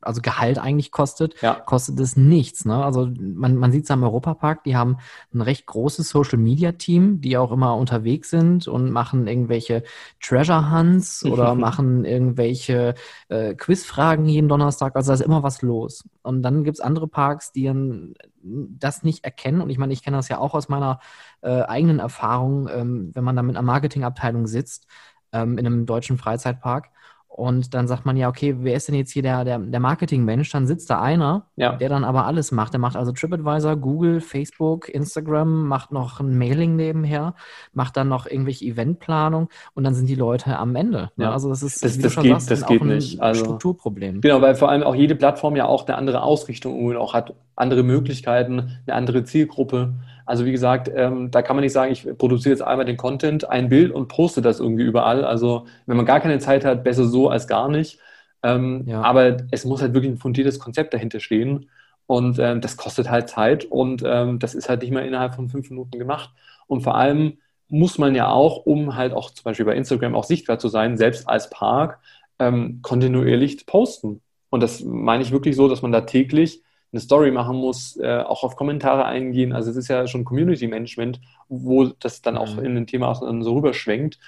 also 0.00 0.20
Gehalt 0.20 0.58
eigentlich 0.58 0.90
kostet, 0.90 1.40
ja. 1.40 1.54
kostet 1.54 1.98
es 2.00 2.16
nichts. 2.16 2.64
Ne? 2.64 2.84
Also 2.84 3.08
man, 3.18 3.56
man 3.56 3.72
sieht 3.72 3.84
es 3.84 3.90
am 3.90 4.02
Europapark, 4.02 4.64
die 4.64 4.76
haben 4.76 4.98
ein 5.32 5.40
recht 5.40 5.66
großes 5.66 6.08
Social 6.08 6.38
Media 6.38 6.72
Team, 6.72 7.20
die 7.20 7.38
auch 7.38 7.50
immer 7.50 7.76
unterwegs 7.76 8.30
sind 8.30 8.68
und 8.68 8.90
machen 8.90 9.26
irgendwelche 9.26 9.82
Treasure 10.20 10.70
Hunts 10.70 11.24
oder 11.30 11.54
machen 11.54 12.04
irgendwelche 12.04 12.94
äh, 13.28 13.54
Quizfragen 13.54 14.26
jeden 14.26 14.48
Donnerstag. 14.48 14.94
Also 14.94 15.08
da 15.08 15.14
ist 15.14 15.22
immer 15.22 15.42
was 15.42 15.62
los. 15.62 16.04
Und 16.22 16.42
dann 16.42 16.64
gibt's 16.64 16.80
andere 16.80 17.08
Parks, 17.08 17.52
die 17.52 17.64
dann 17.64 18.14
das 18.42 19.02
nicht 19.02 19.24
erkennen. 19.24 19.62
Und 19.62 19.70
ich 19.70 19.78
meine, 19.78 19.92
ich 19.92 20.02
kenne 20.02 20.18
das 20.18 20.28
ja 20.28 20.38
auch 20.38 20.54
aus 20.54 20.68
meiner 20.68 21.00
äh, 21.40 21.62
eigenen 21.62 21.98
Erfahrung, 21.98 22.68
ähm, 22.68 23.10
wenn 23.14 23.24
man 23.24 23.36
da 23.36 23.42
mit 23.42 23.56
einer 23.56 23.64
Marketingabteilung 23.64 24.46
sitzt 24.46 24.86
ähm, 25.32 25.56
in 25.56 25.66
einem 25.66 25.86
deutschen 25.86 26.18
Freizeitpark 26.18 26.90
und 27.36 27.74
dann 27.74 27.88
sagt 27.88 28.06
man 28.06 28.16
ja, 28.16 28.28
okay, 28.28 28.54
wer 28.60 28.76
ist 28.76 28.86
denn 28.86 28.94
jetzt 28.94 29.10
hier 29.10 29.22
der, 29.22 29.44
der, 29.44 29.58
der 29.58 29.80
Marketingmensch? 29.80 30.52
Dann 30.52 30.68
sitzt 30.68 30.88
da 30.88 31.02
einer, 31.02 31.46
ja. 31.56 31.72
der 31.72 31.88
dann 31.88 32.04
aber 32.04 32.26
alles 32.26 32.52
macht. 32.52 32.74
Der 32.74 32.78
macht 32.78 32.94
also 32.94 33.10
TripAdvisor, 33.10 33.74
Google, 33.74 34.20
Facebook, 34.20 34.88
Instagram, 34.88 35.66
macht 35.66 35.90
noch 35.90 36.20
ein 36.20 36.38
Mailing 36.38 36.76
nebenher, 36.76 37.34
macht 37.72 37.96
dann 37.96 38.06
noch 38.06 38.26
irgendwelche 38.26 38.64
Eventplanung 38.66 39.48
und 39.74 39.82
dann 39.82 39.94
sind 39.94 40.08
die 40.08 40.14
Leute 40.14 40.56
am 40.56 40.76
Ende. 40.76 41.10
Ne? 41.16 41.24
Ja. 41.24 41.32
Also 41.32 41.48
das 41.48 41.64
ist 41.64 41.82
das, 41.82 41.98
das 41.98 42.14
geht, 42.14 42.30
sagst, 42.34 42.52
das 42.52 42.66
geht 42.66 42.84
nicht. 42.84 43.20
Also, 43.20 43.42
Strukturproblem. 43.42 44.20
Genau, 44.20 44.40
weil 44.40 44.54
vor 44.54 44.68
allem 44.68 44.84
auch 44.84 44.94
jede 44.94 45.16
Plattform 45.16 45.56
ja 45.56 45.66
auch 45.66 45.88
eine 45.88 45.96
andere 45.96 46.22
Ausrichtung 46.22 46.84
und 46.84 46.96
auch 46.96 47.14
hat 47.14 47.34
andere 47.56 47.82
Möglichkeiten, 47.82 48.78
eine 48.86 48.94
andere 48.94 49.24
Zielgruppe. 49.24 49.94
Also 50.26 50.44
wie 50.44 50.52
gesagt, 50.52 50.90
ähm, 50.94 51.30
da 51.30 51.42
kann 51.42 51.56
man 51.56 51.62
nicht 51.62 51.72
sagen, 51.72 51.92
ich 51.92 52.06
produziere 52.18 52.54
jetzt 52.54 52.62
einmal 52.62 52.86
den 52.86 52.96
Content, 52.96 53.48
ein 53.48 53.68
Bild 53.68 53.92
und 53.92 54.08
poste 54.08 54.42
das 54.42 54.60
irgendwie 54.60 54.84
überall. 54.84 55.24
Also 55.24 55.66
wenn 55.86 55.96
man 55.96 56.06
gar 56.06 56.20
keine 56.20 56.38
Zeit 56.38 56.64
hat, 56.64 56.84
besser 56.84 57.04
so 57.04 57.28
als 57.28 57.46
gar 57.46 57.68
nicht. 57.68 57.98
Ähm, 58.42 58.84
ja. 58.86 59.02
Aber 59.02 59.36
es 59.50 59.64
muss 59.64 59.82
halt 59.82 59.94
wirklich 59.94 60.12
ein 60.12 60.18
fundiertes 60.18 60.58
Konzept 60.58 60.94
dahinter 60.94 61.20
stehen. 61.20 61.70
Und 62.06 62.38
ähm, 62.38 62.60
das 62.60 62.76
kostet 62.76 63.10
halt 63.10 63.28
Zeit 63.30 63.64
und 63.64 64.02
ähm, 64.04 64.38
das 64.38 64.54
ist 64.54 64.68
halt 64.68 64.82
nicht 64.82 64.92
mal 64.92 65.06
innerhalb 65.06 65.34
von 65.34 65.48
fünf 65.48 65.70
Minuten 65.70 65.98
gemacht. 65.98 66.30
Und 66.66 66.82
vor 66.82 66.96
allem 66.96 67.38
muss 67.68 67.98
man 67.98 68.14
ja 68.14 68.28
auch, 68.28 68.66
um 68.66 68.94
halt 68.94 69.12
auch 69.14 69.30
zum 69.30 69.44
Beispiel 69.44 69.66
bei 69.66 69.74
Instagram 69.74 70.14
auch 70.14 70.24
sichtbar 70.24 70.58
zu 70.58 70.68
sein, 70.68 70.98
selbst 70.98 71.28
als 71.28 71.48
Park, 71.50 72.00
ähm, 72.38 72.80
kontinuierlich 72.82 73.66
posten. 73.66 74.20
Und 74.50 74.62
das 74.62 74.82
meine 74.84 75.22
ich 75.22 75.32
wirklich 75.32 75.56
so, 75.56 75.68
dass 75.68 75.82
man 75.82 75.92
da 75.92 76.02
täglich 76.02 76.62
eine 76.94 77.00
Story 77.00 77.32
machen 77.32 77.56
muss, 77.56 77.96
äh, 77.96 78.20
auch 78.20 78.44
auf 78.44 78.54
Kommentare 78.54 79.04
eingehen. 79.04 79.52
Also 79.52 79.70
es 79.70 79.76
ist 79.76 79.88
ja 79.88 80.06
schon 80.06 80.24
Community 80.24 80.68
Management, 80.68 81.20
wo 81.48 81.86
das 81.86 82.22
dann 82.22 82.36
auch 82.38 82.54
mhm. 82.54 82.64
in 82.64 82.76
ein 82.76 82.86
Thema 82.86 83.14
so 83.14 83.54
rüberschwenkt. 83.54 84.20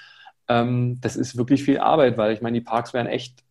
Ähm, 0.49 0.99
das 0.99 1.15
ist 1.15 1.37
wirklich 1.37 1.63
viel 1.63 1.79
Arbeit, 1.79 2.17
weil 2.17 2.33
ich 2.33 2.41
meine, 2.41 2.59
die 2.59 2.65
Parks 2.65 2.93
werden 2.93 3.07
echt 3.07 3.41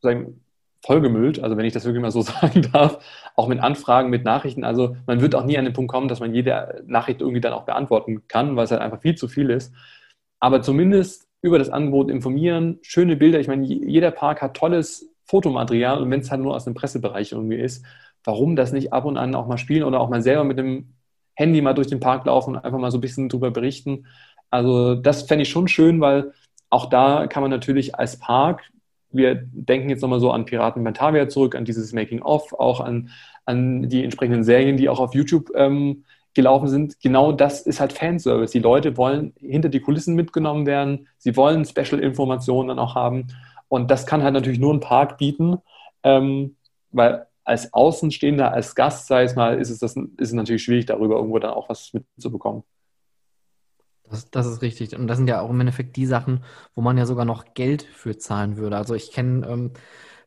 sagen, 0.00 0.40
vollgemüllt, 0.84 1.38
also 1.40 1.56
wenn 1.56 1.64
ich 1.64 1.72
das 1.72 1.84
wirklich 1.84 2.02
mal 2.02 2.10
so 2.10 2.22
sagen 2.22 2.68
darf, 2.72 2.98
auch 3.36 3.46
mit 3.46 3.60
Anfragen, 3.60 4.10
mit 4.10 4.24
Nachrichten. 4.24 4.64
Also 4.64 4.96
man 5.06 5.20
wird 5.20 5.36
auch 5.36 5.44
nie 5.44 5.56
an 5.56 5.64
den 5.64 5.72
Punkt 5.72 5.92
kommen, 5.92 6.08
dass 6.08 6.18
man 6.18 6.34
jede 6.34 6.82
Nachricht 6.86 7.20
irgendwie 7.20 7.40
dann 7.40 7.52
auch 7.52 7.64
beantworten 7.66 8.26
kann, 8.26 8.56
weil 8.56 8.64
es 8.64 8.72
halt 8.72 8.82
einfach 8.82 9.00
viel 9.00 9.14
zu 9.14 9.28
viel 9.28 9.50
ist. 9.50 9.72
Aber 10.40 10.62
zumindest 10.62 11.28
über 11.42 11.60
das 11.60 11.70
Angebot 11.70 12.10
informieren, 12.10 12.80
schöne 12.82 13.14
Bilder. 13.14 13.38
Ich 13.38 13.48
meine, 13.48 13.64
jeder 13.64 14.10
Park 14.10 14.42
hat 14.42 14.56
tolles 14.56 15.08
Fotomaterial 15.26 16.02
und 16.02 16.10
wenn 16.10 16.20
es 16.20 16.30
halt 16.30 16.42
nur 16.42 16.56
aus 16.56 16.64
dem 16.64 16.74
Pressebereich 16.74 17.32
irgendwie 17.32 17.56
ist, 17.56 17.84
warum 18.24 18.56
das 18.56 18.72
nicht 18.72 18.92
ab 18.92 19.04
und 19.04 19.16
an 19.16 19.34
auch 19.34 19.46
mal 19.46 19.58
spielen 19.58 19.84
oder 19.84 20.00
auch 20.00 20.08
mal 20.08 20.22
selber 20.22 20.44
mit 20.44 20.58
dem 20.58 20.94
Handy 21.34 21.60
mal 21.60 21.74
durch 21.74 21.88
den 21.88 22.00
Park 22.00 22.26
laufen 22.26 22.56
und 22.56 22.64
einfach 22.64 22.78
mal 22.78 22.90
so 22.90 22.98
ein 22.98 23.02
bisschen 23.02 23.28
drüber 23.28 23.50
berichten. 23.50 24.06
Also 24.50 24.94
das 24.94 25.22
fände 25.22 25.42
ich 25.42 25.48
schon 25.50 25.68
schön, 25.68 26.00
weil 26.00 26.32
auch 26.70 26.86
da 26.86 27.26
kann 27.26 27.42
man 27.42 27.50
natürlich 27.50 27.96
als 27.96 28.18
Park, 28.18 28.62
wir 29.10 29.34
denken 29.34 29.90
jetzt 29.90 30.02
nochmal 30.02 30.20
so 30.20 30.32
an 30.32 30.44
Piraten 30.44 30.82
Batavia 30.82 31.28
zurück, 31.28 31.54
an 31.54 31.64
dieses 31.64 31.92
Making-of, 31.92 32.52
auch 32.54 32.80
an, 32.80 33.10
an 33.44 33.88
die 33.88 34.02
entsprechenden 34.02 34.42
Serien, 34.42 34.76
die 34.76 34.88
auch 34.88 34.98
auf 34.98 35.14
YouTube 35.14 35.50
ähm, 35.54 36.04
gelaufen 36.34 36.68
sind. 36.68 37.00
Genau 37.00 37.32
das 37.32 37.60
ist 37.60 37.80
halt 37.80 37.92
Fanservice. 37.92 38.50
Die 38.50 38.58
Leute 38.58 38.96
wollen 38.96 39.32
hinter 39.38 39.68
die 39.68 39.80
Kulissen 39.80 40.16
mitgenommen 40.16 40.66
werden. 40.66 41.06
Sie 41.18 41.36
wollen 41.36 41.64
Special-Informationen 41.64 42.68
dann 42.68 42.78
auch 42.80 42.96
haben. 42.96 43.28
Und 43.68 43.90
das 43.90 44.06
kann 44.06 44.22
halt 44.22 44.34
natürlich 44.34 44.58
nur 44.58 44.74
ein 44.74 44.80
Park 44.80 45.18
bieten, 45.18 45.58
ähm, 46.02 46.56
weil 46.90 47.26
als 47.44 47.72
Außenstehender, 47.72 48.52
als 48.52 48.74
Gast, 48.74 49.06
sei 49.06 49.24
es 49.24 49.36
mal, 49.36 49.58
ist 49.58 49.70
es, 49.70 49.78
das, 49.78 49.96
ist 49.96 50.08
es 50.18 50.32
natürlich 50.32 50.64
schwierig, 50.64 50.86
darüber 50.86 51.16
irgendwo 51.16 51.38
dann 51.38 51.52
auch 51.52 51.68
was 51.68 51.92
mitzubekommen. 51.92 52.64
Das, 54.10 54.30
das 54.30 54.46
ist 54.46 54.62
richtig. 54.62 54.96
Und 54.96 55.06
das 55.06 55.18
sind 55.18 55.28
ja 55.28 55.40
auch 55.40 55.50
im 55.50 55.60
Endeffekt 55.60 55.96
die 55.96 56.06
Sachen, 56.06 56.44
wo 56.74 56.80
man 56.80 56.98
ja 56.98 57.06
sogar 57.06 57.24
noch 57.24 57.54
Geld 57.54 57.82
für 57.82 58.16
zahlen 58.18 58.56
würde. 58.56 58.76
Also 58.76 58.94
ich 58.94 59.12
kenne 59.12 59.46
ähm, 59.46 59.72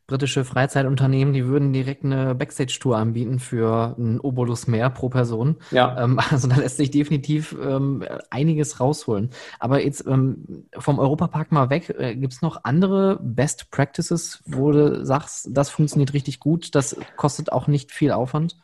britische 0.08 0.46
Freizeitunternehmen, 0.46 1.34
die 1.34 1.46
würden 1.46 1.74
direkt 1.74 2.06
eine 2.06 2.34
Backstage-Tour 2.34 2.98
anbieten 2.98 3.40
für 3.40 3.96
ein 4.00 4.20
Obolus 4.22 4.66
mehr 4.66 4.90
pro 4.90 5.10
Person. 5.10 5.58
Ja. 5.72 6.02
Ähm, 6.02 6.20
also 6.32 6.48
da 6.48 6.56
lässt 6.56 6.78
sich 6.78 6.92
definitiv 6.92 7.56
ähm, 7.62 8.04
einiges 8.30 8.80
rausholen. 8.80 9.30
Aber 9.60 9.84
jetzt 9.84 10.08
ähm, 10.08 10.66
vom 10.78 10.98
Europapark 10.98 11.52
mal 11.52 11.70
weg, 11.70 11.94
äh, 11.98 12.16
gibt 12.16 12.34
es 12.34 12.42
noch 12.42 12.64
andere 12.64 13.20
Best 13.22 13.70
Practices, 13.70 14.42
wo 14.46 14.72
du 14.72 15.06
sagst, 15.06 15.50
das 15.52 15.70
funktioniert 15.70 16.14
richtig 16.14 16.40
gut, 16.40 16.74
das 16.74 16.96
kostet 17.18 17.52
auch 17.52 17.68
nicht 17.68 17.92
viel 17.92 18.12
Aufwand? 18.12 18.58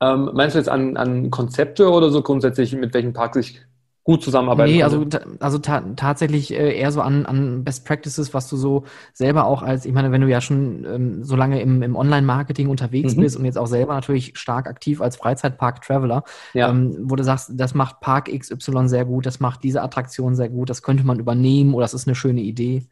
Ähm, 0.00 0.30
meinst 0.34 0.54
du 0.54 0.58
jetzt 0.58 0.68
an, 0.68 0.96
an 0.96 1.30
Konzepte 1.30 1.90
oder 1.90 2.10
so 2.10 2.22
grundsätzlich, 2.22 2.72
mit 2.74 2.94
welchem 2.94 3.12
Park 3.12 3.34
sich 3.34 3.60
gut 4.08 4.22
zusammenarbeiten 4.22 4.72
Nee, 4.72 4.82
also, 4.82 5.04
also 5.38 5.58
ta 5.58 5.82
tatsächlich 5.94 6.50
äh, 6.54 6.78
eher 6.78 6.90
so 6.92 7.02
an, 7.02 7.26
an 7.26 7.62
Best 7.62 7.84
Practices, 7.84 8.32
was 8.32 8.48
du 8.48 8.56
so 8.56 8.84
selber 9.12 9.44
auch 9.44 9.62
als, 9.62 9.84
ich 9.84 9.92
meine, 9.92 10.10
wenn 10.10 10.22
du 10.22 10.28
ja 10.28 10.40
schon 10.40 10.86
ähm, 10.86 11.24
so 11.24 11.36
lange 11.36 11.60
im, 11.60 11.82
im 11.82 11.94
Online-Marketing 11.94 12.70
unterwegs 12.70 13.16
mhm. 13.16 13.20
bist 13.20 13.36
und 13.36 13.44
jetzt 13.44 13.58
auch 13.58 13.66
selber 13.66 13.92
natürlich 13.92 14.32
stark 14.38 14.66
aktiv 14.66 15.02
als 15.02 15.16
Freizeitpark-Traveler, 15.16 16.24
ja. 16.54 16.70
ähm, 16.70 16.96
wo 17.02 17.16
du 17.16 17.22
sagst, 17.22 17.50
das 17.52 17.74
macht 17.74 18.00
Park 18.00 18.30
XY 18.34 18.88
sehr 18.88 19.04
gut, 19.04 19.26
das 19.26 19.40
macht 19.40 19.62
diese 19.62 19.82
Attraktion 19.82 20.34
sehr 20.34 20.48
gut, 20.48 20.70
das 20.70 20.82
könnte 20.82 21.04
man 21.04 21.18
übernehmen 21.18 21.74
oder 21.74 21.84
das 21.84 21.92
ist 21.92 22.08
eine 22.08 22.14
schöne 22.14 22.40
Idee. 22.40 22.86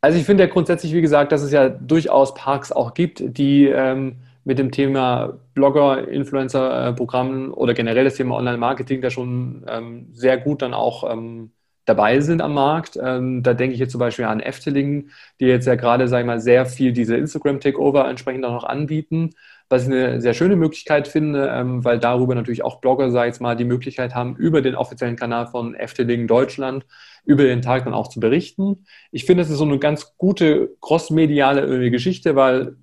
Also 0.00 0.18
ich 0.18 0.24
finde 0.24 0.44
ja 0.44 0.50
grundsätzlich, 0.50 0.94
wie 0.94 1.02
gesagt, 1.02 1.30
dass 1.30 1.42
es 1.42 1.52
ja 1.52 1.68
durchaus 1.68 2.32
Parks 2.32 2.72
auch 2.72 2.94
gibt, 2.94 3.22
die 3.36 3.66
ähm, 3.66 4.16
mit 4.48 4.58
dem 4.58 4.70
Thema 4.70 5.40
Blogger, 5.52 6.08
Influencer-Programmen 6.08 7.52
oder 7.52 7.74
generell 7.74 8.04
das 8.04 8.14
Thema 8.14 8.36
Online-Marketing 8.36 9.02
da 9.02 9.10
schon 9.10 9.66
ähm, 9.68 10.08
sehr 10.14 10.38
gut 10.38 10.62
dann 10.62 10.72
auch 10.72 11.04
ähm, 11.12 11.52
dabei 11.84 12.20
sind 12.20 12.40
am 12.40 12.54
Markt. 12.54 12.98
Ähm, 13.00 13.42
da 13.42 13.52
denke 13.52 13.74
ich 13.74 13.80
jetzt 13.80 13.92
zum 13.92 13.98
Beispiel 13.98 14.24
an 14.24 14.40
Efteling, 14.40 15.10
die 15.38 15.44
jetzt 15.44 15.66
ja 15.66 15.74
gerade, 15.74 16.08
sage 16.08 16.22
ich 16.22 16.26
mal, 16.26 16.40
sehr 16.40 16.64
viel 16.64 16.92
diese 16.94 17.14
Instagram-Takeover 17.18 18.08
entsprechend 18.08 18.46
auch 18.46 18.54
noch 18.54 18.64
anbieten, 18.64 19.34
was 19.68 19.82
ich 19.82 19.92
eine 19.92 20.22
sehr 20.22 20.32
schöne 20.32 20.56
Möglichkeit 20.56 21.08
finde, 21.08 21.50
ähm, 21.52 21.84
weil 21.84 21.98
darüber 21.98 22.34
natürlich 22.34 22.64
auch 22.64 22.80
Blogger, 22.80 23.10
sage 23.10 23.28
ich 23.28 23.34
jetzt 23.34 23.42
mal, 23.42 23.54
die 23.54 23.66
Möglichkeit 23.66 24.14
haben, 24.14 24.34
über 24.36 24.62
den 24.62 24.76
offiziellen 24.76 25.16
Kanal 25.16 25.48
von 25.48 25.74
Efteling 25.74 26.26
Deutschland 26.26 26.86
über 27.26 27.42
den 27.42 27.60
Tag 27.60 27.84
dann 27.84 27.92
auch 27.92 28.08
zu 28.08 28.18
berichten. 28.18 28.86
Ich 29.10 29.26
finde, 29.26 29.42
das 29.42 29.50
ist 29.50 29.58
so 29.58 29.64
eine 29.64 29.78
ganz 29.78 30.16
gute 30.16 30.70
crossmediale 30.80 31.90
Geschichte, 31.90 32.34
weil 32.34 32.78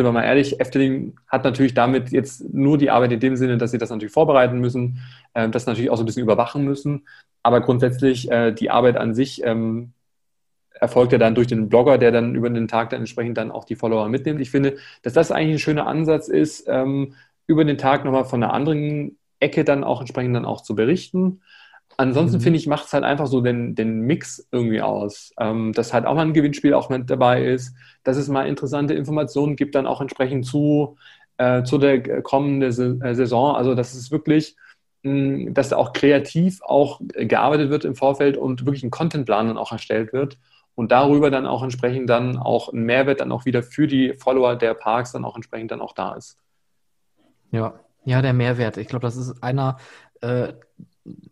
sind 0.00 0.06
wir 0.06 0.12
mal 0.12 0.24
ehrlich, 0.24 0.58
Efteling 0.60 1.14
hat 1.28 1.44
natürlich 1.44 1.74
damit 1.74 2.10
jetzt 2.10 2.54
nur 2.54 2.78
die 2.78 2.88
Arbeit 2.88 3.12
in 3.12 3.20
dem 3.20 3.36
Sinne, 3.36 3.58
dass 3.58 3.70
sie 3.70 3.76
das 3.76 3.90
natürlich 3.90 4.14
vorbereiten 4.14 4.58
müssen, 4.58 5.00
äh, 5.34 5.46
das 5.50 5.66
natürlich 5.66 5.90
auch 5.90 5.98
so 5.98 6.04
ein 6.04 6.06
bisschen 6.06 6.22
überwachen 6.22 6.64
müssen. 6.64 7.06
Aber 7.42 7.60
grundsätzlich 7.60 8.30
äh, 8.30 8.50
die 8.52 8.70
Arbeit 8.70 8.96
an 8.96 9.12
sich 9.14 9.44
ähm, 9.44 9.92
erfolgt 10.70 11.12
ja 11.12 11.18
dann 11.18 11.34
durch 11.34 11.48
den 11.48 11.68
Blogger, 11.68 11.98
der 11.98 12.12
dann 12.12 12.34
über 12.34 12.48
den 12.48 12.66
Tag 12.66 12.88
dann 12.88 13.00
entsprechend 13.00 13.36
dann 13.36 13.50
auch 13.50 13.64
die 13.64 13.76
Follower 13.76 14.08
mitnimmt. 14.08 14.40
Ich 14.40 14.50
finde, 14.50 14.78
dass 15.02 15.12
das 15.12 15.30
eigentlich 15.30 15.56
ein 15.56 15.58
schöner 15.58 15.86
Ansatz 15.86 16.28
ist, 16.28 16.64
ähm, 16.66 17.12
über 17.46 17.66
den 17.66 17.76
Tag 17.76 18.06
nochmal 18.06 18.24
von 18.24 18.42
einer 18.42 18.54
anderen 18.54 19.18
Ecke 19.38 19.64
dann 19.64 19.84
auch 19.84 20.00
entsprechend 20.00 20.34
dann 20.34 20.46
auch 20.46 20.62
zu 20.62 20.74
berichten. 20.74 21.42
Ansonsten 22.00 22.38
mhm. 22.38 22.42
finde 22.42 22.58
ich, 22.58 22.66
macht 22.66 22.86
es 22.86 22.94
halt 22.94 23.04
einfach 23.04 23.26
so 23.26 23.42
den, 23.42 23.74
den 23.74 24.00
Mix 24.00 24.48
irgendwie 24.52 24.80
aus, 24.80 25.34
ähm, 25.38 25.74
dass 25.74 25.92
halt 25.92 26.06
auch 26.06 26.14
mal 26.14 26.22
ein 26.22 26.32
Gewinnspiel 26.32 26.72
auch 26.72 26.88
mit 26.88 27.10
dabei 27.10 27.44
ist, 27.44 27.76
dass 28.04 28.16
es 28.16 28.26
mal 28.26 28.46
interessante 28.48 28.94
Informationen 28.94 29.54
gibt, 29.54 29.74
dann 29.74 29.86
auch 29.86 30.00
entsprechend 30.00 30.46
zu, 30.46 30.96
äh, 31.36 31.62
zu 31.62 31.76
der 31.76 32.22
kommenden 32.22 33.02
äh, 33.02 33.14
Saison. 33.14 33.54
Also, 33.54 33.74
dass 33.74 33.92
es 33.92 34.10
wirklich, 34.10 34.56
mh, 35.02 35.50
dass 35.50 35.68
da 35.68 35.76
auch 35.76 35.92
kreativ 35.92 36.62
auch 36.62 37.02
gearbeitet 37.02 37.68
wird 37.68 37.84
im 37.84 37.94
Vorfeld 37.94 38.38
und 38.38 38.64
wirklich 38.64 38.82
ein 38.82 38.90
Contentplan 38.90 39.48
dann 39.48 39.58
auch 39.58 39.72
erstellt 39.72 40.14
wird 40.14 40.38
und 40.76 40.92
darüber 40.92 41.30
dann 41.30 41.46
auch 41.46 41.62
entsprechend 41.62 42.08
dann 42.08 42.38
auch 42.38 42.72
ein 42.72 42.84
Mehrwert 42.84 43.20
dann 43.20 43.30
auch 43.30 43.44
wieder 43.44 43.62
für 43.62 43.86
die 43.86 44.14
Follower 44.14 44.56
der 44.56 44.72
Parks 44.72 45.12
dann 45.12 45.26
auch 45.26 45.36
entsprechend 45.36 45.70
dann 45.70 45.82
auch 45.82 45.92
da 45.92 46.14
ist. 46.14 46.38
Ja, 47.50 47.74
ja, 48.06 48.22
der 48.22 48.32
Mehrwert. 48.32 48.78
Ich 48.78 48.88
glaube, 48.88 49.02
das 49.02 49.18
ist 49.18 49.42
einer, 49.42 49.76
äh, 50.22 50.54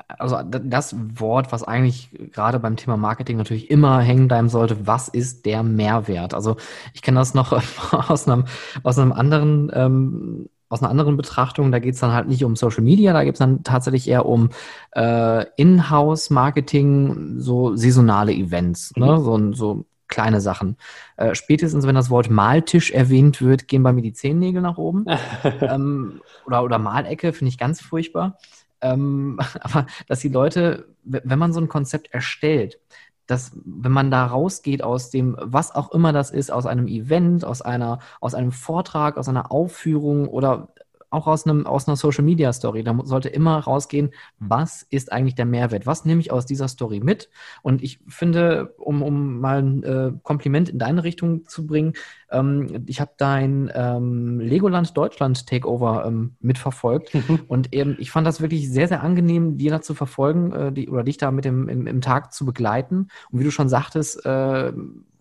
also 0.07 0.43
das 0.43 0.97
Wort, 1.21 1.53
was 1.53 1.63
eigentlich 1.63 2.11
gerade 2.33 2.59
beim 2.59 2.77
Thema 2.77 2.97
Marketing 2.97 3.37
natürlich 3.37 3.71
immer 3.71 4.01
hängen 4.01 4.29
bleiben 4.29 4.49
sollte, 4.49 4.87
was 4.87 5.09
ist 5.09 5.47
der 5.47 5.63
Mehrwert? 5.63 6.35
Also 6.35 6.57
ich 6.95 7.03
kenne 7.03 7.19
das 7.21 7.35
noch 7.35 7.53
aus 8.11 8.27
einem, 8.27 8.45
aus 8.83 8.99
einem 8.99 9.13
anderen, 9.13 9.71
ähm, 9.75 10.49
aus 10.71 10.83
einer 10.83 10.91
anderen 10.91 11.17
Betrachtung, 11.17 11.73
da 11.73 11.79
geht 11.79 11.95
es 11.95 12.01
dann 12.01 12.13
halt 12.13 12.29
nicht 12.29 12.45
um 12.45 12.57
Social 12.57 12.83
Media, 12.83 13.13
da 13.13 13.25
geht 13.25 13.35
es 13.35 13.39
dann 13.39 13.63
tatsächlich 13.63 14.09
eher 14.09 14.27
um 14.27 14.51
äh, 14.93 15.47
In-House-Marketing, 15.57 17.37
so 17.39 17.75
saisonale 17.75 18.33
Events, 18.33 18.95
ne? 18.97 19.07
mhm. 19.07 19.13
ne? 19.13 19.19
so, 19.23 19.53
so 19.53 19.85
kleine 20.09 20.41
Sachen. 20.41 20.77
Äh, 21.17 21.35
spätestens, 21.35 21.87
wenn 21.87 21.95
das 21.95 22.11
Wort 22.11 22.31
Maltisch 22.31 22.91
erwähnt 22.91 23.41
wird, 23.41 23.69
gehen 23.69 23.83
bei 23.83 23.93
mir 23.93 24.03
die 24.03 24.15
Zehennägel 24.15 24.61
nach 24.63 24.79
oben. 24.79 25.05
ähm, 25.61 26.21
oder, 26.47 26.65
oder 26.65 26.79
Malecke, 26.79 27.33
finde 27.33 27.51
ich 27.51 27.59
ganz 27.59 27.81
furchtbar. 27.81 28.39
Ähm, 28.81 29.39
aber 29.61 29.87
dass 30.07 30.21
die 30.21 30.29
Leute, 30.29 30.89
wenn 31.05 31.39
man 31.39 31.53
so 31.53 31.61
ein 31.61 31.69
Konzept 31.69 32.13
erstellt, 32.13 32.81
dass 33.27 33.53
wenn 33.65 33.93
man 33.93 34.11
da 34.11 34.27
rausgeht 34.27 34.83
aus 34.83 35.11
dem, 35.11 35.37
was 35.39 35.75
auch 35.75 35.93
immer 35.93 36.13
das 36.13 36.31
ist, 36.31 36.51
aus 36.51 36.65
einem 36.65 36.89
Event, 36.89 37.45
aus 37.45 37.61
einer, 37.61 37.99
aus 38.21 38.35
einem 38.35 38.53
Vortrag, 38.53 39.19
aus 39.19 39.29
einer 39.29 39.53
Aufführung 39.53 40.29
oder 40.29 40.69
auch 41.11 41.27
aus, 41.27 41.47
einem, 41.47 41.67
aus 41.67 41.89
einer 41.89 41.97
Social 41.97 42.25
Media 42.25 42.53
Story. 42.53 42.83
Da 42.83 42.97
sollte 43.05 43.29
immer 43.29 43.59
rausgehen, 43.59 44.11
was 44.39 44.83
ist 44.91 45.13
eigentlich 45.13 45.35
der 45.35 45.47
Mehrwert? 45.47 45.87
Was 45.87 46.05
nehme 46.05 46.21
ich 46.21 46.33
aus 46.33 46.47
dieser 46.47 46.69
Story 46.69 47.01
mit? 47.01 47.31
Und 47.63 47.83
ich 47.83 48.01
finde, 48.09 48.75
um, 48.79 49.03
um 49.03 49.41
mal 49.41 49.63
ein 49.63 49.83
äh, 49.83 50.13
Kompliment 50.23 50.69
in 50.69 50.79
deine 50.79 51.05
Richtung 51.05 51.47
zu 51.47 51.67
bringen, 51.67 51.95
ähm, 52.31 52.85
ich 52.87 53.01
habe 53.01 53.13
dein 53.17 53.71
ähm, 53.75 54.41
Legoland 54.41 54.97
Deutschland 54.97 55.47
Takeover 55.47 56.05
ähm, 56.07 56.37
mitverfolgt 56.41 57.13
und 57.49 57.73
eben, 57.73 57.97
ich 57.99 58.11
fand 58.11 58.27
das 58.27 58.41
wirklich 58.41 58.71
sehr, 58.71 58.89
sehr 58.89 59.03
angenehm, 59.03 59.57
dir 59.57 59.71
da 59.71 59.81
zu 59.81 59.95
verfolgen 59.95 60.53
äh, 60.53 60.73
die, 60.73 60.89
oder 60.89 61.05
dich 61.05 61.17
da 61.17 61.31
mit 61.31 61.45
dem 61.45 61.69
im, 61.69 61.87
im, 61.87 62.01
Tag 62.01 62.33
zu 62.33 62.45
begleiten. 62.45 63.09
Und 63.31 63.41
wie 63.41 63.45
du 63.45 63.51
schon 63.51 63.69
sagtest, 63.69 64.25
äh, 64.25 64.73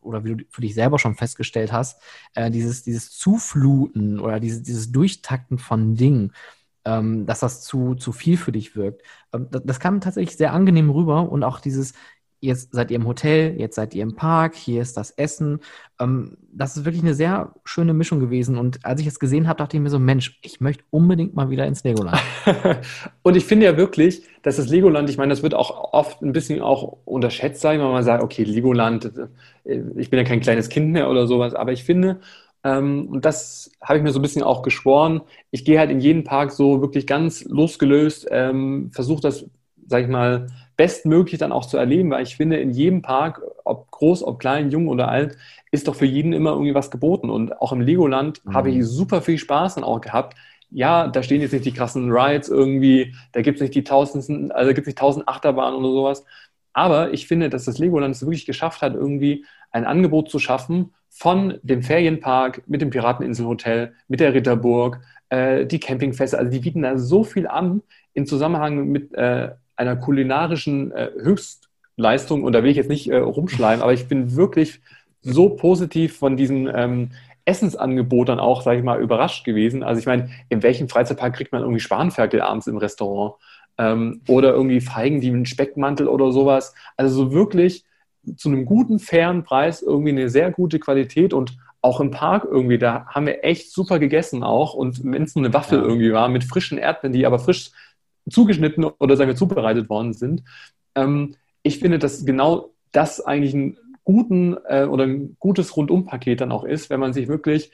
oder 0.07 0.23
wie 0.23 0.35
du 0.37 0.43
für 0.49 0.61
dich 0.61 0.73
selber 0.73 0.99
schon 0.99 1.15
festgestellt 1.15 1.71
hast, 1.71 2.01
äh, 2.35 2.49
dieses, 2.51 2.83
dieses 2.83 3.11
Zufluten 3.11 4.19
oder 4.19 4.39
dieses, 4.39 4.63
dieses 4.63 4.91
Durchtakten 4.91 5.59
von 5.59 5.95
Dingen, 5.95 6.33
ähm, 6.85 7.25
dass 7.25 7.41
das 7.41 7.61
zu, 7.63 7.95
zu 7.95 8.11
viel 8.11 8.37
für 8.37 8.51
dich 8.51 8.75
wirkt. 8.75 9.03
Ähm, 9.33 9.47
das, 9.51 9.61
das 9.65 9.79
kam 9.79 10.01
tatsächlich 10.01 10.37
sehr 10.37 10.53
angenehm 10.53 10.89
rüber 10.89 11.29
und 11.29 11.43
auch 11.43 11.59
dieses, 11.59 11.93
jetzt 12.39 12.73
seid 12.73 12.91
ihr 12.91 12.97
im 12.97 13.07
Hotel, 13.07 13.59
jetzt 13.59 13.75
seid 13.75 13.93
ihr 13.95 14.03
im 14.03 14.15
Park, 14.15 14.55
hier 14.55 14.81
ist 14.81 14.97
das 14.97 15.11
Essen. 15.11 15.59
Ähm, 15.99 16.37
das 16.51 16.77
ist 16.77 16.85
wirklich 16.85 17.03
eine 17.03 17.13
sehr 17.13 17.53
schöne 17.63 17.93
Mischung 17.93 18.19
gewesen. 18.19 18.57
Und 18.57 18.85
als 18.85 19.01
ich 19.01 19.07
es 19.07 19.19
gesehen 19.19 19.47
habe, 19.47 19.57
dachte 19.57 19.77
ich 19.77 19.83
mir 19.83 19.89
so, 19.89 19.99
Mensch, 19.99 20.39
ich 20.43 20.61
möchte 20.61 20.83
unbedingt 20.89 21.35
mal 21.35 21.49
wieder 21.49 21.65
ins 21.65 21.83
Legoland. 21.83 22.19
und 23.23 23.35
ich 23.35 23.45
finde 23.45 23.65
ja 23.65 23.77
wirklich, 23.77 24.23
dass 24.43 24.57
das 24.57 24.69
Legoland, 24.69 25.09
ich 25.09 25.17
meine, 25.17 25.31
das 25.31 25.43
wird 25.43 25.53
auch 25.53 25.93
oft 25.93 26.21
ein 26.21 26.33
bisschen 26.33 26.61
auch 26.61 26.97
unterschätzt 27.05 27.61
sein, 27.61 27.79
wenn 27.79 27.91
man 27.91 28.03
sagt, 28.03 28.23
okay, 28.23 28.43
Legoland, 28.43 29.11
äh, 29.63 29.81
ich 29.95 30.09
bin 30.09 30.19
ja 30.19 30.25
kein 30.25 30.41
kleines 30.41 30.69
Kind 30.69 30.91
mehr 30.91 31.09
oder 31.09 31.27
sowas, 31.27 31.53
aber 31.53 31.71
ich 31.71 31.83
finde, 31.83 32.19
ähm, 32.63 33.07
und 33.09 33.25
das 33.25 33.71
habe 33.81 33.97
ich 33.97 34.03
mir 34.03 34.11
so 34.11 34.19
ein 34.19 34.23
bisschen 34.23 34.43
auch 34.43 34.61
geschworen. 34.61 35.21
Ich 35.51 35.63
gehe 35.63 35.79
halt 35.79 35.91
in 35.91 35.99
jeden 35.99 36.23
Park 36.23 36.51
so 36.51 36.81
wirklich 36.81 37.07
ganz 37.07 37.45
losgelöst, 37.45 38.27
ähm, 38.31 38.91
versuche 38.91 39.21
das, 39.21 39.45
sag 39.87 40.03
ich 40.03 40.07
mal, 40.07 40.47
bestmöglich 40.75 41.39
dann 41.39 41.51
auch 41.51 41.65
zu 41.65 41.77
erleben, 41.77 42.11
weil 42.11 42.23
ich 42.23 42.35
finde, 42.35 42.57
in 42.57 42.71
jedem 42.71 43.01
Park, 43.01 43.41
ob 43.63 43.89
groß, 43.91 44.23
ob 44.23 44.39
klein, 44.39 44.69
jung 44.69 44.87
oder 44.87 45.07
alt, 45.07 45.37
ist 45.71 45.87
doch 45.87 45.95
für 45.95 46.05
jeden 46.05 46.33
immer 46.33 46.51
irgendwie 46.51 46.75
was 46.75 46.91
geboten. 46.91 47.29
Und 47.29 47.59
auch 47.61 47.71
im 47.71 47.81
Legoland 47.81 48.45
mhm. 48.45 48.53
habe 48.53 48.69
ich 48.69 48.85
super 48.85 49.21
viel 49.21 49.37
Spaß 49.37 49.75
dann 49.75 49.83
auch 49.83 50.01
gehabt. 50.01 50.37
Ja, 50.69 51.07
da 51.07 51.23
stehen 51.23 51.41
jetzt 51.41 51.53
nicht 51.53 51.65
die 51.65 51.73
krassen 51.73 52.11
Rides 52.11 52.49
irgendwie, 52.49 53.15
da 53.31 53.41
gibt 53.41 53.55
es 53.55 53.61
nicht 53.61 53.73
die 53.73 53.83
tausendsten, 53.83 54.51
also 54.51 54.67
gibt 54.73 54.81
es 54.81 54.87
nicht 54.87 54.97
tausend 54.97 55.27
Achterbahnen 55.27 55.79
oder 55.79 55.91
sowas. 55.91 56.25
Aber 56.73 57.13
ich 57.13 57.25
finde, 57.25 57.49
dass 57.49 57.65
das 57.65 57.79
Legoland 57.79 58.13
es 58.13 58.21
wirklich 58.21 58.45
geschafft 58.45 58.81
hat, 58.81 58.93
irgendwie 58.93 59.45
ein 59.71 59.85
Angebot 59.85 60.29
zu 60.29 60.39
schaffen 60.39 60.93
von 61.09 61.57
dem 61.63 61.81
Ferienpark 61.81 62.61
mit 62.67 62.81
dem 62.81 62.91
Pirateninselhotel, 62.91 63.93
mit 64.07 64.19
der 64.19 64.33
Ritterburg, 64.33 64.99
äh, 65.29 65.65
die 65.65 65.79
Campingfeste. 65.79 66.37
Also 66.37 66.51
die 66.51 66.59
bieten 66.59 66.83
da 66.83 66.97
so 66.97 67.23
viel 67.23 67.47
an 67.47 67.81
in 68.13 68.27
Zusammenhang 68.27 68.89
mit 68.89 69.13
äh, 69.15 69.51
einer 69.77 69.95
kulinarischen 69.95 70.91
äh, 70.91 71.11
Höchstleistung, 71.17 72.43
und 72.43 72.53
da 72.53 72.63
will 72.63 72.71
ich 72.71 72.77
jetzt 72.77 72.89
nicht 72.89 73.09
äh, 73.09 73.17
rumschleimen, 73.17 73.81
aber 73.81 73.93
ich 73.93 74.07
bin 74.07 74.35
wirklich 74.35 74.81
so 75.21 75.49
positiv 75.49 76.17
von 76.17 76.37
diesem 76.37 76.69
ähm, 76.73 77.11
Essensangebot 77.45 78.29
dann 78.29 78.39
auch, 78.39 78.61
sage 78.61 78.79
ich 78.79 78.83
mal, 78.83 79.01
überrascht 79.01 79.45
gewesen. 79.45 79.83
Also 79.83 79.99
ich 79.99 80.05
meine, 80.05 80.29
in 80.49 80.63
welchem 80.63 80.89
Freizeitpark 80.89 81.33
kriegt 81.33 81.51
man 81.51 81.61
irgendwie 81.61 81.79
Spanferkel 81.79 82.41
abends 82.41 82.67
im 82.67 82.77
Restaurant? 82.77 83.35
Ähm, 83.77 84.21
oder 84.27 84.53
irgendwie 84.53 84.81
Feigen, 84.81 85.21
die 85.21 85.31
mit 85.31 85.47
Speckmantel 85.47 86.07
oder 86.07 86.31
sowas. 86.31 86.73
Also 86.97 87.25
so 87.25 87.31
wirklich 87.31 87.85
zu 88.35 88.49
einem 88.49 88.65
guten, 88.65 88.99
fairen 88.99 89.43
Preis 89.43 89.81
irgendwie 89.81 90.09
eine 90.09 90.29
sehr 90.29 90.51
gute 90.51 90.79
Qualität 90.79 91.33
und 91.33 91.57
auch 91.81 92.01
im 92.01 92.11
Park 92.11 92.45
irgendwie, 92.49 92.77
da 92.77 93.05
haben 93.05 93.27
wir 93.27 93.45
echt 93.45 93.71
super 93.71 93.99
gegessen 93.99 94.43
auch. 94.43 94.73
Und 94.73 95.03
wenn 95.03 95.23
es 95.23 95.35
nur 95.35 95.45
eine 95.45 95.53
Waffel 95.53 95.79
ja. 95.79 95.85
irgendwie 95.85 96.11
war 96.11 96.27
mit 96.27 96.43
frischen 96.43 96.77
Erdbeeren, 96.77 97.13
die 97.13 97.25
aber 97.25 97.39
frisch 97.39 97.71
zugeschnitten 98.29 98.83
oder 98.85 99.17
sagen 99.17 99.29
wir 99.29 99.35
zubereitet 99.35 99.89
worden 99.89 100.13
sind. 100.13 100.43
Ähm, 100.95 101.35
ich 101.63 101.79
finde, 101.79 101.99
dass 101.99 102.25
genau 102.25 102.71
das 102.91 103.21
eigentlich 103.21 103.53
ein 103.53 103.77
guten 104.03 104.55
äh, 104.67 104.85
oder 104.85 105.05
ein 105.05 105.35
gutes 105.39 105.75
Rundumpaket 105.75 106.41
dann 106.41 106.51
auch 106.51 106.63
ist, 106.63 106.89
wenn 106.89 106.99
man 106.99 107.13
sich 107.13 107.27
wirklich 107.27 107.71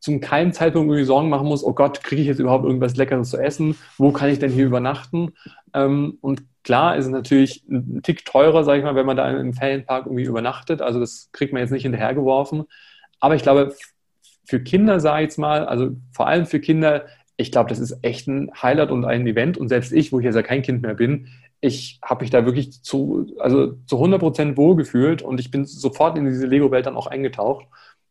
zum 0.00 0.20
keinen 0.20 0.52
Zeitpunkt 0.52 0.88
irgendwie 0.88 1.04
Sorgen 1.04 1.28
machen 1.28 1.48
muss, 1.48 1.64
oh 1.64 1.72
Gott, 1.72 2.02
kriege 2.02 2.22
ich 2.22 2.28
jetzt 2.28 2.38
überhaupt 2.38 2.64
irgendwas 2.64 2.96
Leckeres 2.96 3.30
zu 3.30 3.38
essen? 3.38 3.76
Wo 3.98 4.12
kann 4.12 4.30
ich 4.30 4.38
denn 4.38 4.50
hier 4.50 4.66
übernachten? 4.66 5.32
Ähm, 5.74 6.18
und 6.20 6.44
klar 6.62 6.96
ist 6.96 7.06
es 7.06 7.10
natürlich 7.10 7.64
ein 7.68 8.02
Tick 8.02 8.24
teurer, 8.24 8.64
sage 8.64 8.78
ich 8.78 8.84
mal, 8.84 8.94
wenn 8.94 9.06
man 9.06 9.16
da 9.16 9.28
im 9.30 9.52
Ferienpark 9.52 10.06
irgendwie 10.06 10.24
übernachtet. 10.24 10.80
Also 10.80 11.00
das 11.00 11.30
kriegt 11.32 11.52
man 11.52 11.60
jetzt 11.60 11.72
nicht 11.72 11.82
hinterhergeworfen. 11.82 12.64
Aber 13.20 13.34
ich 13.34 13.42
glaube, 13.42 13.74
für 14.44 14.60
Kinder, 14.60 15.00
sage 15.00 15.22
ich 15.22 15.30
jetzt 15.30 15.38
mal, 15.38 15.66
also 15.66 15.90
vor 16.12 16.26
allem 16.26 16.46
für 16.46 16.60
Kinder, 16.60 17.06
ich 17.36 17.52
glaube, 17.52 17.68
das 17.68 17.78
ist 17.78 17.98
echt 18.02 18.26
ein 18.28 18.50
Highlight 18.62 18.90
und 18.90 19.04
ein 19.04 19.26
Event. 19.26 19.58
Und 19.58 19.68
selbst 19.68 19.92
ich, 19.92 20.12
wo 20.12 20.18
ich 20.18 20.24
jetzt 20.24 20.36
ja 20.36 20.42
kein 20.42 20.62
Kind 20.62 20.82
mehr 20.82 20.94
bin, 20.94 21.28
ich 21.60 21.98
habe 22.02 22.22
mich 22.22 22.30
da 22.30 22.44
wirklich 22.44 22.82
zu, 22.82 23.34
also 23.38 23.72
zu 23.86 23.96
100 23.96 24.20
Prozent 24.20 24.56
wohlgefühlt 24.56 25.22
und 25.22 25.40
ich 25.40 25.50
bin 25.50 25.64
sofort 25.64 26.16
in 26.16 26.24
diese 26.24 26.46
Lego-Welt 26.46 26.86
dann 26.86 26.96
auch 26.96 27.06
eingetaucht. 27.06 27.66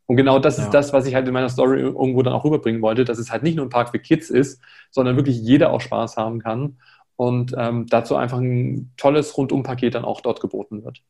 Und 0.08 0.18
genau 0.18 0.40
das 0.40 0.58
ja. 0.58 0.66
ist 0.66 0.72
das, 0.72 0.94
was 0.94 1.08
ich 1.08 1.16
halt 1.16 1.28
in 1.28 1.34
meiner 1.34 1.50
Story 1.50 1.80
irgendwo 1.80 2.22
dann 2.22 2.34
auch 2.34 2.44
rüberbringen 2.44 2.82
wollte, 2.82 3.06
dass 3.06 3.18
es 3.18 3.32
halt 3.32 3.44
nicht 3.44 3.56
nur 3.56 3.66
ein 3.66 3.70
Park 3.70 3.90
für 3.90 4.00
Kids 4.00 4.30
ist, 4.30 4.62
sondern 4.92 5.16
wirklich 5.16 5.40
jeder 5.40 5.72
auch 5.72 5.82
Spaß 5.82 6.18
haben 6.18 6.40
kann 6.40 6.78
und 7.16 7.56
ähm, 7.58 7.88
dazu 7.88 8.16
einfach 8.16 8.38
ein 8.38 8.92
tolles 8.98 9.36
Rundumpaket 9.38 9.96
dann 9.96 10.06
auch 10.06 10.22
dort 10.22 10.42
geboten 10.42 10.84
wird. 10.84 11.02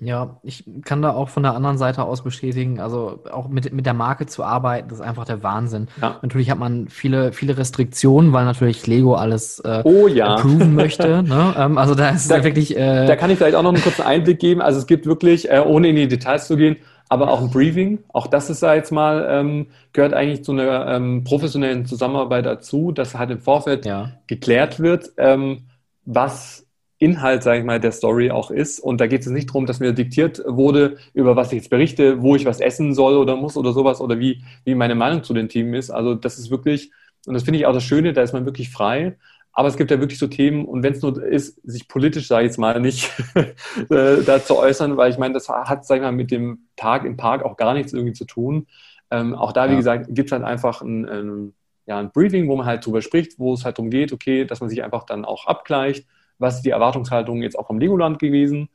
Ja, 0.00 0.38
ich 0.44 0.64
kann 0.84 1.02
da 1.02 1.10
auch 1.12 1.28
von 1.28 1.42
der 1.42 1.54
anderen 1.54 1.76
Seite 1.76 2.04
aus 2.04 2.22
bestätigen, 2.22 2.78
also 2.78 3.24
auch 3.32 3.48
mit, 3.48 3.72
mit 3.72 3.84
der 3.84 3.94
Marke 3.94 4.26
zu 4.26 4.44
arbeiten, 4.44 4.88
das 4.88 5.00
ist 5.00 5.04
einfach 5.04 5.24
der 5.24 5.42
Wahnsinn. 5.42 5.88
Ja. 6.00 6.18
Natürlich 6.22 6.50
hat 6.50 6.58
man 6.58 6.86
viele, 6.86 7.32
viele 7.32 7.58
Restriktionen, 7.58 8.32
weil 8.32 8.44
natürlich 8.44 8.86
Lego 8.86 9.14
alles 9.14 9.58
äh, 9.58 9.82
oh, 9.82 10.06
ja. 10.06 10.36
approven 10.36 10.74
möchte. 10.74 11.08
Ne? 11.28 11.54
Ähm, 11.58 11.78
also 11.78 11.94
da 11.94 12.10
ist 12.10 12.30
da, 12.30 12.44
wirklich. 12.44 12.76
Äh, 12.76 13.06
da 13.06 13.16
kann 13.16 13.30
ich 13.30 13.38
vielleicht 13.38 13.56
auch 13.56 13.62
noch 13.62 13.72
einen 13.72 13.82
kurzen 13.82 14.02
Einblick 14.02 14.38
geben. 14.38 14.62
Also 14.62 14.78
es 14.78 14.86
gibt 14.86 15.04
wirklich, 15.04 15.50
äh, 15.50 15.62
ohne 15.66 15.88
in 15.88 15.96
die 15.96 16.06
Details 16.06 16.46
zu 16.46 16.56
gehen, 16.56 16.76
aber 17.08 17.30
auch 17.30 17.40
ein 17.40 17.50
Briefing. 17.50 17.98
Auch 18.08 18.26
das 18.26 18.50
ist 18.50 18.62
da 18.62 18.74
jetzt 18.74 18.92
mal, 18.92 19.26
ähm, 19.28 19.66
gehört 19.92 20.14
eigentlich 20.14 20.44
zu 20.44 20.52
einer 20.52 20.86
ähm, 20.86 21.24
professionellen 21.24 21.86
Zusammenarbeit 21.86 22.46
dazu, 22.46 22.92
dass 22.92 23.16
halt 23.16 23.30
im 23.30 23.40
Vorfeld 23.40 23.84
ja. 23.84 24.12
geklärt 24.26 24.80
wird, 24.80 25.10
ähm, 25.16 25.68
was 26.04 26.67
Inhalt, 26.98 27.42
sage 27.42 27.60
ich 27.60 27.64
mal, 27.64 27.78
der 27.78 27.92
Story 27.92 28.30
auch 28.30 28.50
ist. 28.50 28.80
Und 28.80 29.00
da 29.00 29.06
geht 29.06 29.20
es 29.20 29.28
nicht 29.28 29.48
darum, 29.48 29.66
dass 29.66 29.80
mir 29.80 29.92
diktiert 29.92 30.42
wurde, 30.46 30.96
über 31.14 31.36
was 31.36 31.52
ich 31.52 31.58
jetzt 31.58 31.70
berichte, 31.70 32.22
wo 32.22 32.34
ich 32.34 32.44
was 32.44 32.60
essen 32.60 32.92
soll 32.92 33.16
oder 33.16 33.36
muss 33.36 33.56
oder 33.56 33.72
sowas 33.72 34.00
oder 34.00 34.18
wie, 34.18 34.42
wie 34.64 34.74
meine 34.74 34.96
Meinung 34.96 35.22
zu 35.22 35.32
den 35.32 35.48
Themen 35.48 35.74
ist. 35.74 35.90
Also 35.90 36.14
das 36.14 36.38
ist 36.38 36.50
wirklich, 36.50 36.90
und 37.26 37.34
das 37.34 37.44
finde 37.44 37.58
ich 37.58 37.66
auch 37.66 37.72
das 37.72 37.84
Schöne, 37.84 38.12
da 38.12 38.22
ist 38.22 38.32
man 38.32 38.46
wirklich 38.46 38.70
frei. 38.70 39.16
Aber 39.52 39.68
es 39.68 39.76
gibt 39.76 39.90
ja 39.90 39.98
wirklich 39.98 40.18
so 40.18 40.28
Themen, 40.28 40.66
und 40.66 40.82
wenn 40.82 40.92
es 40.92 41.02
nur 41.02 41.20
ist, 41.20 41.60
sich 41.64 41.88
politisch, 41.88 42.28
sage 42.28 42.44
ich 42.44 42.50
jetzt 42.50 42.58
mal, 42.58 42.80
nicht 42.80 43.10
äh, 43.90 44.22
dazu 44.24 44.56
äußern, 44.56 44.96
weil 44.96 45.10
ich 45.10 45.18
meine, 45.18 45.34
das 45.34 45.48
hat, 45.48 45.84
sag 45.84 45.96
ich 45.96 46.02
mal, 46.02 46.12
mit 46.12 46.30
dem 46.30 46.66
Tag 46.76 47.04
im 47.04 47.16
Park 47.16 47.44
auch 47.44 47.56
gar 47.56 47.74
nichts 47.74 47.92
irgendwie 47.92 48.12
zu 48.12 48.24
tun. 48.24 48.66
Ähm, 49.10 49.34
auch 49.34 49.52
da, 49.52 49.66
wie 49.66 49.72
ja. 49.72 49.78
gesagt, 49.78 50.06
gibt 50.10 50.28
es 50.28 50.32
halt 50.32 50.44
einfach 50.44 50.82
ein, 50.82 51.08
ein, 51.08 51.54
ja, 51.86 51.98
ein 51.98 52.10
Briefing, 52.12 52.48
wo 52.48 52.56
man 52.56 52.66
halt 52.66 52.84
drüber 52.86 53.02
spricht, 53.02 53.38
wo 53.38 53.54
es 53.54 53.64
halt 53.64 53.78
darum 53.78 53.90
geht, 53.90 54.12
okay, 54.12 54.44
dass 54.44 54.60
man 54.60 54.68
sich 54.68 54.82
einfach 54.84 55.04
dann 55.04 55.24
auch 55.24 55.46
abgleicht, 55.46 56.06
was 56.38 56.56
ist 56.56 56.62
die 56.64 56.70
Erwartungshaltung 56.70 57.42
jetzt 57.42 57.58
auch 57.58 57.70
am 57.70 57.78
Legoland 57.78 58.18
gewesen, 58.18 58.68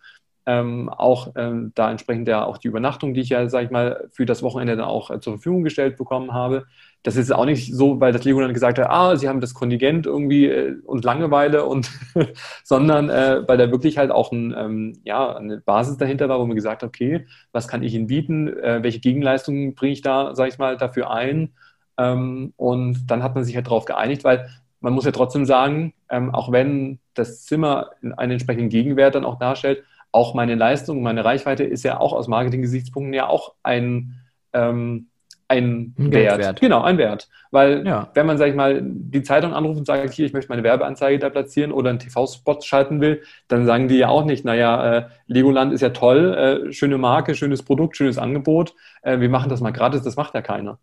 ähm, 0.45 0.89
auch 0.89 1.29
ähm, 1.35 1.71
da 1.75 1.89
entsprechend 1.89 2.27
ja 2.27 2.43
auch 2.43 2.57
die 2.57 2.67
Übernachtung, 2.67 3.13
die 3.13 3.21
ich 3.21 3.29
ja, 3.29 3.47
sag 3.47 3.65
ich 3.65 3.71
mal, 3.71 4.09
für 4.11 4.25
das 4.25 4.43
Wochenende 4.43 4.75
dann 4.75 4.85
auch 4.85 5.09
äh, 5.09 5.19
zur 5.21 5.33
Verfügung 5.33 5.63
gestellt 5.63 5.97
bekommen 5.97 6.33
habe. 6.33 6.65
Das 7.01 7.15
ist 7.15 7.31
auch 7.31 7.45
nicht 7.45 7.73
so, 7.73 7.99
weil 8.01 8.11
das 8.11 8.25
Legoland 8.25 8.53
gesagt 8.53 8.77
hat, 8.77 8.89
ah, 8.89 9.15
sie 9.15 9.29
haben 9.29 9.39
das 9.41 9.53
Kontingent 9.53 10.05
irgendwie 10.05 10.47
äh, 10.47 10.75
und 10.85 11.05
Langeweile 11.05 11.65
und 11.65 11.89
sondern 12.63 13.09
äh, 13.09 13.47
weil 13.47 13.57
da 13.57 13.71
wirklich 13.71 13.97
halt 13.97 14.11
auch 14.11 14.31
ein, 14.33 14.53
ähm, 14.57 14.93
ja, 15.05 15.33
eine 15.35 15.57
Basis 15.59 15.97
dahinter 15.97 16.27
war, 16.27 16.39
wo 16.39 16.45
man 16.45 16.55
gesagt 16.55 16.83
hat, 16.83 16.89
okay, 16.89 17.25
was 17.53 17.67
kann 17.69 17.83
ich 17.83 17.93
Ihnen 17.93 18.07
bieten, 18.07 18.47
äh, 18.49 18.83
welche 18.83 18.99
Gegenleistungen 18.99 19.75
bringe 19.75 19.93
ich 19.93 20.01
da, 20.01 20.35
sag 20.35 20.49
ich 20.49 20.57
mal, 20.57 20.75
dafür 20.77 21.11
ein? 21.11 21.53
Ähm, 21.97 22.53
und 22.57 23.05
dann 23.07 23.23
hat 23.23 23.35
man 23.35 23.43
sich 23.43 23.55
halt 23.55 23.67
darauf 23.67 23.85
geeinigt, 23.85 24.23
weil 24.23 24.49
man 24.83 24.93
muss 24.93 25.05
ja 25.05 25.11
trotzdem 25.11 25.45
sagen, 25.45 25.93
ähm, 26.09 26.35
auch 26.35 26.51
wenn 26.51 26.99
das 27.13 27.45
Zimmer 27.45 27.91
einen 28.17 28.31
entsprechenden 28.31 28.69
Gegenwert 28.69 29.15
dann 29.15 29.25
auch 29.25 29.39
darstellt, 29.39 29.83
auch 30.11 30.33
meine 30.33 30.55
Leistung, 30.55 31.01
meine 31.01 31.25
Reichweite 31.25 31.63
ist 31.63 31.83
ja 31.83 31.99
auch 31.99 32.13
aus 32.13 32.27
Marketing-Gesichtspunkten 32.27 33.13
ja 33.13 33.27
auch 33.27 33.53
ein, 33.63 34.19
ähm, 34.51 35.07
ein, 35.47 35.95
ein 35.97 36.11
Wert. 36.11 36.37
Wert. 36.37 36.59
Genau, 36.59 36.81
ein 36.81 36.97
Wert. 36.97 37.29
Weil 37.49 37.85
ja. 37.87 38.09
wenn 38.13 38.25
man, 38.25 38.37
sag 38.37 38.49
ich 38.49 38.55
mal, 38.55 38.81
die 38.83 39.23
Zeitung 39.23 39.53
anruft 39.53 39.79
und 39.79 39.85
sagt, 39.85 40.13
hier, 40.13 40.25
ich 40.25 40.33
möchte 40.33 40.49
meine 40.49 40.63
Werbeanzeige 40.63 41.17
da 41.17 41.29
platzieren 41.29 41.71
oder 41.71 41.89
einen 41.89 41.99
TV-Spot 41.99 42.59
schalten 42.61 42.99
will, 42.99 43.21
dann 43.47 43.65
sagen 43.65 43.87
die 43.87 43.97
ja 43.97 44.09
auch 44.09 44.25
nicht, 44.25 44.43
naja, 44.43 44.97
äh, 44.97 45.05
Legoland 45.27 45.71
ist 45.71 45.81
ja 45.81 45.91
toll, 45.91 46.67
äh, 46.67 46.73
schöne 46.73 46.97
Marke, 46.97 47.35
schönes 47.35 47.63
Produkt, 47.63 47.95
schönes 47.95 48.17
Angebot, 48.17 48.75
äh, 49.01 49.19
wir 49.19 49.29
machen 49.29 49.49
das 49.49 49.61
mal 49.61 49.71
gratis, 49.71 50.03
das 50.03 50.17
macht 50.17 50.33
ja 50.33 50.41
keiner. 50.41 50.77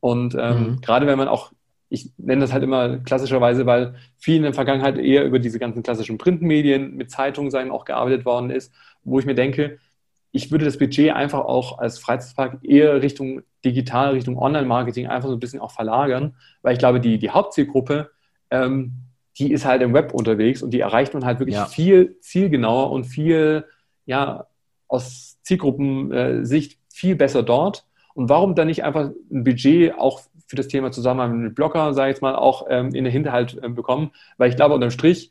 Und 0.00 0.34
ähm, 0.38 0.58
mhm. 0.58 0.80
gerade 0.82 1.06
wenn 1.06 1.18
man 1.18 1.28
auch 1.28 1.52
ich 1.88 2.10
nenne 2.16 2.40
das 2.40 2.52
halt 2.52 2.64
immer 2.64 2.98
klassischerweise, 2.98 3.66
weil 3.66 3.94
viel 4.16 4.36
in 4.36 4.42
der 4.42 4.54
Vergangenheit 4.54 4.98
eher 4.98 5.24
über 5.24 5.38
diese 5.38 5.58
ganzen 5.58 5.82
klassischen 5.82 6.18
Printmedien 6.18 6.96
mit 6.96 7.10
Zeitungen 7.10 7.50
sein 7.50 7.70
auch 7.70 7.84
gearbeitet 7.84 8.24
worden 8.24 8.50
ist, 8.50 8.72
wo 9.04 9.18
ich 9.18 9.26
mir 9.26 9.34
denke, 9.34 9.78
ich 10.32 10.50
würde 10.50 10.64
das 10.64 10.78
Budget 10.78 11.12
einfach 11.12 11.40
auch 11.40 11.78
als 11.78 11.98
Freizeitpark 11.98 12.58
eher 12.62 13.00
Richtung 13.02 13.42
digital, 13.64 14.12
Richtung 14.12 14.36
Online-Marketing 14.36 15.06
einfach 15.06 15.28
so 15.28 15.34
ein 15.34 15.40
bisschen 15.40 15.60
auch 15.60 15.70
verlagern, 15.70 16.36
weil 16.62 16.74
ich 16.74 16.78
glaube, 16.78 17.00
die, 17.00 17.18
die 17.18 17.30
Hauptzielgruppe, 17.30 18.10
ähm, 18.50 18.92
die 19.38 19.52
ist 19.52 19.64
halt 19.64 19.82
im 19.82 19.94
Web 19.94 20.12
unterwegs 20.12 20.62
und 20.62 20.72
die 20.72 20.80
erreicht 20.80 21.14
man 21.14 21.24
halt 21.24 21.38
wirklich 21.38 21.56
ja. 21.56 21.66
viel 21.66 22.18
zielgenauer 22.20 22.90
und 22.90 23.04
viel, 23.04 23.64
ja, 24.06 24.46
aus 24.88 25.38
Zielgruppensicht 25.42 26.78
viel 26.92 27.16
besser 27.16 27.42
dort. 27.42 27.86
Und 28.14 28.28
warum 28.28 28.54
dann 28.54 28.68
nicht 28.68 28.84
einfach 28.84 29.10
ein 29.30 29.44
Budget 29.44 29.98
auch 29.98 30.20
für 30.46 30.56
das 30.56 30.68
Thema 30.68 30.92
Zusammenarbeit 30.92 31.36
mit 31.36 31.54
Blogger, 31.54 31.92
sage 31.94 32.10
ich 32.10 32.14
jetzt 32.14 32.22
mal, 32.22 32.36
auch 32.36 32.66
ähm, 32.68 32.94
in 32.94 33.04
den 33.04 33.12
Hinterhalt 33.12 33.58
äh, 33.62 33.68
bekommen. 33.68 34.10
Weil 34.38 34.50
ich 34.50 34.56
glaube, 34.56 34.74
unterm 34.74 34.90
Strich 34.90 35.30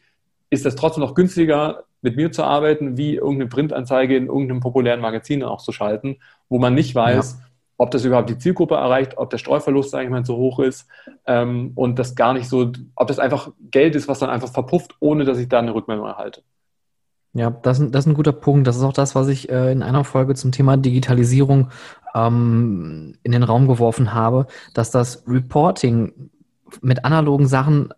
ist 0.50 0.66
das 0.66 0.76
trotzdem 0.76 1.02
noch 1.02 1.16
günstiger, 1.16 1.84
mit 2.02 2.16
mir 2.16 2.32
zu 2.32 2.44
arbeiten, 2.44 2.98
wie 2.98 3.16
irgendeine 3.16 3.48
Printanzeige 3.48 4.16
in 4.16 4.28
irgendeinem 4.28 4.60
populären 4.60 5.02
Magazin 5.02 5.44
auch 5.44 5.62
zu 5.62 5.72
schalten, 5.72 6.18
wo 6.50 6.60
man 6.60 6.76
nicht 6.76 6.94
weiß, 6.94 7.40
ja. 7.40 7.46
ob 7.78 7.90
das 7.92 8.06
überhaupt 8.06 8.30
die 8.30 8.38
Zielgruppe 8.38 8.76
erreicht, 8.76 9.18
ob 9.18 9.32
der 9.32 9.40
Streuverlust, 9.40 9.90
sage 9.90 10.06
ich 10.06 10.12
mal, 10.12 10.24
zu 10.24 10.38
hoch 10.38 10.60
ist 10.60 10.88
ähm, 11.26 11.72
und 11.74 11.98
das 11.98 12.16
gar 12.16 12.34
nicht 12.34 12.48
so, 12.48 12.72
ob 12.96 13.08
das 13.08 13.18
einfach 13.18 13.52
Geld 13.72 13.96
ist, 13.96 14.08
was 14.08 14.20
dann 14.20 14.30
einfach 14.30 14.54
verpufft, 14.54 14.96
ohne 15.00 15.26
dass 15.26 15.40
ich 15.40 15.50
da 15.50 15.60
eine 15.60 15.74
Rückmeldung 15.74 16.06
erhalte. 16.06 16.44
Ja, 17.36 17.50
das, 17.50 17.80
das 17.92 18.06
ist 18.06 18.08
ein 18.08 18.14
guter 18.14 18.32
Punkt. 18.32 18.66
Das 18.66 18.78
ist 18.78 18.84
auch 18.84 18.94
das, 18.94 19.14
was 19.14 19.28
ich 19.28 19.50
äh, 19.50 19.70
in 19.72 19.84
einer 19.84 20.06
Folge 20.06 20.36
zum 20.36 20.54
Thema 20.54 20.78
Digitalisierung 20.78 21.70
ähm, 22.16 23.18
in 23.24 23.32
den 23.34 23.44
Raum 23.44 23.68
geworfen 23.68 24.14
habe, 24.14 24.48
dass 24.74 24.90
das 24.90 25.24
Reporting 25.28 26.32
mit 26.82 27.04
analogen 27.04 27.48
Sachen 27.48 27.94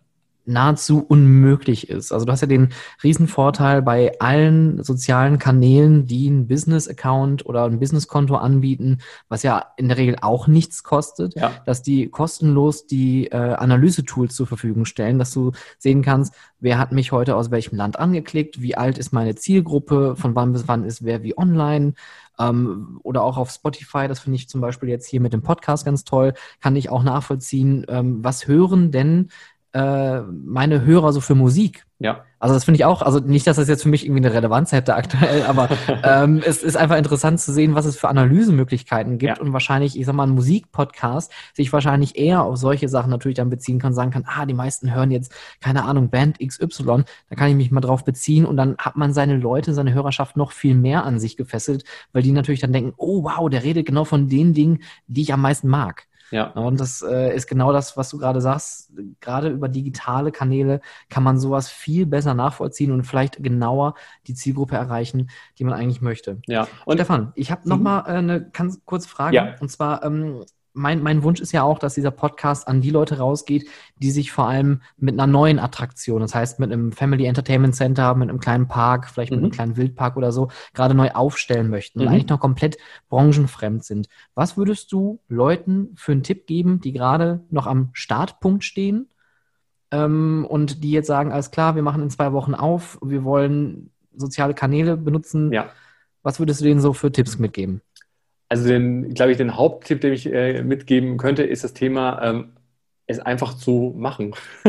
nahezu 0.48 1.04
unmöglich 1.06 1.88
ist. 1.88 2.12
Also 2.12 2.26
du 2.26 2.32
hast 2.32 2.40
ja 2.40 2.46
den 2.46 2.70
Riesenvorteil 3.02 3.82
bei 3.82 4.18
allen 4.20 4.82
sozialen 4.82 5.38
Kanälen, 5.38 6.06
die 6.06 6.28
ein 6.28 6.48
Business-Account 6.48 7.46
oder 7.46 7.64
ein 7.64 7.78
Business-Konto 7.78 8.36
anbieten, 8.36 8.98
was 9.28 9.42
ja 9.42 9.66
in 9.76 9.88
der 9.88 9.98
Regel 9.98 10.16
auch 10.20 10.46
nichts 10.46 10.82
kostet, 10.82 11.34
ja. 11.36 11.52
dass 11.66 11.82
die 11.82 12.08
kostenlos 12.08 12.86
die 12.86 13.26
äh, 13.26 13.36
Analyse-Tools 13.36 14.34
zur 14.34 14.46
Verfügung 14.46 14.84
stellen, 14.84 15.18
dass 15.18 15.32
du 15.32 15.52
sehen 15.78 16.02
kannst, 16.02 16.34
wer 16.60 16.78
hat 16.78 16.92
mich 16.92 17.12
heute 17.12 17.36
aus 17.36 17.50
welchem 17.50 17.76
Land 17.76 17.98
angeklickt, 17.98 18.60
wie 18.60 18.76
alt 18.76 18.98
ist 18.98 19.12
meine 19.12 19.34
Zielgruppe, 19.34 20.16
von 20.16 20.34
wann 20.34 20.52
bis 20.52 20.66
wann 20.66 20.84
ist 20.84 21.04
wer 21.04 21.22
wie 21.22 21.36
online, 21.36 21.94
ähm, 22.38 23.00
oder 23.02 23.22
auch 23.22 23.36
auf 23.36 23.50
Spotify, 23.50 24.08
das 24.08 24.20
finde 24.20 24.36
ich 24.36 24.48
zum 24.48 24.60
Beispiel 24.60 24.88
jetzt 24.88 25.06
hier 25.06 25.20
mit 25.20 25.32
dem 25.32 25.42
Podcast 25.42 25.84
ganz 25.84 26.04
toll, 26.04 26.34
kann 26.60 26.76
ich 26.76 26.90
auch 26.90 27.02
nachvollziehen, 27.02 27.84
ähm, 27.88 28.22
was 28.22 28.46
hören 28.46 28.90
denn 28.90 29.28
äh, 29.72 30.20
meine 30.20 30.84
Hörer 30.84 31.12
so 31.12 31.20
für 31.20 31.34
Musik. 31.34 31.84
Ja. 32.00 32.24
Also 32.38 32.54
das 32.54 32.64
finde 32.64 32.76
ich 32.76 32.84
auch, 32.84 33.02
also 33.02 33.18
nicht, 33.18 33.46
dass 33.48 33.56
das 33.56 33.66
jetzt 33.66 33.82
für 33.82 33.88
mich 33.88 34.06
irgendwie 34.06 34.24
eine 34.24 34.32
Relevanz 34.32 34.70
hätte 34.70 34.94
aktuell, 34.94 35.42
aber 35.42 35.68
ähm, 36.04 36.40
es 36.46 36.62
ist 36.62 36.76
einfach 36.76 36.96
interessant 36.96 37.40
zu 37.40 37.52
sehen, 37.52 37.74
was 37.74 37.84
es 37.86 37.98
für 37.98 38.08
Analysemöglichkeiten 38.08 39.18
gibt 39.18 39.38
ja. 39.38 39.42
und 39.42 39.52
wahrscheinlich, 39.52 39.98
ich 39.98 40.06
sag 40.06 40.14
mal, 40.14 40.22
ein 40.22 40.30
Musikpodcast 40.30 41.32
sich 41.54 41.72
wahrscheinlich 41.72 42.16
eher 42.16 42.44
auf 42.44 42.56
solche 42.56 42.88
Sachen 42.88 43.10
natürlich 43.10 43.36
dann 43.36 43.50
beziehen 43.50 43.80
kann, 43.80 43.92
sagen 43.92 44.12
kann, 44.12 44.24
ah, 44.28 44.46
die 44.46 44.54
meisten 44.54 44.94
hören 44.94 45.10
jetzt, 45.10 45.34
keine 45.60 45.84
Ahnung, 45.84 46.10
Band 46.10 46.38
XY, 46.38 47.02
da 47.28 47.36
kann 47.36 47.50
ich 47.50 47.56
mich 47.56 47.72
mal 47.72 47.80
drauf 47.80 48.04
beziehen 48.04 48.46
und 48.46 48.56
dann 48.56 48.76
hat 48.78 48.96
man 48.96 49.12
seine 49.12 49.36
Leute, 49.36 49.74
seine 49.74 49.92
Hörerschaft 49.92 50.36
noch 50.36 50.52
viel 50.52 50.76
mehr 50.76 51.04
an 51.04 51.18
sich 51.18 51.36
gefesselt, 51.36 51.82
weil 52.12 52.22
die 52.22 52.32
natürlich 52.32 52.60
dann 52.60 52.72
denken, 52.72 52.94
oh 52.96 53.24
wow, 53.24 53.50
der 53.50 53.64
redet 53.64 53.86
genau 53.86 54.04
von 54.04 54.28
den 54.28 54.54
Dingen, 54.54 54.84
die 55.08 55.22
ich 55.22 55.32
am 55.32 55.40
meisten 55.40 55.66
mag. 55.66 56.07
Ja. 56.30 56.48
Und 56.50 56.80
das 56.80 57.02
äh, 57.02 57.34
ist 57.34 57.46
genau 57.46 57.72
das, 57.72 57.96
was 57.96 58.10
du 58.10 58.18
gerade 58.18 58.40
sagst. 58.40 58.92
Gerade 59.20 59.48
über 59.48 59.68
digitale 59.68 60.32
Kanäle 60.32 60.80
kann 61.08 61.22
man 61.22 61.38
sowas 61.38 61.68
viel 61.68 62.06
besser 62.06 62.34
nachvollziehen 62.34 62.92
und 62.92 63.04
vielleicht 63.04 63.42
genauer 63.42 63.94
die 64.26 64.34
Zielgruppe 64.34 64.76
erreichen, 64.76 65.30
die 65.58 65.64
man 65.64 65.74
eigentlich 65.74 66.00
möchte. 66.00 66.40
Ja. 66.46 66.68
Und 66.84 66.96
Stefan, 66.96 67.32
ich 67.34 67.50
habe 67.50 67.68
noch 67.68 67.78
mhm. 67.78 67.82
mal 67.82 68.00
äh, 68.00 68.18
eine 68.18 68.50
ganz 68.50 68.84
kurze 68.84 69.08
Frage. 69.08 69.36
Ja. 69.36 69.54
Und 69.60 69.70
zwar, 69.70 70.04
ähm, 70.04 70.44
mein, 70.78 71.02
mein 71.02 71.22
Wunsch 71.22 71.40
ist 71.40 71.52
ja 71.52 71.62
auch, 71.62 71.78
dass 71.78 71.94
dieser 71.94 72.10
Podcast 72.10 72.68
an 72.68 72.80
die 72.80 72.90
Leute 72.90 73.18
rausgeht, 73.18 73.68
die 73.96 74.10
sich 74.10 74.32
vor 74.32 74.48
allem 74.48 74.80
mit 74.96 75.14
einer 75.14 75.26
neuen 75.26 75.58
Attraktion, 75.58 76.20
das 76.20 76.34
heißt 76.34 76.60
mit 76.60 76.72
einem 76.72 76.92
Family 76.92 77.26
Entertainment 77.26 77.74
Center, 77.74 78.14
mit 78.14 78.28
einem 78.28 78.38
kleinen 78.38 78.68
Park, 78.68 79.10
vielleicht 79.10 79.32
mit 79.32 79.38
einem 79.38 79.48
mhm. 79.48 79.52
kleinen 79.54 79.76
Wildpark 79.76 80.16
oder 80.16 80.32
so, 80.32 80.48
gerade 80.72 80.94
neu 80.94 81.10
aufstellen 81.10 81.68
möchten 81.68 81.98
mhm. 81.98 82.06
und 82.06 82.12
eigentlich 82.12 82.28
noch 82.28 82.40
komplett 82.40 82.78
branchenfremd 83.08 83.84
sind. 83.84 84.08
Was 84.34 84.56
würdest 84.56 84.92
du 84.92 85.20
Leuten 85.28 85.94
für 85.96 86.12
einen 86.12 86.22
Tipp 86.22 86.46
geben, 86.46 86.80
die 86.80 86.92
gerade 86.92 87.44
noch 87.50 87.66
am 87.66 87.90
Startpunkt 87.92 88.64
stehen 88.64 89.08
ähm, 89.90 90.46
und 90.48 90.84
die 90.84 90.92
jetzt 90.92 91.08
sagen, 91.08 91.32
alles 91.32 91.50
klar, 91.50 91.74
wir 91.74 91.82
machen 91.82 92.02
in 92.02 92.10
zwei 92.10 92.32
Wochen 92.32 92.54
auf, 92.54 92.98
wir 93.02 93.24
wollen 93.24 93.90
soziale 94.14 94.54
Kanäle 94.54 94.96
benutzen. 94.96 95.52
Ja. 95.52 95.70
Was 96.22 96.38
würdest 96.38 96.60
du 96.60 96.64
denen 96.64 96.80
so 96.80 96.92
für 96.92 97.12
Tipps 97.12 97.38
mitgeben? 97.38 97.80
Also, 98.48 98.66
den, 98.68 99.12
glaube 99.14 99.32
ich, 99.32 99.36
den 99.38 99.56
Haupttipp, 99.56 100.00
den 100.00 100.12
ich 100.14 100.26
äh, 100.32 100.62
mitgeben 100.62 101.18
könnte, 101.18 101.42
ist 101.42 101.64
das 101.64 101.74
Thema, 101.74 102.22
ähm, 102.22 102.52
es 103.08 103.18
einfach 103.18 103.54
zu 103.54 103.94
machen. 103.96 104.34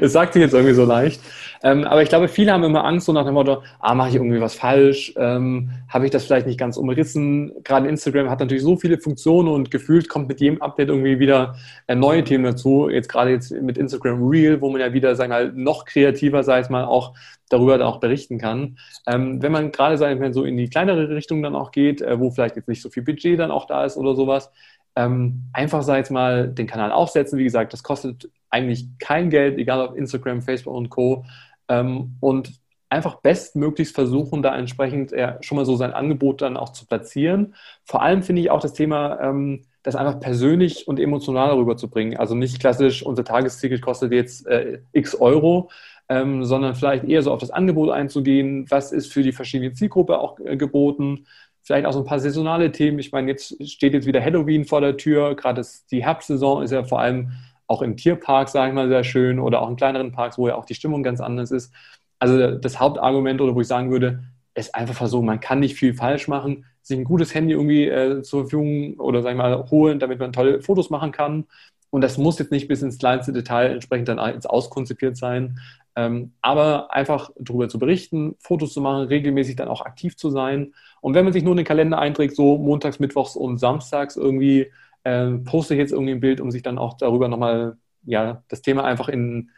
Es 0.00 0.12
sagt 0.12 0.32
sich 0.32 0.42
jetzt 0.42 0.54
irgendwie 0.54 0.74
so 0.74 0.84
leicht. 0.84 1.20
Ähm, 1.62 1.84
aber 1.84 2.02
ich 2.02 2.08
glaube, 2.08 2.28
viele 2.28 2.52
haben 2.52 2.64
immer 2.64 2.84
Angst, 2.84 3.06
so 3.06 3.12
nach 3.12 3.24
dem 3.24 3.34
Motto, 3.34 3.62
ah, 3.80 3.94
mache 3.94 4.10
ich 4.10 4.14
irgendwie 4.14 4.40
was 4.40 4.54
falsch? 4.54 5.12
Ähm, 5.16 5.70
Habe 5.88 6.06
ich 6.06 6.10
das 6.10 6.24
vielleicht 6.24 6.46
nicht 6.46 6.58
ganz 6.58 6.76
umrissen? 6.76 7.52
Gerade 7.64 7.88
Instagram 7.88 8.30
hat 8.30 8.40
natürlich 8.40 8.62
so 8.62 8.76
viele 8.76 8.98
Funktionen 8.98 9.48
und 9.48 9.70
gefühlt 9.70 10.08
kommt 10.08 10.28
mit 10.28 10.40
jedem 10.40 10.62
Update 10.62 10.88
irgendwie 10.88 11.18
wieder 11.18 11.56
äh, 11.86 11.94
neue 11.94 12.24
Themen 12.24 12.44
dazu. 12.44 12.88
Jetzt 12.88 13.08
gerade 13.08 13.32
jetzt 13.32 13.50
mit 13.50 13.76
Instagram 13.76 14.26
Real, 14.26 14.60
wo 14.60 14.70
man 14.70 14.80
ja 14.80 14.92
wieder, 14.92 15.14
sagen 15.14 15.32
wir 15.32 15.44
mal, 15.44 15.52
noch 15.52 15.84
kreativer, 15.84 16.42
sei 16.42 16.60
es 16.60 16.70
mal, 16.70 16.84
auch 16.84 17.14
darüber 17.50 17.84
auch 17.86 18.00
berichten 18.00 18.38
kann. 18.38 18.78
Ähm, 19.06 19.42
wenn 19.42 19.52
man 19.52 19.72
gerade, 19.72 19.98
sagen 19.98 20.20
wir, 20.20 20.32
so 20.32 20.44
in 20.44 20.56
die 20.56 20.68
kleinere 20.68 21.08
Richtung 21.10 21.42
dann 21.42 21.56
auch 21.56 21.70
geht, 21.70 22.00
äh, 22.02 22.18
wo 22.18 22.30
vielleicht 22.30 22.56
jetzt 22.56 22.68
nicht 22.68 22.82
so 22.82 22.90
viel 22.90 23.02
Budget 23.02 23.38
dann 23.38 23.50
auch 23.50 23.66
da 23.66 23.84
ist 23.84 23.96
oder 23.96 24.14
sowas, 24.14 24.50
ähm, 24.96 25.44
einfach, 25.52 25.82
sag 25.82 26.04
ich 26.04 26.10
mal, 26.10 26.48
den 26.48 26.66
Kanal 26.66 26.92
aufsetzen. 26.92 27.38
Wie 27.38 27.44
gesagt, 27.44 27.72
das 27.72 27.82
kostet 27.82 28.30
eigentlich 28.50 28.86
kein 28.98 29.30
Geld, 29.30 29.58
egal 29.58 29.86
ob 29.86 29.96
Instagram, 29.96 30.42
Facebook 30.42 30.74
und 30.74 30.90
Co. 30.90 31.24
Ähm, 31.68 32.16
und 32.20 32.60
einfach 32.90 33.16
bestmöglichst 33.16 33.94
versuchen, 33.94 34.42
da 34.42 34.56
entsprechend 34.56 35.12
äh, 35.12 35.34
schon 35.42 35.56
mal 35.56 35.66
so 35.66 35.76
sein 35.76 35.92
Angebot 35.92 36.40
dann 36.40 36.56
auch 36.56 36.70
zu 36.70 36.86
platzieren. 36.86 37.54
Vor 37.84 38.02
allem 38.02 38.22
finde 38.22 38.42
ich 38.42 38.50
auch 38.50 38.60
das 38.60 38.72
Thema, 38.72 39.20
ähm, 39.20 39.64
das 39.82 39.94
einfach 39.94 40.20
persönlich 40.20 40.88
und 40.88 40.98
emotional 40.98 41.54
rüberzubringen. 41.54 42.18
Also 42.18 42.34
nicht 42.34 42.60
klassisch, 42.60 43.02
unser 43.02 43.24
Tagesticket 43.24 43.82
kostet 43.82 44.12
jetzt 44.12 44.46
äh, 44.46 44.80
x 44.92 45.14
Euro, 45.14 45.70
ähm, 46.08 46.44
sondern 46.44 46.74
vielleicht 46.74 47.04
eher 47.04 47.22
so 47.22 47.32
auf 47.32 47.40
das 47.40 47.50
Angebot 47.50 47.90
einzugehen. 47.90 48.66
Was 48.70 48.92
ist 48.92 49.12
für 49.12 49.22
die 49.22 49.32
verschiedene 49.32 49.72
Zielgruppe 49.74 50.18
auch 50.18 50.38
äh, 50.40 50.56
geboten? 50.56 51.26
Vielleicht 51.68 51.84
auch 51.84 51.92
so 51.92 51.98
ein 51.98 52.06
paar 52.06 52.18
saisonale 52.18 52.72
Themen. 52.72 52.98
Ich 52.98 53.12
meine, 53.12 53.30
jetzt 53.30 53.62
steht 53.68 53.92
jetzt 53.92 54.06
wieder 54.06 54.24
Halloween 54.24 54.64
vor 54.64 54.80
der 54.80 54.96
Tür. 54.96 55.36
Gerade 55.36 55.62
die 55.90 56.02
Herbstsaison 56.02 56.62
ist 56.62 56.70
ja 56.70 56.82
vor 56.82 56.98
allem 56.98 57.32
auch 57.66 57.82
in 57.82 57.94
Tierparks, 57.94 58.52
sage 58.52 58.70
ich 58.70 58.74
mal, 58.74 58.88
sehr 58.88 59.04
schön 59.04 59.38
oder 59.38 59.60
auch 59.60 59.68
in 59.68 59.76
kleineren 59.76 60.10
Parks, 60.10 60.38
wo 60.38 60.48
ja 60.48 60.54
auch 60.54 60.64
die 60.64 60.74
Stimmung 60.74 61.02
ganz 61.02 61.20
anders 61.20 61.50
ist. 61.50 61.70
Also 62.18 62.52
das 62.52 62.80
Hauptargument 62.80 63.42
oder 63.42 63.54
wo 63.54 63.60
ich 63.60 63.66
sagen 63.66 63.90
würde, 63.90 64.24
ist 64.54 64.74
einfach 64.74 64.94
versuchen, 64.94 65.26
man 65.26 65.40
kann 65.40 65.60
nicht 65.60 65.74
viel 65.74 65.92
falsch 65.92 66.26
machen, 66.26 66.64
sich 66.80 66.96
ein 66.96 67.04
gutes 67.04 67.34
Handy 67.34 67.52
irgendwie 67.52 67.86
äh, 67.86 68.22
zur 68.22 68.44
Verfügung 68.44 68.94
oder 68.98 69.20
sag 69.20 69.32
ich 69.32 69.36
mal 69.36 69.68
holen, 69.70 69.98
damit 69.98 70.20
man 70.20 70.32
tolle 70.32 70.62
Fotos 70.62 70.88
machen 70.88 71.12
kann. 71.12 71.44
Und 71.90 72.02
das 72.02 72.18
muss 72.18 72.38
jetzt 72.38 72.52
nicht 72.52 72.68
bis 72.68 72.82
ins 72.82 72.98
kleinste 72.98 73.32
Detail 73.32 73.72
entsprechend 73.72 74.08
dann 74.08 74.18
ins 74.18 74.46
auskonzipiert 74.46 75.16
sein. 75.16 75.58
Ähm, 75.96 76.32
aber 76.42 76.92
einfach 76.92 77.30
darüber 77.38 77.68
zu 77.68 77.78
berichten, 77.78 78.36
Fotos 78.38 78.72
zu 78.72 78.80
machen, 78.80 79.08
regelmäßig 79.08 79.56
dann 79.56 79.68
auch 79.68 79.80
aktiv 79.84 80.16
zu 80.16 80.30
sein. 80.30 80.74
Und 81.00 81.14
wenn 81.14 81.24
man 81.24 81.32
sich 81.32 81.42
nur 81.42 81.52
in 81.52 81.58
den 81.58 81.66
Kalender 81.66 81.98
einträgt, 81.98 82.36
so 82.36 82.56
montags, 82.58 83.00
mittwochs 83.00 83.34
und 83.36 83.58
samstags 83.58 84.16
irgendwie, 84.16 84.70
äh, 85.04 85.30
poste 85.38 85.74
ich 85.74 85.80
jetzt 85.80 85.92
irgendwie 85.92 86.12
ein 86.12 86.20
Bild, 86.20 86.40
um 86.40 86.50
sich 86.50 86.62
dann 86.62 86.78
auch 86.78 86.94
darüber 86.94 87.28
nochmal, 87.28 87.78
ja, 88.04 88.44
das 88.48 88.62
Thema 88.62 88.84
einfach 88.84 89.08
in, 89.08 89.50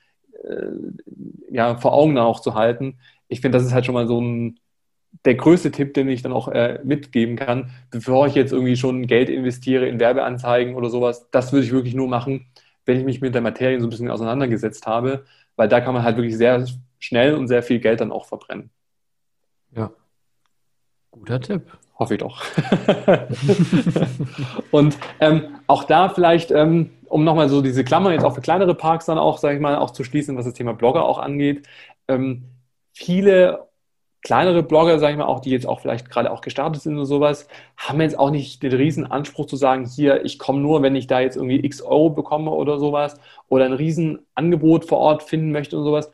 äh, 0.44 0.66
ja, 1.50 1.76
vor 1.76 1.92
Augen 1.92 2.16
auch 2.18 2.40
zu 2.40 2.54
halten. 2.54 2.98
Ich 3.28 3.40
finde, 3.40 3.58
das 3.58 3.66
ist 3.66 3.74
halt 3.74 3.84
schon 3.84 3.94
mal 3.94 4.06
so 4.06 4.20
ein, 4.20 4.60
der 5.24 5.34
größte 5.34 5.70
Tipp, 5.70 5.94
den 5.94 6.08
ich 6.08 6.22
dann 6.22 6.32
auch 6.32 6.48
äh, 6.48 6.80
mitgeben 6.84 7.36
kann, 7.36 7.70
bevor 7.90 8.26
ich 8.26 8.34
jetzt 8.34 8.52
irgendwie 8.52 8.76
schon 8.76 9.06
Geld 9.06 9.28
investiere 9.28 9.86
in 9.86 10.00
Werbeanzeigen 10.00 10.74
oder 10.74 10.88
sowas, 10.88 11.28
das 11.30 11.52
würde 11.52 11.66
ich 11.66 11.72
wirklich 11.72 11.94
nur 11.94 12.08
machen, 12.08 12.46
wenn 12.86 12.98
ich 12.98 13.04
mich 13.04 13.20
mit 13.20 13.34
der 13.34 13.42
Materie 13.42 13.80
so 13.80 13.86
ein 13.86 13.90
bisschen 13.90 14.10
auseinandergesetzt 14.10 14.86
habe 14.86 15.24
weil 15.60 15.68
da 15.68 15.82
kann 15.82 15.92
man 15.92 16.04
halt 16.04 16.16
wirklich 16.16 16.38
sehr 16.38 16.64
schnell 16.98 17.34
und 17.34 17.46
sehr 17.46 17.62
viel 17.62 17.80
Geld 17.80 18.00
dann 18.00 18.12
auch 18.12 18.24
verbrennen. 18.24 18.70
Ja, 19.76 19.90
guter 21.10 21.38
Tipp. 21.38 21.70
Hoffe 21.98 22.14
ich 22.14 22.20
doch. 22.20 22.40
und 24.70 24.96
ähm, 25.20 25.58
auch 25.66 25.84
da 25.84 26.08
vielleicht, 26.08 26.50
ähm, 26.50 26.92
um 27.04 27.24
nochmal 27.24 27.50
so 27.50 27.60
diese 27.60 27.84
Klammer 27.84 28.12
jetzt 28.12 28.24
auch 28.24 28.34
für 28.34 28.40
kleinere 28.40 28.74
Parks 28.74 29.04
dann 29.04 29.18
auch, 29.18 29.36
sage 29.36 29.56
ich 29.56 29.60
mal, 29.60 29.76
auch 29.76 29.90
zu 29.90 30.02
schließen, 30.02 30.38
was 30.38 30.46
das 30.46 30.54
Thema 30.54 30.72
Blogger 30.72 31.04
auch 31.04 31.18
angeht. 31.18 31.68
Ähm, 32.08 32.44
viele 32.94 33.68
kleinere 34.22 34.62
Blogger, 34.62 34.98
sage 34.98 35.12
ich 35.12 35.18
mal, 35.18 35.24
auch 35.26 35.40
die 35.40 35.50
jetzt 35.50 35.66
auch 35.66 35.80
vielleicht 35.80 36.10
gerade 36.10 36.30
auch 36.30 36.40
gestartet 36.42 36.82
sind 36.82 36.98
und 36.98 37.06
sowas, 37.06 37.48
haben 37.76 38.00
jetzt 38.00 38.18
auch 38.18 38.30
nicht 38.30 38.62
den 38.62 38.72
riesen 38.72 39.10
Anspruch 39.10 39.46
zu 39.46 39.56
sagen, 39.56 39.86
hier, 39.86 40.24
ich 40.24 40.38
komme 40.38 40.60
nur, 40.60 40.82
wenn 40.82 40.94
ich 40.96 41.06
da 41.06 41.20
jetzt 41.20 41.36
irgendwie 41.36 41.64
x 41.64 41.80
Euro 41.82 42.10
bekomme 42.10 42.50
oder 42.50 42.78
sowas 42.78 43.16
oder 43.48 43.64
ein 43.64 43.72
riesen 43.72 44.26
Angebot 44.34 44.84
vor 44.84 44.98
Ort 44.98 45.22
finden 45.22 45.52
möchte 45.52 45.76
und 45.78 45.84
sowas. 45.84 46.10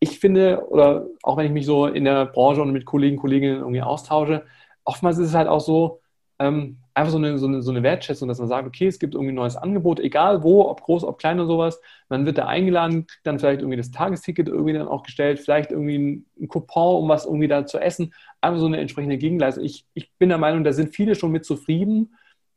Ich 0.00 0.18
finde, 0.20 0.66
oder 0.68 1.06
auch 1.22 1.36
wenn 1.38 1.46
ich 1.46 1.52
mich 1.52 1.66
so 1.66 1.86
in 1.86 2.04
der 2.04 2.26
Branche 2.26 2.60
und 2.62 2.72
mit 2.72 2.84
Kollegen, 2.84 3.16
Kolleginnen 3.16 3.60
irgendwie 3.60 3.82
austausche, 3.82 4.44
oftmals 4.84 5.18
ist 5.18 5.28
es 5.30 5.34
halt 5.34 5.48
auch 5.48 5.60
so, 5.60 6.00
ähm, 6.38 6.78
einfach 6.96 7.12
so 7.12 7.18
eine, 7.18 7.36
so, 7.36 7.46
eine, 7.46 7.62
so 7.62 7.70
eine 7.70 7.82
Wertschätzung, 7.82 8.26
dass 8.26 8.38
man 8.38 8.48
sagt, 8.48 8.66
okay, 8.66 8.86
es 8.86 8.98
gibt 8.98 9.14
irgendwie 9.14 9.32
ein 9.32 9.36
neues 9.36 9.56
Angebot, 9.56 10.00
egal 10.00 10.42
wo, 10.42 10.62
ob 10.62 10.80
groß, 10.80 11.04
ob 11.04 11.18
klein 11.18 11.38
oder 11.38 11.46
sowas. 11.46 11.80
Man 12.08 12.24
wird 12.24 12.38
da 12.38 12.46
eingeladen, 12.46 13.06
kriegt 13.06 13.26
dann 13.26 13.38
vielleicht 13.38 13.60
irgendwie 13.60 13.76
das 13.76 13.90
Tagesticket 13.90 14.48
irgendwie 14.48 14.72
dann 14.72 14.88
auch 14.88 15.02
gestellt, 15.02 15.38
vielleicht 15.38 15.72
irgendwie 15.72 16.24
ein, 16.40 16.48
Coupon, 16.48 17.02
um 17.02 17.08
was 17.08 17.26
irgendwie 17.26 17.48
da 17.48 17.66
zu 17.66 17.78
essen. 17.78 18.14
Einfach 18.40 18.60
so 18.60 18.66
eine 18.66 18.78
entsprechende 18.78 19.18
Gegenleistung. 19.18 19.62
Ich, 19.62 19.84
ich 19.92 20.10
bin 20.18 20.30
der 20.30 20.38
Meinung, 20.38 20.64
da 20.64 20.72
sind 20.72 20.94
viele 20.94 21.14
schon 21.14 21.32
mit 21.32 21.44
zufrieden 21.44 22.14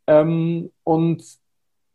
ähm, 0.08 0.72
und 0.86 1.22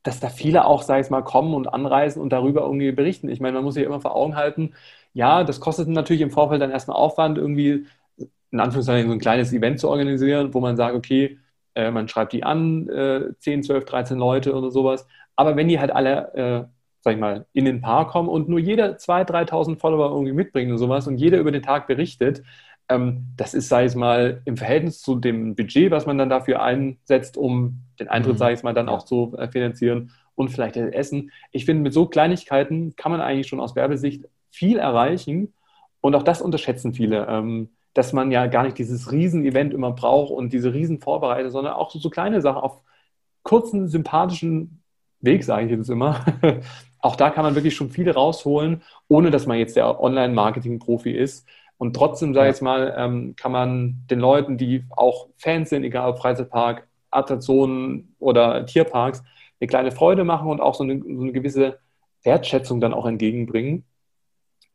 dass 0.03 0.21
da 0.21 0.29
viele 0.29 0.67
auch, 0.67 0.83
sag 0.83 1.01
ich 1.01 1.09
mal, 1.09 1.23
kommen 1.23 1.55
und 1.55 1.73
anreisen 1.73 2.21
und 2.21 2.31
darüber 2.31 2.61
irgendwie 2.61 2.93
berichten. 2.93 3.31
Ich 3.31 3.41
meine, 3.41 3.55
man 3.55 3.65
muss 3.65 3.73
sich 3.73 3.85
immer 3.85 4.03
vor 4.03 4.15
Augen 4.15 4.37
halten, 4.37 4.75
ja, 5.15 5.45
das 5.45 5.61
kostet 5.61 5.89
natürlich 5.89 6.21
im 6.21 6.31
Vorfeld 6.31 6.61
dann 6.61 6.71
erstmal 6.71 6.99
Aufwand, 6.99 7.39
irgendwie 7.39 7.87
in 8.51 8.61
Anführungszeichen 8.61 9.09
so 9.09 9.15
ein 9.15 9.21
kleines 9.21 9.53
Event 9.55 9.81
zu 9.81 9.89
organisieren, 9.89 10.53
wo 10.53 10.61
man 10.61 10.77
sagt, 10.77 10.95
okay, 10.95 11.39
äh, 11.75 11.91
man 11.91 12.09
schreibt 12.09 12.33
die 12.33 12.45
an, 12.45 12.89
äh, 12.89 13.33
10, 13.39 13.63
12, 13.63 13.85
13 13.85 14.19
Leute 14.19 14.55
oder 14.55 14.71
sowas. 14.71 15.07
Aber 15.37 15.57
wenn 15.57 15.69
die 15.69 15.81
halt 15.81 15.91
alle, 15.91 16.35
äh, 16.35 16.65
sag 17.01 17.15
ich 17.15 17.21
mal, 17.21 17.47
in 17.53 17.65
den 17.65 17.81
Paar 17.81 18.09
kommen 18.09 18.29
und 18.29 18.49
nur 18.49 18.59
jeder 18.59 18.97
2.000, 18.97 19.51
3.000 19.51 19.79
Follower 19.79 20.11
irgendwie 20.11 20.33
mitbringt 20.33 20.71
und 20.71 20.79
sowas 20.79 21.07
und 21.07 21.19
jeder 21.19 21.39
über 21.39 21.53
den 21.53 21.63
Tag 21.63 21.87
berichtet, 21.87 22.43
ähm, 22.89 23.27
das 23.37 23.55
ist, 23.55 23.69
sag 23.69 23.87
ich 23.87 23.95
mal, 23.95 24.43
im 24.45 24.57
Verhältnis 24.57 25.01
zu 25.01 25.17
dem 25.17 25.55
Budget, 25.55 25.91
was 25.91 26.07
man 26.07 26.19
dann 26.19 26.29
dafür 26.29 26.63
einsetzt, 26.63 27.37
um 27.37 27.81
den 27.99 28.09
Eintritt, 28.09 28.35
mhm. 28.35 28.39
sag 28.39 28.53
ich 28.53 28.63
mal, 28.63 28.75
dann 28.75 28.89
auch 28.89 29.05
zu 29.05 29.35
äh, 29.39 29.49
finanzieren 29.49 30.13
und 30.35 30.51
vielleicht 30.51 30.77
das 30.77 30.93
Essen. 30.93 31.31
Ich 31.53 31.65
finde, 31.65 31.83
mit 31.83 31.93
so 31.93 32.07
Kleinigkeiten 32.07 32.95
kann 32.97 33.13
man 33.13 33.21
eigentlich 33.21 33.47
schon 33.47 33.61
aus 33.61 33.77
Werbesicht 33.77 34.25
viel 34.51 34.79
erreichen 34.79 35.55
und 36.01 36.15
auch 36.15 36.23
das 36.23 36.43
unterschätzen 36.43 36.95
viele. 36.95 37.27
Ähm, 37.29 37.71
dass 37.95 38.13
man 38.13 38.31
ja 38.31 38.47
gar 38.47 38.65
nicht 38.65 38.79
dieses 38.79 39.13
Riesen-Event 39.13 39.73
immer 39.73 39.93
braucht 39.93 40.33
und 40.33 40.53
diese 40.53 40.75
Riesen-Vorbereitung, 40.75 41.51
sondern 41.51 41.75
auch 41.75 41.91
so, 41.91 41.99
so 41.99 42.11
kleine 42.11 42.41
Sachen 42.41 42.61
auf 42.61 42.81
kurzen, 43.43 43.89
sympathischen 43.89 44.83
Weg, 45.21 45.45
sage 45.45 45.67
ich 45.67 45.71
jetzt 45.71 45.89
immer. 45.89 46.25
auch 46.99 47.17
da 47.17 47.31
kann 47.31 47.45
man 47.45 47.55
wirklich 47.55 47.77
schon 47.77 47.91
viele 47.91 48.15
rausholen, 48.15 48.83
ohne 49.09 49.31
dass 49.31 49.47
man 49.47 49.59
jetzt 49.59 49.77
der 49.77 50.01
Online-Marketing-Profi 50.01 51.13
ist. 51.13 51.47
Und 51.79 51.95
trotzdem, 51.95 52.35
sage 52.35 52.49
ich 52.49 52.55
jetzt 52.55 52.63
mal, 52.63 52.95
ähm, 52.97 53.35
kann 53.37 53.53
man 53.53 54.05
den 54.11 54.21
Leuten, 54.21 54.59
die 54.59 54.85
auch 54.91 55.29
Fans 55.37 55.71
sind, 55.71 55.85
egal 55.85 56.11
ob 56.11 56.19
Freizeitpark, 56.19 56.89
Attraktionen 57.11 58.15
oder 58.19 58.67
Tierparks, 58.67 59.23
eine 59.61 59.69
kleine 59.69 59.93
Freude 59.93 60.25
machen 60.25 60.49
und 60.49 60.61
auch 60.61 60.75
so 60.75 60.85
eine, 60.85 61.01
so 61.01 61.23
eine 61.23 61.33
gewisse 61.33 61.79
Wertschätzung 62.23 62.81
dann 62.81 62.95
auch 62.95 63.07
entgegenbringen. 63.07 63.85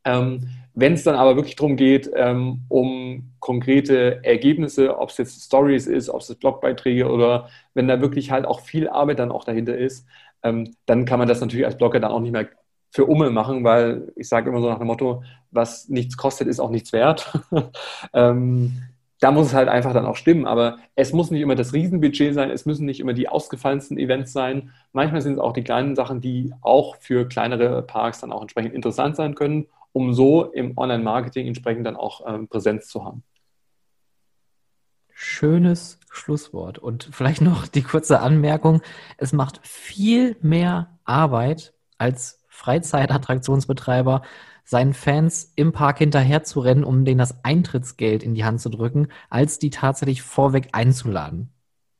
Ähm, 0.10 0.50
wenn 0.74 0.94
es 0.94 1.04
dann 1.04 1.16
aber 1.16 1.36
wirklich 1.36 1.56
darum 1.56 1.76
geht, 1.76 2.10
ähm, 2.16 2.62
um 2.70 3.34
konkrete 3.40 4.24
Ergebnisse, 4.24 4.98
ob 4.98 5.10
es 5.10 5.18
jetzt 5.18 5.44
Stories 5.44 5.88
ist, 5.88 6.10
ob 6.10 6.22
es 6.22 6.34
Blogbeiträge 6.36 7.10
oder 7.10 7.50
wenn 7.74 7.88
da 7.88 8.02
wirklich 8.02 8.32
halt 8.32 8.46
auch 8.46 8.62
viel 8.62 8.88
Arbeit 8.88 9.20
dann 9.20 9.32
auch 9.32 9.44
dahinter 9.44 9.78
ist, 9.78 10.06
ähm, 10.44 10.76
dann 10.86 11.06
kann 11.06 11.20
man 11.20 11.28
das 11.28 11.42
natürlich 11.42 11.66
als 11.66 11.78
Blogger 11.78 12.00
dann 12.00 12.12
auch 12.12 12.22
nicht 12.22 12.32
mehr 12.32 12.48
für 12.92 13.06
Umme 13.06 13.30
machen, 13.30 13.64
weil 13.64 14.12
ich 14.16 14.30
sage 14.30 14.50
immer 14.50 14.62
so 14.62 14.70
nach 14.70 14.78
dem 14.80 14.88
Motto, 14.88 15.24
was 15.52 15.90
nichts 15.90 16.18
kostet, 16.18 16.48
ist 16.48 16.60
auch 16.60 16.72
nichts 16.72 16.94
wert. 16.94 17.32
ähm, 18.14 18.82
da 19.20 19.32
muss 19.32 19.48
es 19.48 19.54
halt 19.54 19.68
einfach 19.68 19.94
dann 19.94 20.06
auch 20.06 20.16
stimmen. 20.16 20.48
Aber 20.48 20.78
es 20.96 21.12
muss 21.12 21.30
nicht 21.30 21.42
immer 21.42 21.56
das 21.56 21.74
Riesenbudget 21.74 22.34
sein, 22.34 22.50
es 22.50 22.66
müssen 22.66 22.86
nicht 22.86 23.02
immer 23.02 23.14
die 23.14 23.28
ausgefallensten 23.28 23.98
Events 23.98 24.32
sein. 24.32 24.72
Manchmal 24.94 25.22
sind 25.22 25.34
es 25.34 25.40
auch 25.40 25.52
die 25.54 25.64
kleinen 25.64 25.96
Sachen, 25.96 26.22
die 26.22 26.54
auch 26.62 26.96
für 26.96 27.28
kleinere 27.28 27.82
Parks 27.82 28.22
dann 28.22 28.32
auch 28.32 28.42
entsprechend 28.42 28.74
interessant 28.74 29.18
sein 29.18 29.36
können 29.36 29.68
um 29.92 30.14
so 30.14 30.46
im 30.46 30.78
Online-Marketing 30.78 31.48
entsprechend 31.48 31.86
dann 31.86 31.96
auch 31.96 32.22
ähm, 32.28 32.48
Präsenz 32.48 32.88
zu 32.88 33.06
haben. 33.06 33.24
Schönes 35.14 36.00
Schlusswort. 36.10 36.80
Und 36.80 37.10
vielleicht 37.12 37.42
noch 37.42 37.68
die 37.68 37.82
kurze 37.82 38.22
Anmerkung. 38.22 38.82
Es 39.18 39.34
macht 39.34 39.60
viel 39.68 40.38
mehr 40.42 40.98
Arbeit 41.04 41.74
als 41.98 42.44
Freizeitattraktionsbetreiber, 42.48 44.22
seinen 44.64 44.94
Fans 44.94 45.52
im 45.56 45.72
Park 45.72 45.98
hinterher 45.98 46.44
zu 46.44 46.60
rennen, 46.60 46.84
um 46.84 47.04
denen 47.04 47.18
das 47.18 47.44
Eintrittsgeld 47.44 48.24
in 48.24 48.36
die 48.36 48.46
Hand 48.46 48.62
zu 48.62 48.70
drücken, 48.70 49.08
als 49.30 49.60
die 49.60 49.72
tatsächlich 49.72 50.22
vorweg 50.22 50.70
einzuladen. 50.74 51.52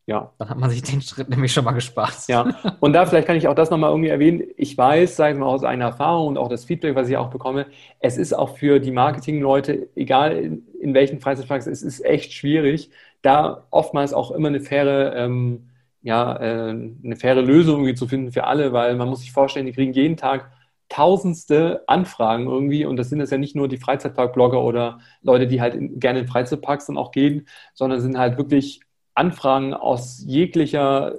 Ja. 0.10 0.34
Dann 0.40 0.50
hat 0.50 0.58
man 0.58 0.72
sich 0.72 0.82
den 0.82 1.02
Schritt 1.04 1.30
nämlich 1.30 1.54
schon 1.54 1.64
mal 1.64 1.74
gespart. 1.74 2.28
Ja, 2.28 2.56
und 2.80 2.94
da 2.94 3.06
vielleicht 3.06 3.28
kann 3.28 3.36
ich 3.36 3.48
auch 3.48 3.54
das 3.54 3.70
nochmal 3.70 3.92
irgendwie 3.92 4.10
erwähnen. 4.10 4.42
Ich 4.58 4.76
weiß, 4.76 5.16
sagen 5.16 5.38
wir 5.38 5.46
mal 5.46 5.52
aus 5.52 5.64
einer 5.64 5.86
Erfahrung 5.86 6.30
und 6.30 6.38
auch 6.40 6.50
das 6.50 6.66
Feedback, 6.66 6.96
was 6.96 7.10
ich 7.10 7.16
auch 7.16 7.30
bekomme, 7.30 7.68
es 8.00 8.18
ist 8.18 8.34
auch 8.34 8.58
für 8.58 8.80
die 8.80 8.90
Marketingleute, 8.90 9.90
egal 9.96 10.36
in, 10.36 10.68
in 10.82 10.96
welchen 10.96 11.20
Freizeitparks, 11.20 11.68
es 11.68 11.84
ist 11.84 12.04
echt 12.04 12.34
schwierig, 12.34 12.90
da 13.22 13.68
oftmals 13.70 14.12
auch 14.14 14.32
immer 14.32 14.48
eine 14.48 14.62
faire, 14.62 15.16
ähm, 15.16 15.70
ja, 16.02 16.36
äh, 16.38 16.70
eine 16.72 17.16
faire 17.16 17.44
Lösung 17.44 17.82
irgendwie 17.82 17.94
zu 17.94 18.08
finden 18.08 18.32
für 18.32 18.46
alle, 18.46 18.74
weil 18.74 18.96
man 18.96 19.10
muss 19.10 19.20
sich 19.20 19.32
vorstellen, 19.32 19.68
die 19.68 19.74
kriegen 19.74 19.94
jeden 19.94 20.18
Tag 20.18 20.50
tausendste 20.90 21.84
Anfragen 21.86 22.48
irgendwie 22.48 22.84
und 22.84 22.98
das 22.98 23.10
sind 23.10 23.22
es 23.22 23.30
ja 23.30 23.38
nicht 23.38 23.56
nur 23.56 23.68
die 23.68 23.78
Freizeitpark-Blogger 23.78 24.60
oder 24.60 25.02
Leute, 25.22 25.46
die 25.46 25.62
halt 25.62 25.76
in, 25.76 26.00
gerne 26.00 26.22
in 26.22 26.28
Freizeitparks 26.28 26.88
dann 26.88 26.98
auch 26.98 27.12
gehen, 27.12 27.48
sondern 27.76 28.02
sind 28.02 28.18
halt 28.18 28.40
wirklich 28.40 28.82
Anfragen 29.20 29.74
aus 29.74 30.24
jeglicher 30.26 31.14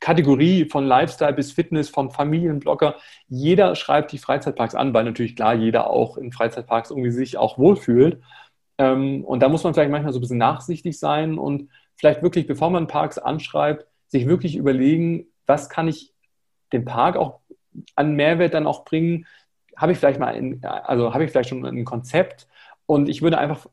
Kategorie 0.00 0.66
von 0.66 0.84
Lifestyle 0.84 1.32
bis 1.32 1.52
Fitness, 1.52 1.88
von 1.88 2.10
Familienblogger. 2.10 2.96
Jeder 3.28 3.74
schreibt 3.74 4.12
die 4.12 4.18
Freizeitparks 4.18 4.74
an, 4.74 4.92
weil 4.92 5.04
natürlich 5.04 5.36
klar 5.36 5.54
jeder 5.54 5.88
auch 5.90 6.16
in 6.16 6.32
Freizeitparks 6.32 6.90
irgendwie 6.90 7.10
sich 7.10 7.38
auch 7.38 7.56
wohlfühlt. 7.56 8.20
Ähm, 8.78 9.24
und 9.24 9.40
da 9.40 9.48
muss 9.48 9.64
man 9.64 9.74
vielleicht 9.74 9.90
manchmal 9.90 10.12
so 10.12 10.18
ein 10.18 10.22
bisschen 10.22 10.38
nachsichtig 10.38 10.98
sein 10.98 11.38
und 11.38 11.70
vielleicht 11.94 12.22
wirklich, 12.22 12.46
bevor 12.46 12.70
man 12.70 12.86
Parks 12.86 13.18
anschreibt, 13.18 13.86
sich 14.08 14.26
wirklich 14.26 14.56
überlegen, 14.56 15.26
was 15.46 15.68
kann 15.68 15.88
ich 15.88 16.12
dem 16.72 16.84
Park 16.84 17.16
auch 17.16 17.40
an 17.94 18.14
Mehrwert 18.14 18.54
dann 18.54 18.66
auch 18.66 18.84
bringen? 18.84 19.26
Habe 19.76 19.92
ich 19.92 19.98
vielleicht 19.98 20.20
mal, 20.20 20.34
in, 20.34 20.64
also 20.64 21.14
habe 21.14 21.24
ich 21.24 21.30
vielleicht 21.30 21.48
schon 21.50 21.64
ein 21.64 21.84
Konzept? 21.84 22.48
Und 22.86 23.08
ich 23.08 23.22
würde 23.22 23.38
einfach 23.38 23.66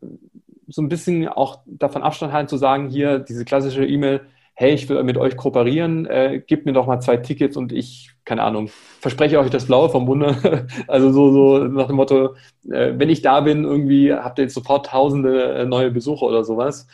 so 0.68 0.82
ein 0.82 0.89
bisschen 0.89 1.28
auch 1.28 1.59
davon 1.66 2.03
Abstand 2.03 2.34
halten, 2.34 2.49
zu 2.49 2.57
sagen, 2.57 2.89
hier 2.89 3.20
diese 3.20 3.45
klassische 3.45 3.86
E-Mail, 3.86 4.22
hey, 4.55 4.74
ich 4.74 4.88
will 4.88 5.03
mit 5.03 5.18
euch 5.18 5.36
kooperieren, 5.36 6.05
äh, 6.05 6.41
gebt 6.45 6.66
mir 6.66 6.74
doch 6.74 6.88
mal 6.88 7.01
zwei 7.01 7.18
Tickets 7.18 7.57
und 7.57 7.74
ich, 7.74 8.11
keine 8.24 8.43
Ahnung, 8.43 8.70
verspreche 9.01 9.38
euch 9.39 9.49
das 9.49 9.66
Blaue 9.66 9.89
vom 9.89 10.05
Bunde. 10.05 10.66
also 10.88 11.11
so, 11.11 11.32
so 11.32 11.63
nach 11.66 11.88
dem 11.88 11.97
Motto, 11.97 12.36
äh, 12.72 12.93
wenn 12.95 13.09
ich 13.09 13.22
da 13.22 13.41
bin, 13.41 13.66
irgendwie 13.66 14.13
habt 14.13 14.39
ihr 14.39 14.43
jetzt 14.43 14.53
sofort 14.53 14.88
tausende 14.88 15.55
äh, 15.55 15.66
neue 15.66 15.91
Besucher 15.91 16.26
oder 16.26 16.45
sowas. 16.45 16.88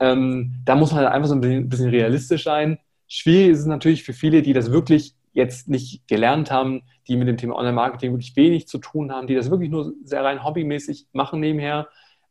Ähm, 0.00 0.56
da 0.64 0.76
muss 0.76 0.92
man 0.92 1.00
halt 1.00 1.12
einfach 1.12 1.28
so 1.28 1.34
ein 1.34 1.68
bisschen 1.68 1.88
realistisch 1.88 2.44
sein. 2.44 2.78
Schwierig 3.08 3.52
ist 3.52 3.60
es 3.60 3.66
natürlich 3.66 4.04
für 4.04 4.12
viele, 4.12 4.42
die 4.42 4.52
das 4.52 4.70
wirklich 4.70 5.14
jetzt 5.32 5.68
nicht 5.68 6.06
gelernt 6.08 6.50
haben, 6.50 6.82
die 7.08 7.16
mit 7.16 7.28
dem 7.28 7.38
Thema 7.38 7.56
Online-Marketing 7.56 8.12
wirklich 8.12 8.36
wenig 8.36 8.68
zu 8.68 8.78
tun 8.78 9.12
haben, 9.12 9.26
die 9.26 9.34
das 9.34 9.50
wirklich 9.50 9.70
nur 9.70 9.94
sehr 10.04 10.22
rein 10.24 10.44
hobbymäßig 10.44 11.06
machen 11.12 11.40
nebenher. 11.40 11.88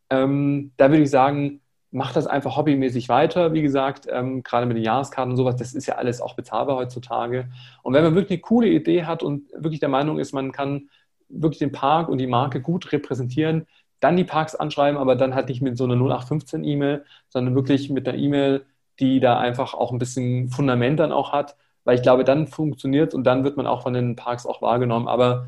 Ähm, 0.10 0.72
da 0.78 0.90
würde 0.90 1.04
ich 1.04 1.10
sagen, 1.10 1.62
macht 1.92 2.16
das 2.16 2.28
einfach 2.28 2.58
hobbymäßig 2.58 3.10
weiter. 3.10 3.54
Wie 3.54 3.62
gesagt, 3.62 4.08
ähm, 4.10 4.44
gerade 4.44 4.66
mit 4.66 4.78
den 4.78 4.84
Jahreskarten 4.84 5.32
und 5.32 5.38
sowas, 5.38 5.56
das 5.56 5.74
ist 5.74 5.88
ja 5.88 5.96
alles 5.96 6.22
auch 6.22 6.36
bezahlbar 6.36 6.78
heutzutage. 6.78 7.50
Und 7.84 7.94
wenn 7.94 8.04
man 8.04 8.16
wirklich 8.16 8.40
eine 8.40 8.42
coole 8.42 8.68
Idee 8.68 9.06
hat 9.06 9.24
und 9.24 9.52
wirklich 9.54 9.80
der 9.80 9.90
Meinung 9.90 10.20
ist, 10.20 10.34
man 10.34 10.52
kann 10.52 10.90
wirklich 11.30 11.60
den 11.60 11.72
Park 11.72 12.10
und 12.10 12.20
die 12.20 12.28
Marke 12.28 12.62
gut 12.62 12.92
repräsentieren, 12.92 13.68
dann 14.00 14.16
die 14.16 14.24
Parks 14.24 14.56
anschreiben, 14.56 15.00
aber 15.00 15.16
dann 15.16 15.34
halt 15.34 15.50
nicht 15.50 15.62
mit 15.62 15.78
so 15.78 15.86
einer 15.86 15.96
0815-E-Mail, 15.96 17.04
sondern 17.30 17.56
wirklich 17.56 17.90
mit 17.90 18.08
einer 18.08 18.18
E-Mail, 18.18 18.66
die 19.00 19.20
da 19.20 19.40
einfach 19.40 19.74
auch 19.74 19.92
ein 19.92 20.00
bisschen 20.00 20.50
Fundament 20.50 21.00
dann 21.00 21.12
auch 21.12 21.32
hat, 21.32 21.56
weil 21.84 21.96
ich 21.96 22.02
glaube, 22.04 22.24
dann 22.24 22.48
funktioniert 22.48 23.14
und 23.14 23.24
dann 23.24 23.44
wird 23.44 23.58
man 23.58 23.68
auch 23.68 23.82
von 23.84 23.94
den 23.94 24.16
Parks 24.16 24.46
auch 24.46 24.62
wahrgenommen. 24.62 25.08
Aber, 25.08 25.48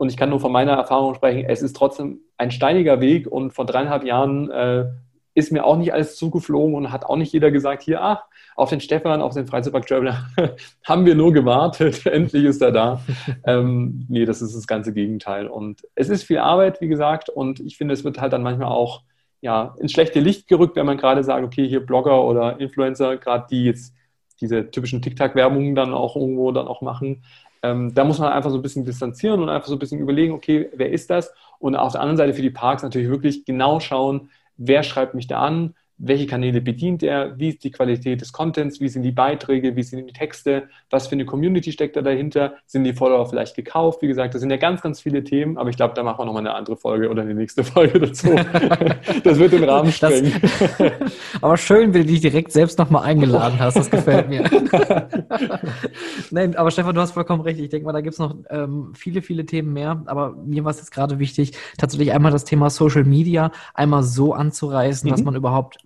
und 0.00 0.08
ich 0.08 0.16
kann 0.16 0.30
nur 0.30 0.40
von 0.40 0.50
meiner 0.50 0.72
Erfahrung 0.72 1.14
sprechen, 1.14 1.44
es 1.46 1.60
ist 1.60 1.76
trotzdem 1.76 2.20
ein 2.38 2.50
steiniger 2.50 3.02
Weg 3.02 3.26
und 3.26 3.52
vor 3.52 3.66
dreieinhalb 3.66 4.02
Jahren 4.02 4.50
äh, 4.50 4.86
ist 5.34 5.52
mir 5.52 5.66
auch 5.66 5.76
nicht 5.76 5.92
alles 5.92 6.16
zugeflogen 6.16 6.74
und 6.74 6.90
hat 6.90 7.04
auch 7.04 7.16
nicht 7.16 7.34
jeder 7.34 7.50
gesagt, 7.50 7.82
hier, 7.82 8.00
ach, 8.00 8.24
auf 8.56 8.70
den 8.70 8.80
Stefan, 8.80 9.20
auf 9.20 9.34
den 9.34 9.46
Freizeitpark 9.46 9.86
Traveler 9.86 10.26
haben 10.84 11.04
wir 11.04 11.14
nur 11.14 11.34
gewartet, 11.34 12.06
endlich 12.06 12.44
ist 12.44 12.62
er 12.62 12.72
da. 12.72 13.02
ähm, 13.44 14.06
nee, 14.08 14.24
das 14.24 14.40
ist 14.40 14.56
das 14.56 14.66
ganze 14.66 14.94
Gegenteil. 14.94 15.46
Und 15.46 15.82
es 15.94 16.08
ist 16.08 16.22
viel 16.22 16.38
Arbeit, 16.38 16.80
wie 16.80 16.88
gesagt, 16.88 17.28
und 17.28 17.60
ich 17.60 17.76
finde, 17.76 17.92
es 17.92 18.02
wird 18.02 18.22
halt 18.22 18.32
dann 18.32 18.42
manchmal 18.42 18.72
auch 18.72 19.02
ja, 19.42 19.74
ins 19.80 19.92
schlechte 19.92 20.20
Licht 20.20 20.48
gerückt, 20.48 20.76
wenn 20.76 20.86
man 20.86 20.96
gerade 20.96 21.22
sagt, 21.24 21.44
okay, 21.44 21.68
hier 21.68 21.84
Blogger 21.84 22.24
oder 22.24 22.58
Influencer, 22.58 23.18
gerade 23.18 23.46
die 23.50 23.64
jetzt 23.64 23.94
diese 24.40 24.70
typischen 24.70 25.02
TikTok-Werbungen 25.02 25.74
dann 25.74 25.92
auch 25.92 26.16
irgendwo 26.16 26.52
dann 26.52 26.68
auch 26.68 26.80
machen. 26.80 27.22
Ähm, 27.62 27.94
da 27.94 28.04
muss 28.04 28.18
man 28.18 28.32
einfach 28.32 28.50
so 28.50 28.56
ein 28.56 28.62
bisschen 28.62 28.84
distanzieren 28.84 29.42
und 29.42 29.48
einfach 29.48 29.68
so 29.68 29.74
ein 29.74 29.78
bisschen 29.78 30.00
überlegen, 30.00 30.32
okay, 30.32 30.70
wer 30.74 30.90
ist 30.92 31.10
das? 31.10 31.32
Und 31.58 31.76
auf 31.76 31.92
der 31.92 32.00
anderen 32.00 32.16
Seite 32.16 32.34
für 32.34 32.42
die 32.42 32.50
Parks 32.50 32.82
natürlich 32.82 33.08
wirklich 33.10 33.44
genau 33.44 33.80
schauen, 33.80 34.30
wer 34.56 34.82
schreibt 34.82 35.14
mich 35.14 35.26
da 35.26 35.40
an, 35.42 35.74
welche 36.02 36.26
Kanäle 36.26 36.62
bedient 36.62 37.02
er, 37.02 37.38
wie 37.38 37.50
ist 37.50 37.62
die 37.62 37.70
Qualität 37.70 38.22
des 38.22 38.32
Contents, 38.32 38.80
wie 38.80 38.88
sind 38.88 39.02
die 39.02 39.12
Beiträge, 39.12 39.76
wie 39.76 39.82
sind 39.82 40.06
die 40.06 40.12
Texte, 40.12 40.64
was 40.88 41.08
für 41.08 41.12
eine 41.12 41.26
Community 41.26 41.72
steckt 41.72 41.94
da 41.94 42.02
dahinter, 42.02 42.54
sind 42.66 42.84
die 42.84 42.94
Follower 42.94 43.28
vielleicht 43.28 43.54
gekauft, 43.54 44.00
wie 44.00 44.06
gesagt, 44.06 44.34
das 44.34 44.40
sind 44.40 44.50
ja 44.50 44.56
ganz, 44.56 44.80
ganz 44.80 45.00
viele 45.00 45.22
Themen, 45.22 45.58
aber 45.58 45.68
ich 45.68 45.76
glaube, 45.76 45.92
da 45.94 46.02
machen 46.02 46.20
wir 46.20 46.24
nochmal 46.24 46.46
eine 46.46 46.54
andere 46.54 46.76
Folge 46.76 47.10
oder 47.10 47.22
eine 47.22 47.34
nächste 47.34 47.64
Folge 47.64 48.00
dazu. 48.00 48.28
das 49.24 49.38
wird 49.38 49.52
den 49.52 49.64
Rahmen 49.64 49.92
sprengen. 49.92 50.32
Das, 50.40 50.92
aber 51.42 51.56
schön, 51.58 51.92
wenn 51.92 52.02
du 52.02 52.08
dich 52.08 52.22
direkt 52.22 52.52
selbst 52.52 52.78
nochmal 52.78 53.04
eingeladen 53.04 53.58
hast, 53.58 53.76
das 53.76 53.90
gefällt 53.90 54.30
mir. 54.30 54.44
Nein, 56.30 56.56
aber 56.56 56.70
Stefan, 56.70 56.94
du 56.94 57.00
hast 57.02 57.12
vollkommen 57.12 57.42
recht, 57.42 57.60
ich 57.60 57.68
denke 57.68 57.84
mal, 57.84 57.92
da 57.92 58.00
gibt 58.00 58.14
es 58.14 58.18
noch 58.18 58.36
ähm, 58.48 58.92
viele, 58.94 59.20
viele 59.20 59.44
Themen 59.44 59.74
mehr, 59.74 60.02
aber 60.06 60.34
mir 60.46 60.64
war 60.64 60.70
es 60.70 60.78
jetzt 60.78 60.92
gerade 60.92 61.18
wichtig, 61.18 61.52
tatsächlich 61.76 62.12
einmal 62.12 62.32
das 62.32 62.44
Thema 62.44 62.70
Social 62.70 63.04
Media 63.04 63.52
einmal 63.74 64.02
so 64.02 64.32
anzureißen, 64.32 65.06
mhm. 65.06 65.12
dass 65.12 65.22
man 65.22 65.34
überhaupt 65.34 65.76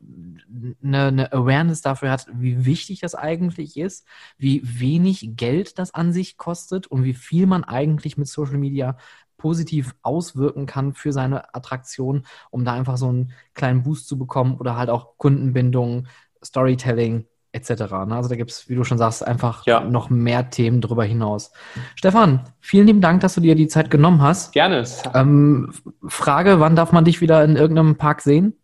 eine, 0.82 1.06
eine 1.06 1.32
Awareness 1.32 1.80
dafür 1.80 2.10
hat, 2.10 2.26
wie 2.32 2.64
wichtig 2.64 3.00
das 3.00 3.14
eigentlich 3.14 3.76
ist, 3.76 4.06
wie 4.38 4.60
wenig 4.62 5.36
Geld 5.36 5.78
das 5.78 5.94
an 5.94 6.12
sich 6.12 6.36
kostet 6.36 6.86
und 6.86 7.04
wie 7.04 7.14
viel 7.14 7.46
man 7.46 7.64
eigentlich 7.64 8.16
mit 8.16 8.28
Social 8.28 8.58
Media 8.58 8.96
positiv 9.36 9.94
auswirken 10.02 10.66
kann 10.66 10.94
für 10.94 11.12
seine 11.12 11.54
Attraktion, 11.54 12.24
um 12.50 12.64
da 12.64 12.72
einfach 12.72 12.96
so 12.96 13.08
einen 13.08 13.32
kleinen 13.52 13.82
Boost 13.82 14.08
zu 14.08 14.16
bekommen 14.18 14.56
oder 14.58 14.76
halt 14.76 14.90
auch 14.90 15.18
Kundenbindung, 15.18 16.06
Storytelling 16.42 17.26
etc. 17.54 17.70
Ne? 18.06 18.16
Also 18.16 18.28
da 18.28 18.36
gibt 18.36 18.50
es, 18.50 18.68
wie 18.68 18.74
du 18.74 18.84
schon 18.84 18.98
sagst, 18.98 19.26
einfach 19.26 19.64
ja. 19.66 19.80
noch 19.80 20.10
mehr 20.10 20.50
Themen 20.50 20.80
darüber 20.80 21.04
hinaus. 21.04 21.52
Stefan, 21.94 22.44
vielen 22.60 22.86
lieben 22.86 23.00
Dank, 23.00 23.20
dass 23.20 23.34
du 23.34 23.40
dir 23.40 23.54
die 23.54 23.68
Zeit 23.68 23.90
genommen 23.90 24.22
hast. 24.22 24.52
Gerne. 24.52 24.84
Ähm, 25.14 25.72
Frage, 26.06 26.58
wann 26.58 26.74
darf 26.76 26.92
man 26.92 27.04
dich 27.04 27.20
wieder 27.20 27.44
in 27.44 27.56
irgendeinem 27.56 27.96
Park 27.96 28.22
sehen? 28.22 28.54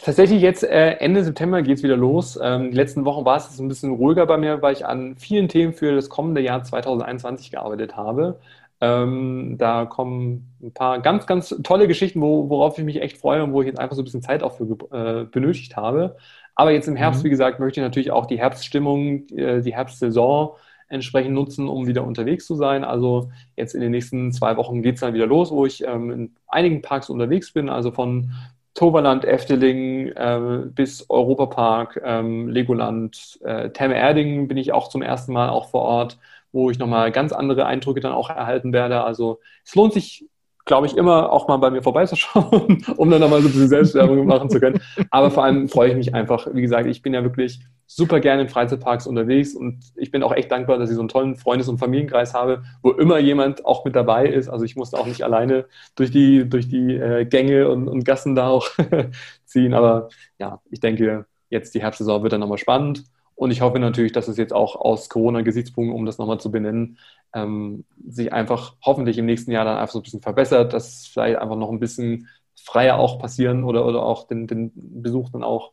Tatsächlich 0.00 0.40
jetzt 0.40 0.64
äh, 0.64 0.92
Ende 0.92 1.22
September 1.22 1.62
geht 1.62 1.78
es 1.78 1.82
wieder 1.82 1.96
los. 1.96 2.38
Ähm, 2.42 2.70
die 2.70 2.76
letzten 2.76 3.04
Wochen 3.04 3.24
war 3.24 3.36
es 3.36 3.58
ein 3.58 3.68
bisschen 3.68 3.92
ruhiger 3.92 4.26
bei 4.26 4.36
mir, 4.36 4.62
weil 4.62 4.72
ich 4.72 4.86
an 4.86 5.16
vielen 5.16 5.48
Themen 5.48 5.74
für 5.74 5.94
das 5.94 6.08
kommende 6.08 6.40
Jahr 6.40 6.64
2021 6.64 7.50
gearbeitet 7.50 7.96
habe. 7.96 8.40
Ähm, 8.80 9.56
da 9.58 9.84
kommen 9.84 10.56
ein 10.60 10.72
paar 10.72 11.00
ganz, 11.00 11.26
ganz 11.26 11.54
tolle 11.62 11.86
Geschichten, 11.86 12.20
wo, 12.20 12.48
worauf 12.48 12.78
ich 12.78 12.84
mich 12.84 13.00
echt 13.00 13.18
freue 13.18 13.44
und 13.44 13.52
wo 13.52 13.60
ich 13.62 13.68
jetzt 13.68 13.78
einfach 13.78 13.94
so 13.94 14.02
ein 14.02 14.04
bisschen 14.04 14.22
Zeit 14.22 14.42
auch 14.42 14.56
für 14.56 14.64
äh, 14.90 15.24
benötigt 15.24 15.76
habe. 15.76 16.16
Aber 16.56 16.72
jetzt 16.72 16.88
im 16.88 16.96
Herbst, 16.96 17.20
mhm. 17.22 17.26
wie 17.26 17.30
gesagt, 17.30 17.60
möchte 17.60 17.80
ich 17.80 17.84
natürlich 17.84 18.10
auch 18.10 18.26
die 18.26 18.38
Herbststimmung, 18.38 19.28
äh, 19.28 19.60
die 19.60 19.74
Herbstsaison 19.74 20.56
entsprechend 20.88 21.32
nutzen, 21.32 21.68
um 21.68 21.86
wieder 21.86 22.04
unterwegs 22.04 22.44
zu 22.44 22.54
sein. 22.54 22.84
Also 22.84 23.30
jetzt 23.56 23.74
in 23.74 23.80
den 23.80 23.92
nächsten 23.92 24.32
zwei 24.32 24.56
Wochen 24.56 24.82
geht 24.82 24.96
es 24.96 25.00
dann 25.00 25.14
wieder 25.14 25.26
los, 25.26 25.50
wo 25.50 25.64
ich 25.64 25.84
ähm, 25.84 26.10
in 26.10 26.36
einigen 26.48 26.82
Parks 26.82 27.08
unterwegs 27.08 27.52
bin, 27.52 27.68
also 27.68 27.92
von 27.92 28.32
Toverland, 28.74 29.24
Efteling 29.24 30.08
äh, 30.08 30.62
bis 30.66 31.08
Europapark, 31.10 32.00
ähm, 32.04 32.48
Legoland, 32.48 33.38
äh, 33.44 33.70
Therme 33.70 33.96
Erding 33.96 34.48
bin 34.48 34.56
ich 34.56 34.72
auch 34.72 34.88
zum 34.88 35.02
ersten 35.02 35.32
Mal 35.32 35.50
auch 35.50 35.68
vor 35.70 35.82
Ort, 35.82 36.18
wo 36.52 36.70
ich 36.70 36.78
nochmal 36.78 37.12
ganz 37.12 37.32
andere 37.32 37.66
Eindrücke 37.66 38.00
dann 38.00 38.12
auch 38.12 38.30
erhalten 38.30 38.72
werde. 38.72 39.02
Also 39.04 39.40
es 39.64 39.74
lohnt 39.74 39.92
sich 39.92 40.26
glaube 40.64 40.86
ich, 40.86 40.96
immer 40.96 41.32
auch 41.32 41.48
mal 41.48 41.56
bei 41.56 41.70
mir 41.70 41.82
vorbeizuschauen, 41.82 42.84
um 42.96 43.10
dann 43.10 43.20
nochmal 43.20 43.40
so 43.42 43.48
ein 43.48 43.52
bisschen 43.52 43.68
Selbstwerbung 43.68 44.26
machen 44.26 44.50
zu 44.50 44.60
können. 44.60 44.80
Aber 45.10 45.30
vor 45.30 45.44
allem 45.44 45.68
freue 45.68 45.90
ich 45.90 45.96
mich 45.96 46.14
einfach, 46.14 46.46
wie 46.52 46.62
gesagt, 46.62 46.86
ich 46.86 47.02
bin 47.02 47.14
ja 47.14 47.22
wirklich 47.22 47.60
super 47.86 48.20
gerne 48.20 48.42
in 48.42 48.48
Freizeitparks 48.48 49.06
unterwegs 49.06 49.54
und 49.54 49.80
ich 49.96 50.10
bin 50.10 50.22
auch 50.22 50.32
echt 50.32 50.50
dankbar, 50.50 50.78
dass 50.78 50.88
ich 50.88 50.94
so 50.94 51.02
einen 51.02 51.08
tollen 51.08 51.36
Freundes- 51.36 51.68
und 51.68 51.78
Familienkreis 51.78 52.32
habe, 52.32 52.62
wo 52.82 52.90
immer 52.92 53.18
jemand 53.18 53.66
auch 53.66 53.84
mit 53.84 53.94
dabei 53.94 54.26
ist. 54.26 54.48
Also 54.48 54.64
ich 54.64 54.76
musste 54.76 54.98
auch 54.98 55.06
nicht 55.06 55.22
alleine 55.22 55.66
durch 55.94 56.10
die, 56.10 56.48
durch 56.48 56.68
die 56.68 56.94
äh, 56.96 57.26
Gänge 57.26 57.68
und, 57.68 57.88
und 57.88 58.04
Gassen 58.04 58.34
da 58.34 58.48
auch 58.48 58.68
ziehen. 59.44 59.74
Aber 59.74 60.08
ja, 60.38 60.60
ich 60.70 60.80
denke, 60.80 61.26
jetzt 61.50 61.74
die 61.74 61.82
Herbstsaison 61.82 62.22
wird 62.22 62.32
dann 62.32 62.40
nochmal 62.40 62.58
spannend. 62.58 63.04
Und 63.34 63.50
ich 63.50 63.60
hoffe 63.60 63.78
natürlich, 63.78 64.12
dass 64.12 64.28
es 64.28 64.36
jetzt 64.36 64.52
auch 64.52 64.76
aus 64.76 65.08
Corona-Gesichtspunkten, 65.08 65.94
um 65.94 66.06
das 66.06 66.18
nochmal 66.18 66.38
zu 66.38 66.50
benennen, 66.50 66.98
ähm, 67.34 67.84
sich 68.06 68.32
einfach 68.32 68.76
hoffentlich 68.84 69.18
im 69.18 69.26
nächsten 69.26 69.52
Jahr 69.52 69.64
dann 69.64 69.78
einfach 69.78 69.92
so 69.92 70.00
ein 70.00 70.02
bisschen 70.02 70.22
verbessert, 70.22 70.72
dass 70.72 71.06
vielleicht 71.06 71.38
einfach 71.38 71.56
noch 71.56 71.70
ein 71.70 71.80
bisschen 71.80 72.28
freier 72.56 72.98
auch 72.98 73.18
passieren 73.18 73.64
oder, 73.64 73.86
oder 73.86 74.02
auch 74.02 74.26
den, 74.26 74.46
den 74.46 74.72
Besuch 74.74 75.30
dann 75.30 75.42
auch, 75.42 75.72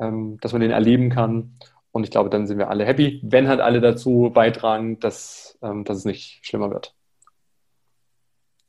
ähm, 0.00 0.38
dass 0.40 0.52
man 0.52 0.60
den 0.62 0.70
erleben 0.70 1.10
kann. 1.10 1.58
Und 1.92 2.04
ich 2.04 2.10
glaube, 2.10 2.30
dann 2.30 2.46
sind 2.46 2.58
wir 2.58 2.70
alle 2.70 2.86
happy, 2.86 3.20
wenn 3.24 3.48
halt 3.48 3.60
alle 3.60 3.80
dazu 3.80 4.30
beitragen, 4.32 4.98
dass, 5.00 5.58
ähm, 5.62 5.84
dass 5.84 5.98
es 5.98 6.04
nicht 6.04 6.40
schlimmer 6.44 6.70
wird. 6.70 6.94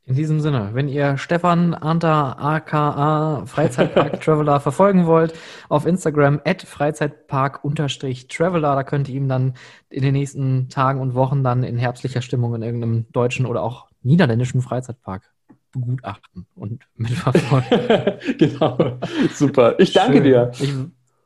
In 0.06 0.16
diesem 0.16 0.41
Sinne, 0.41 0.72
wenn 0.74 0.89
ihr 0.89 1.18
Stefan 1.18 1.74
Anta 1.74 2.34
aka 2.34 3.45
Freizeitpark 3.45 4.20
Traveler 4.20 4.60
verfolgen 4.60 5.06
wollt, 5.06 5.34
auf 5.70 5.86
Instagram 5.86 6.41
at 6.43 6.64
Freizeitpark-Traveler, 6.64 8.76
da 8.76 8.84
könnt 8.84 9.08
ihr 9.08 9.16
ihm 9.16 9.30
dann 9.30 9.54
in 9.89 10.04
den 10.04 10.14
nächsten 10.14 10.68
Tagen 10.68 10.99
und 10.99 11.16
Wochen 11.16 11.41
dann 11.41 11.64
in 11.64 11.78
herbstlicher 11.78 12.22
Stimmung 12.22 12.54
in 12.56 12.64
irgendeinem 12.64 13.06
deutschen 13.14 13.45
oder 13.45 13.64
auch 13.64 13.88
niederländischen 14.01 14.62
Freizeitpark 14.62 15.32
begutachten 15.72 16.47
und 16.56 16.86
mitverfolgen. 16.95 18.20
genau, 18.38 18.99
super. 19.34 19.80
Ich 19.80 19.93
danke 19.93 20.18
Schön. 20.18 20.24
dir. 20.24 20.51
Ich, 20.60 20.74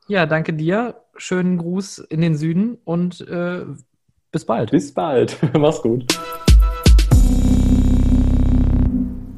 ja, 0.08 0.28
danke 0.28 0.54
dir. 0.54 1.02
Schönen 1.16 1.58
Gruß 1.58 1.98
in 1.98 2.22
den 2.22 2.36
Süden 2.36 2.78
und 2.84 3.28
äh, 3.28 3.66
bis 4.32 4.46
bald. 4.46 4.70
Bis 4.70 4.94
bald. 4.94 5.36
Mach's 5.58 5.82
gut. 5.82 6.06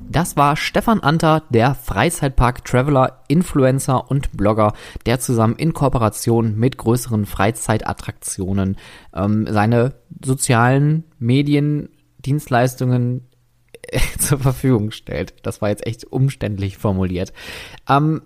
Das 0.09 0.35
war 0.35 0.55
Stefan 0.57 1.01
Anter, 1.01 1.43
der 1.51 1.75
Freizeitpark 1.75 2.65
Traveler, 2.65 3.21
Influencer 3.27 4.09
und 4.09 4.35
Blogger, 4.35 4.73
der 5.05 5.19
zusammen 5.19 5.55
in 5.55 5.73
Kooperation 5.73 6.57
mit 6.57 6.77
größeren 6.77 7.27
Freizeitattraktionen 7.27 8.77
ähm, 9.13 9.45
seine 9.47 9.93
sozialen 10.25 11.03
Medien, 11.19 11.89
Dienstleistungen 12.17 13.27
äh, 13.83 13.99
zur 14.17 14.39
Verfügung 14.39 14.89
stellt. 14.89 15.35
Das 15.43 15.61
war 15.61 15.69
jetzt 15.69 15.85
echt 15.85 16.05
umständlich 16.05 16.79
formuliert. 16.79 17.31
Ähm, 17.87 18.23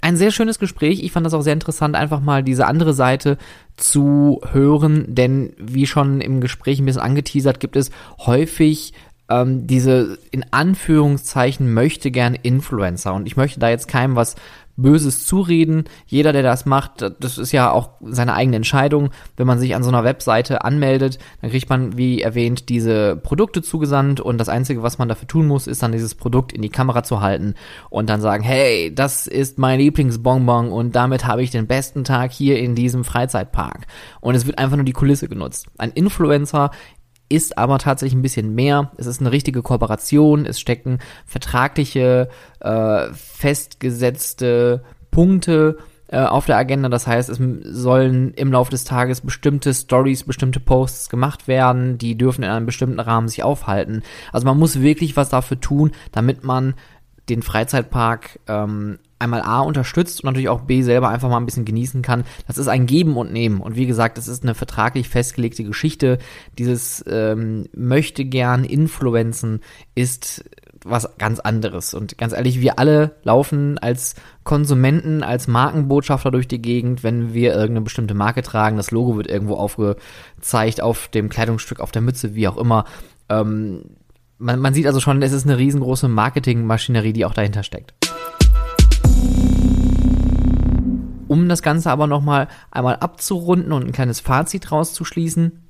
ein 0.00 0.16
sehr 0.16 0.30
schönes 0.30 0.60
Gespräch. 0.60 1.02
Ich 1.02 1.10
fand 1.10 1.26
das 1.26 1.34
auch 1.34 1.42
sehr 1.42 1.52
interessant, 1.54 1.96
einfach 1.96 2.20
mal 2.20 2.44
diese 2.44 2.66
andere 2.66 2.94
Seite 2.94 3.36
zu 3.76 4.40
hören, 4.52 5.06
denn 5.08 5.54
wie 5.58 5.86
schon 5.86 6.20
im 6.20 6.40
Gespräch 6.40 6.78
ein 6.78 6.86
bisschen 6.86 7.02
angeteasert, 7.02 7.58
gibt 7.58 7.74
es 7.74 7.90
häufig 8.18 8.92
ähm, 9.28 9.66
diese 9.66 10.18
in 10.30 10.44
Anführungszeichen 10.50 11.72
möchte 11.72 12.10
gern 12.10 12.34
Influencer. 12.34 13.14
Und 13.14 13.26
ich 13.26 13.36
möchte 13.36 13.60
da 13.60 13.68
jetzt 13.68 13.88
keinem 13.88 14.16
was 14.16 14.36
Böses 14.76 15.24
zureden. 15.24 15.84
Jeder, 16.06 16.32
der 16.32 16.42
das 16.42 16.66
macht, 16.66 17.02
das 17.20 17.38
ist 17.38 17.52
ja 17.52 17.70
auch 17.70 17.90
seine 18.00 18.34
eigene 18.34 18.56
Entscheidung. 18.56 19.10
Wenn 19.36 19.46
man 19.46 19.58
sich 19.58 19.74
an 19.74 19.84
so 19.84 19.88
einer 19.88 20.04
Webseite 20.04 20.64
anmeldet, 20.64 21.18
dann 21.40 21.50
kriegt 21.50 21.70
man, 21.70 21.96
wie 21.96 22.22
erwähnt, 22.22 22.68
diese 22.68 23.16
Produkte 23.16 23.62
zugesandt 23.62 24.20
und 24.20 24.38
das 24.38 24.48
Einzige, 24.48 24.82
was 24.82 24.98
man 24.98 25.08
dafür 25.08 25.28
tun 25.28 25.46
muss, 25.46 25.66
ist 25.66 25.82
dann 25.82 25.92
dieses 25.92 26.14
Produkt 26.14 26.52
in 26.52 26.62
die 26.62 26.70
Kamera 26.70 27.04
zu 27.04 27.20
halten 27.20 27.54
und 27.88 28.10
dann 28.10 28.20
sagen, 28.20 28.42
hey, 28.42 28.92
das 28.92 29.26
ist 29.26 29.58
mein 29.58 29.78
Lieblingsbonbon 29.78 30.70
und 30.70 30.96
damit 30.96 31.24
habe 31.24 31.42
ich 31.42 31.50
den 31.50 31.66
besten 31.66 32.02
Tag 32.02 32.32
hier 32.32 32.58
in 32.58 32.74
diesem 32.74 33.04
Freizeitpark. 33.04 33.86
Und 34.20 34.34
es 34.34 34.46
wird 34.46 34.58
einfach 34.58 34.76
nur 34.76 34.84
die 34.84 34.92
Kulisse 34.92 35.28
genutzt. 35.28 35.68
Ein 35.78 35.92
Influencer 35.92 36.72
ist 37.28 37.58
aber 37.58 37.78
tatsächlich 37.78 38.16
ein 38.18 38.22
bisschen 38.22 38.54
mehr. 38.54 38.90
Es 38.96 39.06
ist 39.06 39.20
eine 39.20 39.32
richtige 39.32 39.62
Kooperation, 39.62 40.46
es 40.46 40.60
stecken 40.60 40.98
vertragliche, 41.26 42.28
äh, 42.60 43.06
festgesetzte 43.12 44.82
Punkte 45.10 45.78
äh, 46.08 46.18
auf 46.18 46.46
der 46.46 46.56
Agenda. 46.56 46.88
Das 46.88 47.06
heißt, 47.06 47.28
es 47.28 47.38
sollen 47.64 48.34
im 48.34 48.52
Laufe 48.52 48.70
des 48.70 48.84
Tages 48.84 49.20
bestimmte 49.20 49.72
Stories, 49.72 50.24
bestimmte 50.24 50.60
Posts 50.60 51.08
gemacht 51.08 51.48
werden, 51.48 51.98
die 51.98 52.16
dürfen 52.16 52.44
in 52.44 52.50
einem 52.50 52.66
bestimmten 52.66 53.00
Rahmen 53.00 53.28
sich 53.28 53.42
aufhalten. 53.42 54.02
Also 54.32 54.46
man 54.46 54.58
muss 54.58 54.80
wirklich 54.80 55.16
was 55.16 55.30
dafür 55.30 55.60
tun, 55.60 55.92
damit 56.12 56.44
man 56.44 56.74
den 57.28 57.42
Freizeitpark 57.42 58.38
ähm, 58.48 58.98
einmal 59.18 59.42
A 59.42 59.60
unterstützt 59.60 60.22
und 60.22 60.28
natürlich 60.28 60.48
auch 60.48 60.62
B 60.62 60.82
selber 60.82 61.08
einfach 61.08 61.28
mal 61.28 61.38
ein 61.38 61.46
bisschen 61.46 61.64
genießen 61.64 62.02
kann. 62.02 62.24
Das 62.46 62.58
ist 62.58 62.68
ein 62.68 62.86
Geben 62.86 63.16
und 63.16 63.32
Nehmen. 63.32 63.60
Und 63.60 63.76
wie 63.76 63.86
gesagt, 63.86 64.18
das 64.18 64.28
ist 64.28 64.42
eine 64.42 64.54
vertraglich 64.54 65.08
festgelegte 65.08 65.64
Geschichte. 65.64 66.18
Dieses 66.58 67.04
ähm, 67.08 67.66
möchte 67.74 68.24
gern 68.24 68.64
Influenzen 68.64 69.60
ist 69.94 70.44
was 70.84 71.16
ganz 71.18 71.40
anderes. 71.40 71.94
Und 71.94 72.18
ganz 72.18 72.32
ehrlich, 72.32 72.60
wir 72.60 72.78
alle 72.78 73.16
laufen 73.22 73.78
als 73.78 74.14
Konsumenten, 74.44 75.22
als 75.22 75.48
Markenbotschafter 75.48 76.30
durch 76.30 76.46
die 76.46 76.60
Gegend, 76.60 77.02
wenn 77.02 77.32
wir 77.32 77.52
irgendeine 77.52 77.80
bestimmte 77.80 78.14
Marke 78.14 78.42
tragen. 78.42 78.76
Das 78.76 78.90
Logo 78.90 79.16
wird 79.16 79.26
irgendwo 79.26 79.54
aufgezeigt, 79.54 80.82
auf 80.82 81.08
dem 81.08 81.30
Kleidungsstück, 81.30 81.80
auf 81.80 81.90
der 81.90 82.02
Mütze, 82.02 82.34
wie 82.34 82.48
auch 82.48 82.58
immer. 82.58 82.84
Ähm, 83.28 83.96
man, 84.38 84.60
man 84.60 84.74
sieht 84.74 84.86
also 84.86 85.00
schon, 85.00 85.22
es 85.22 85.32
ist 85.32 85.46
eine 85.46 85.58
riesengroße 85.58 86.08
Marketingmaschinerie, 86.08 87.14
die 87.14 87.24
auch 87.24 87.34
dahinter 87.34 87.62
steckt. 87.62 87.94
Um 91.28 91.48
das 91.48 91.62
Ganze 91.62 91.90
aber 91.90 92.06
nochmal 92.06 92.48
einmal 92.70 92.96
abzurunden 92.96 93.72
und 93.72 93.84
ein 93.84 93.92
kleines 93.92 94.20
Fazit 94.20 94.70
rauszuschließen, 94.72 95.64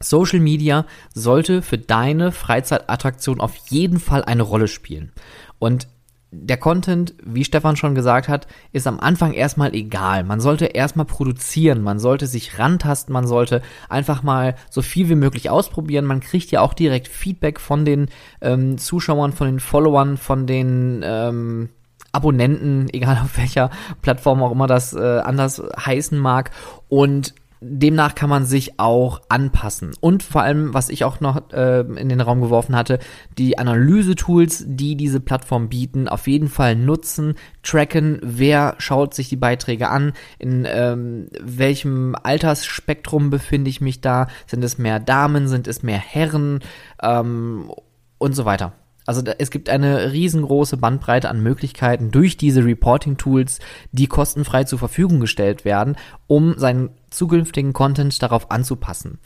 Social 0.00 0.40
Media 0.40 0.86
sollte 1.14 1.62
für 1.62 1.78
deine 1.78 2.32
Freizeitattraktion 2.32 3.40
auf 3.40 3.56
jeden 3.68 3.98
Fall 3.98 4.24
eine 4.24 4.42
Rolle 4.42 4.68
spielen. 4.68 5.12
Und 5.58 5.88
der 6.30 6.58
Content, 6.58 7.14
wie 7.24 7.44
Stefan 7.44 7.76
schon 7.76 7.94
gesagt 7.94 8.28
hat, 8.28 8.46
ist 8.72 8.86
am 8.86 9.00
Anfang 9.00 9.32
erstmal 9.32 9.74
egal. 9.74 10.24
Man 10.24 10.40
sollte 10.40 10.66
erstmal 10.66 11.06
produzieren, 11.06 11.82
man 11.82 11.98
sollte 11.98 12.26
sich 12.26 12.58
rantasten, 12.58 13.14
man 13.14 13.26
sollte 13.26 13.62
einfach 13.88 14.22
mal 14.22 14.54
so 14.68 14.82
viel 14.82 15.08
wie 15.08 15.14
möglich 15.14 15.48
ausprobieren. 15.48 16.04
Man 16.04 16.20
kriegt 16.20 16.50
ja 16.50 16.60
auch 16.60 16.74
direkt 16.74 17.08
Feedback 17.08 17.58
von 17.58 17.86
den 17.86 18.08
ähm, 18.42 18.76
Zuschauern, 18.76 19.32
von 19.32 19.46
den 19.46 19.60
Followern, 19.60 20.18
von 20.18 20.46
den 20.46 21.00
ähm, 21.02 21.70
Abonnenten, 22.12 22.88
egal 22.92 23.18
auf 23.22 23.36
welcher 23.38 23.70
Plattform 24.02 24.42
auch 24.42 24.52
immer 24.52 24.66
das 24.66 24.92
äh, 24.92 25.18
anders 25.20 25.62
heißen 25.84 26.18
mag. 26.18 26.50
Und 26.88 27.34
demnach 27.60 28.14
kann 28.14 28.30
man 28.30 28.44
sich 28.44 28.78
auch 28.78 29.20
anpassen. 29.28 29.92
Und 30.00 30.22
vor 30.22 30.42
allem, 30.42 30.74
was 30.74 30.88
ich 30.88 31.04
auch 31.04 31.20
noch 31.20 31.50
äh, 31.52 31.80
in 31.80 32.08
den 32.08 32.20
Raum 32.20 32.40
geworfen 32.40 32.76
hatte, 32.76 32.98
die 33.36 33.58
Analyse-Tools, 33.58 34.64
die 34.66 34.96
diese 34.96 35.20
Plattform 35.20 35.68
bieten, 35.68 36.08
auf 36.08 36.26
jeden 36.28 36.48
Fall 36.48 36.76
nutzen, 36.76 37.34
tracken, 37.62 38.20
wer 38.22 38.74
schaut 38.78 39.14
sich 39.14 39.28
die 39.28 39.36
Beiträge 39.36 39.88
an, 39.88 40.12
in 40.38 40.66
ähm, 40.70 41.28
welchem 41.40 42.14
Altersspektrum 42.22 43.30
befinde 43.30 43.70
ich 43.70 43.80
mich 43.80 44.00
da, 44.00 44.28
sind 44.46 44.62
es 44.62 44.78
mehr 44.78 45.00
Damen, 45.00 45.48
sind 45.48 45.66
es 45.68 45.82
mehr 45.82 45.98
Herren 45.98 46.60
ähm, 47.02 47.70
und 48.18 48.34
so 48.34 48.44
weiter. 48.44 48.72
Also 49.08 49.22
da, 49.22 49.32
es 49.38 49.50
gibt 49.50 49.70
eine 49.70 50.12
riesengroße 50.12 50.76
Bandbreite 50.76 51.30
an 51.30 51.42
Möglichkeiten 51.42 52.10
durch 52.10 52.36
diese 52.36 52.62
Reporting-Tools, 52.62 53.58
die 53.90 54.06
kostenfrei 54.06 54.64
zur 54.64 54.78
Verfügung 54.78 55.18
gestellt 55.18 55.64
werden, 55.64 55.96
um 56.26 56.58
seinen 56.58 56.90
zukünftigen 57.08 57.72
Content 57.72 58.22
darauf 58.22 58.50
anzupassen. 58.50 59.18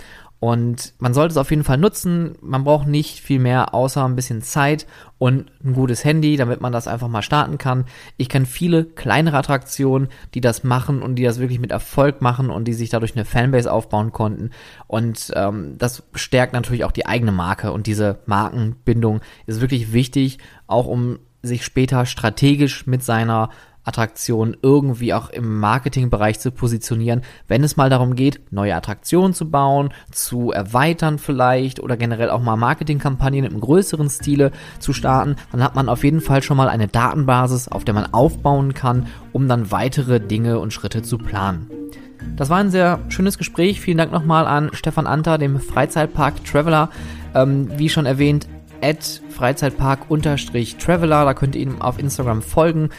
Und 0.42 0.94
man 0.98 1.14
sollte 1.14 1.30
es 1.30 1.36
auf 1.36 1.50
jeden 1.50 1.62
Fall 1.62 1.78
nutzen. 1.78 2.32
Man 2.40 2.64
braucht 2.64 2.88
nicht 2.88 3.20
viel 3.20 3.38
mehr 3.38 3.74
außer 3.74 4.04
ein 4.04 4.16
bisschen 4.16 4.42
Zeit 4.42 4.88
und 5.18 5.52
ein 5.64 5.72
gutes 5.72 6.04
Handy, 6.04 6.36
damit 6.36 6.60
man 6.60 6.72
das 6.72 6.88
einfach 6.88 7.06
mal 7.06 7.22
starten 7.22 7.58
kann. 7.58 7.84
Ich 8.16 8.28
kenne 8.28 8.46
viele 8.46 8.84
kleinere 8.84 9.36
Attraktionen, 9.36 10.08
die 10.34 10.40
das 10.40 10.64
machen 10.64 11.00
und 11.00 11.14
die 11.14 11.22
das 11.22 11.38
wirklich 11.38 11.60
mit 11.60 11.70
Erfolg 11.70 12.22
machen 12.22 12.50
und 12.50 12.64
die 12.64 12.72
sich 12.72 12.90
dadurch 12.90 13.14
eine 13.14 13.24
Fanbase 13.24 13.72
aufbauen 13.72 14.10
konnten. 14.10 14.50
Und 14.88 15.30
ähm, 15.36 15.76
das 15.78 16.02
stärkt 16.12 16.54
natürlich 16.54 16.82
auch 16.82 16.90
die 16.90 17.06
eigene 17.06 17.30
Marke 17.30 17.70
und 17.70 17.86
diese 17.86 18.18
Markenbindung 18.26 19.20
ist 19.46 19.60
wirklich 19.60 19.92
wichtig, 19.92 20.38
auch 20.66 20.86
um 20.86 21.20
sich 21.42 21.64
später 21.64 22.04
strategisch 22.04 22.88
mit 22.88 23.04
seiner 23.04 23.50
Attraktion 23.84 24.56
irgendwie 24.62 25.14
auch 25.14 25.30
im 25.30 25.58
Marketingbereich 25.58 26.38
zu 26.40 26.50
positionieren, 26.50 27.22
wenn 27.48 27.64
es 27.64 27.76
mal 27.76 27.90
darum 27.90 28.14
geht, 28.14 28.40
neue 28.52 28.74
Attraktionen 28.74 29.34
zu 29.34 29.50
bauen, 29.50 29.92
zu 30.10 30.52
erweitern 30.52 31.18
vielleicht 31.18 31.80
oder 31.80 31.96
generell 31.96 32.30
auch 32.30 32.42
mal 32.42 32.56
Marketingkampagnen 32.56 33.44
im 33.44 33.60
größeren 33.60 34.08
Stile 34.08 34.52
zu 34.78 34.92
starten, 34.92 35.36
dann 35.50 35.62
hat 35.62 35.74
man 35.74 35.88
auf 35.88 36.04
jeden 36.04 36.20
Fall 36.20 36.42
schon 36.42 36.56
mal 36.56 36.68
eine 36.68 36.88
Datenbasis, 36.88 37.68
auf 37.68 37.84
der 37.84 37.94
man 37.94 38.12
aufbauen 38.12 38.74
kann, 38.74 39.06
um 39.32 39.48
dann 39.48 39.70
weitere 39.70 40.20
Dinge 40.20 40.58
und 40.58 40.72
Schritte 40.72 41.02
zu 41.02 41.18
planen. 41.18 41.68
Das 42.36 42.50
war 42.50 42.58
ein 42.58 42.70
sehr 42.70 43.00
schönes 43.08 43.36
Gespräch. 43.36 43.80
Vielen 43.80 43.98
Dank 43.98 44.12
nochmal 44.12 44.46
an 44.46 44.70
Stefan 44.74 45.08
Anter, 45.08 45.38
dem 45.38 45.58
Freizeitpark 45.58 46.44
Traveler. 46.44 46.88
Ähm, 47.34 47.68
wie 47.76 47.88
schon 47.88 48.06
erwähnt, 48.06 48.46
at 48.82 49.22
Freizeitpark-Traveler, 49.30 51.24
da 51.24 51.34
könnt 51.34 51.54
ihr 51.54 51.62
ihm 51.62 51.80
auf 51.80 51.98
Instagram 51.98 52.42
folgen. 52.42 52.90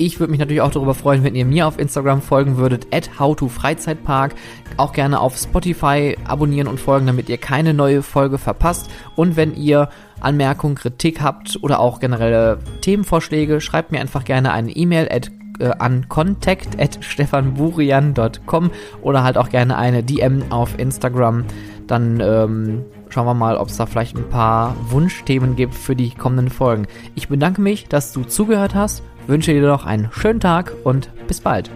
Ich 0.00 0.20
würde 0.20 0.30
mich 0.30 0.38
natürlich 0.38 0.62
auch 0.62 0.70
darüber 0.70 0.94
freuen, 0.94 1.24
wenn 1.24 1.34
ihr 1.34 1.44
mir 1.44 1.66
auf 1.66 1.76
Instagram 1.76 2.22
folgen 2.22 2.56
würdet, 2.56 2.86
at 2.92 3.18
howtofreizeitpark. 3.18 4.36
Auch 4.76 4.92
gerne 4.92 5.18
auf 5.18 5.36
Spotify 5.36 6.16
abonnieren 6.24 6.68
und 6.68 6.78
folgen, 6.78 7.08
damit 7.08 7.28
ihr 7.28 7.36
keine 7.36 7.74
neue 7.74 8.02
Folge 8.02 8.38
verpasst. 8.38 8.88
Und 9.16 9.36
wenn 9.36 9.56
ihr 9.56 9.88
Anmerkungen, 10.20 10.76
Kritik 10.76 11.20
habt 11.20 11.58
oder 11.62 11.80
auch 11.80 11.98
generelle 11.98 12.60
Themenvorschläge, 12.80 13.60
schreibt 13.60 13.90
mir 13.90 14.00
einfach 14.00 14.24
gerne 14.24 14.52
eine 14.52 14.70
E-Mail 14.70 15.08
at 15.10 15.32
äh, 15.58 15.72
an 15.80 16.08
contact 16.08 17.04
stefanburian.com 17.04 18.70
oder 19.02 19.24
halt 19.24 19.36
auch 19.36 19.48
gerne 19.48 19.76
eine 19.76 20.04
DM 20.04 20.44
auf 20.50 20.78
Instagram. 20.78 21.44
Dann 21.88 22.20
ähm, 22.20 22.84
schauen 23.08 23.26
wir 23.26 23.34
mal, 23.34 23.56
ob 23.56 23.66
es 23.66 23.78
da 23.78 23.86
vielleicht 23.86 24.16
ein 24.16 24.28
paar 24.28 24.76
Wunschthemen 24.90 25.56
gibt 25.56 25.74
für 25.74 25.96
die 25.96 26.10
kommenden 26.10 26.50
Folgen. 26.50 26.86
Ich 27.16 27.26
bedanke 27.26 27.60
mich, 27.60 27.88
dass 27.88 28.12
du 28.12 28.22
zugehört 28.22 28.76
hast 28.76 29.02
wünsche 29.28 29.52
dir 29.52 29.62
noch 29.62 29.86
einen 29.86 30.10
schönen 30.12 30.40
Tag 30.40 30.72
und 30.84 31.10
bis 31.28 31.40
bald. 31.40 31.70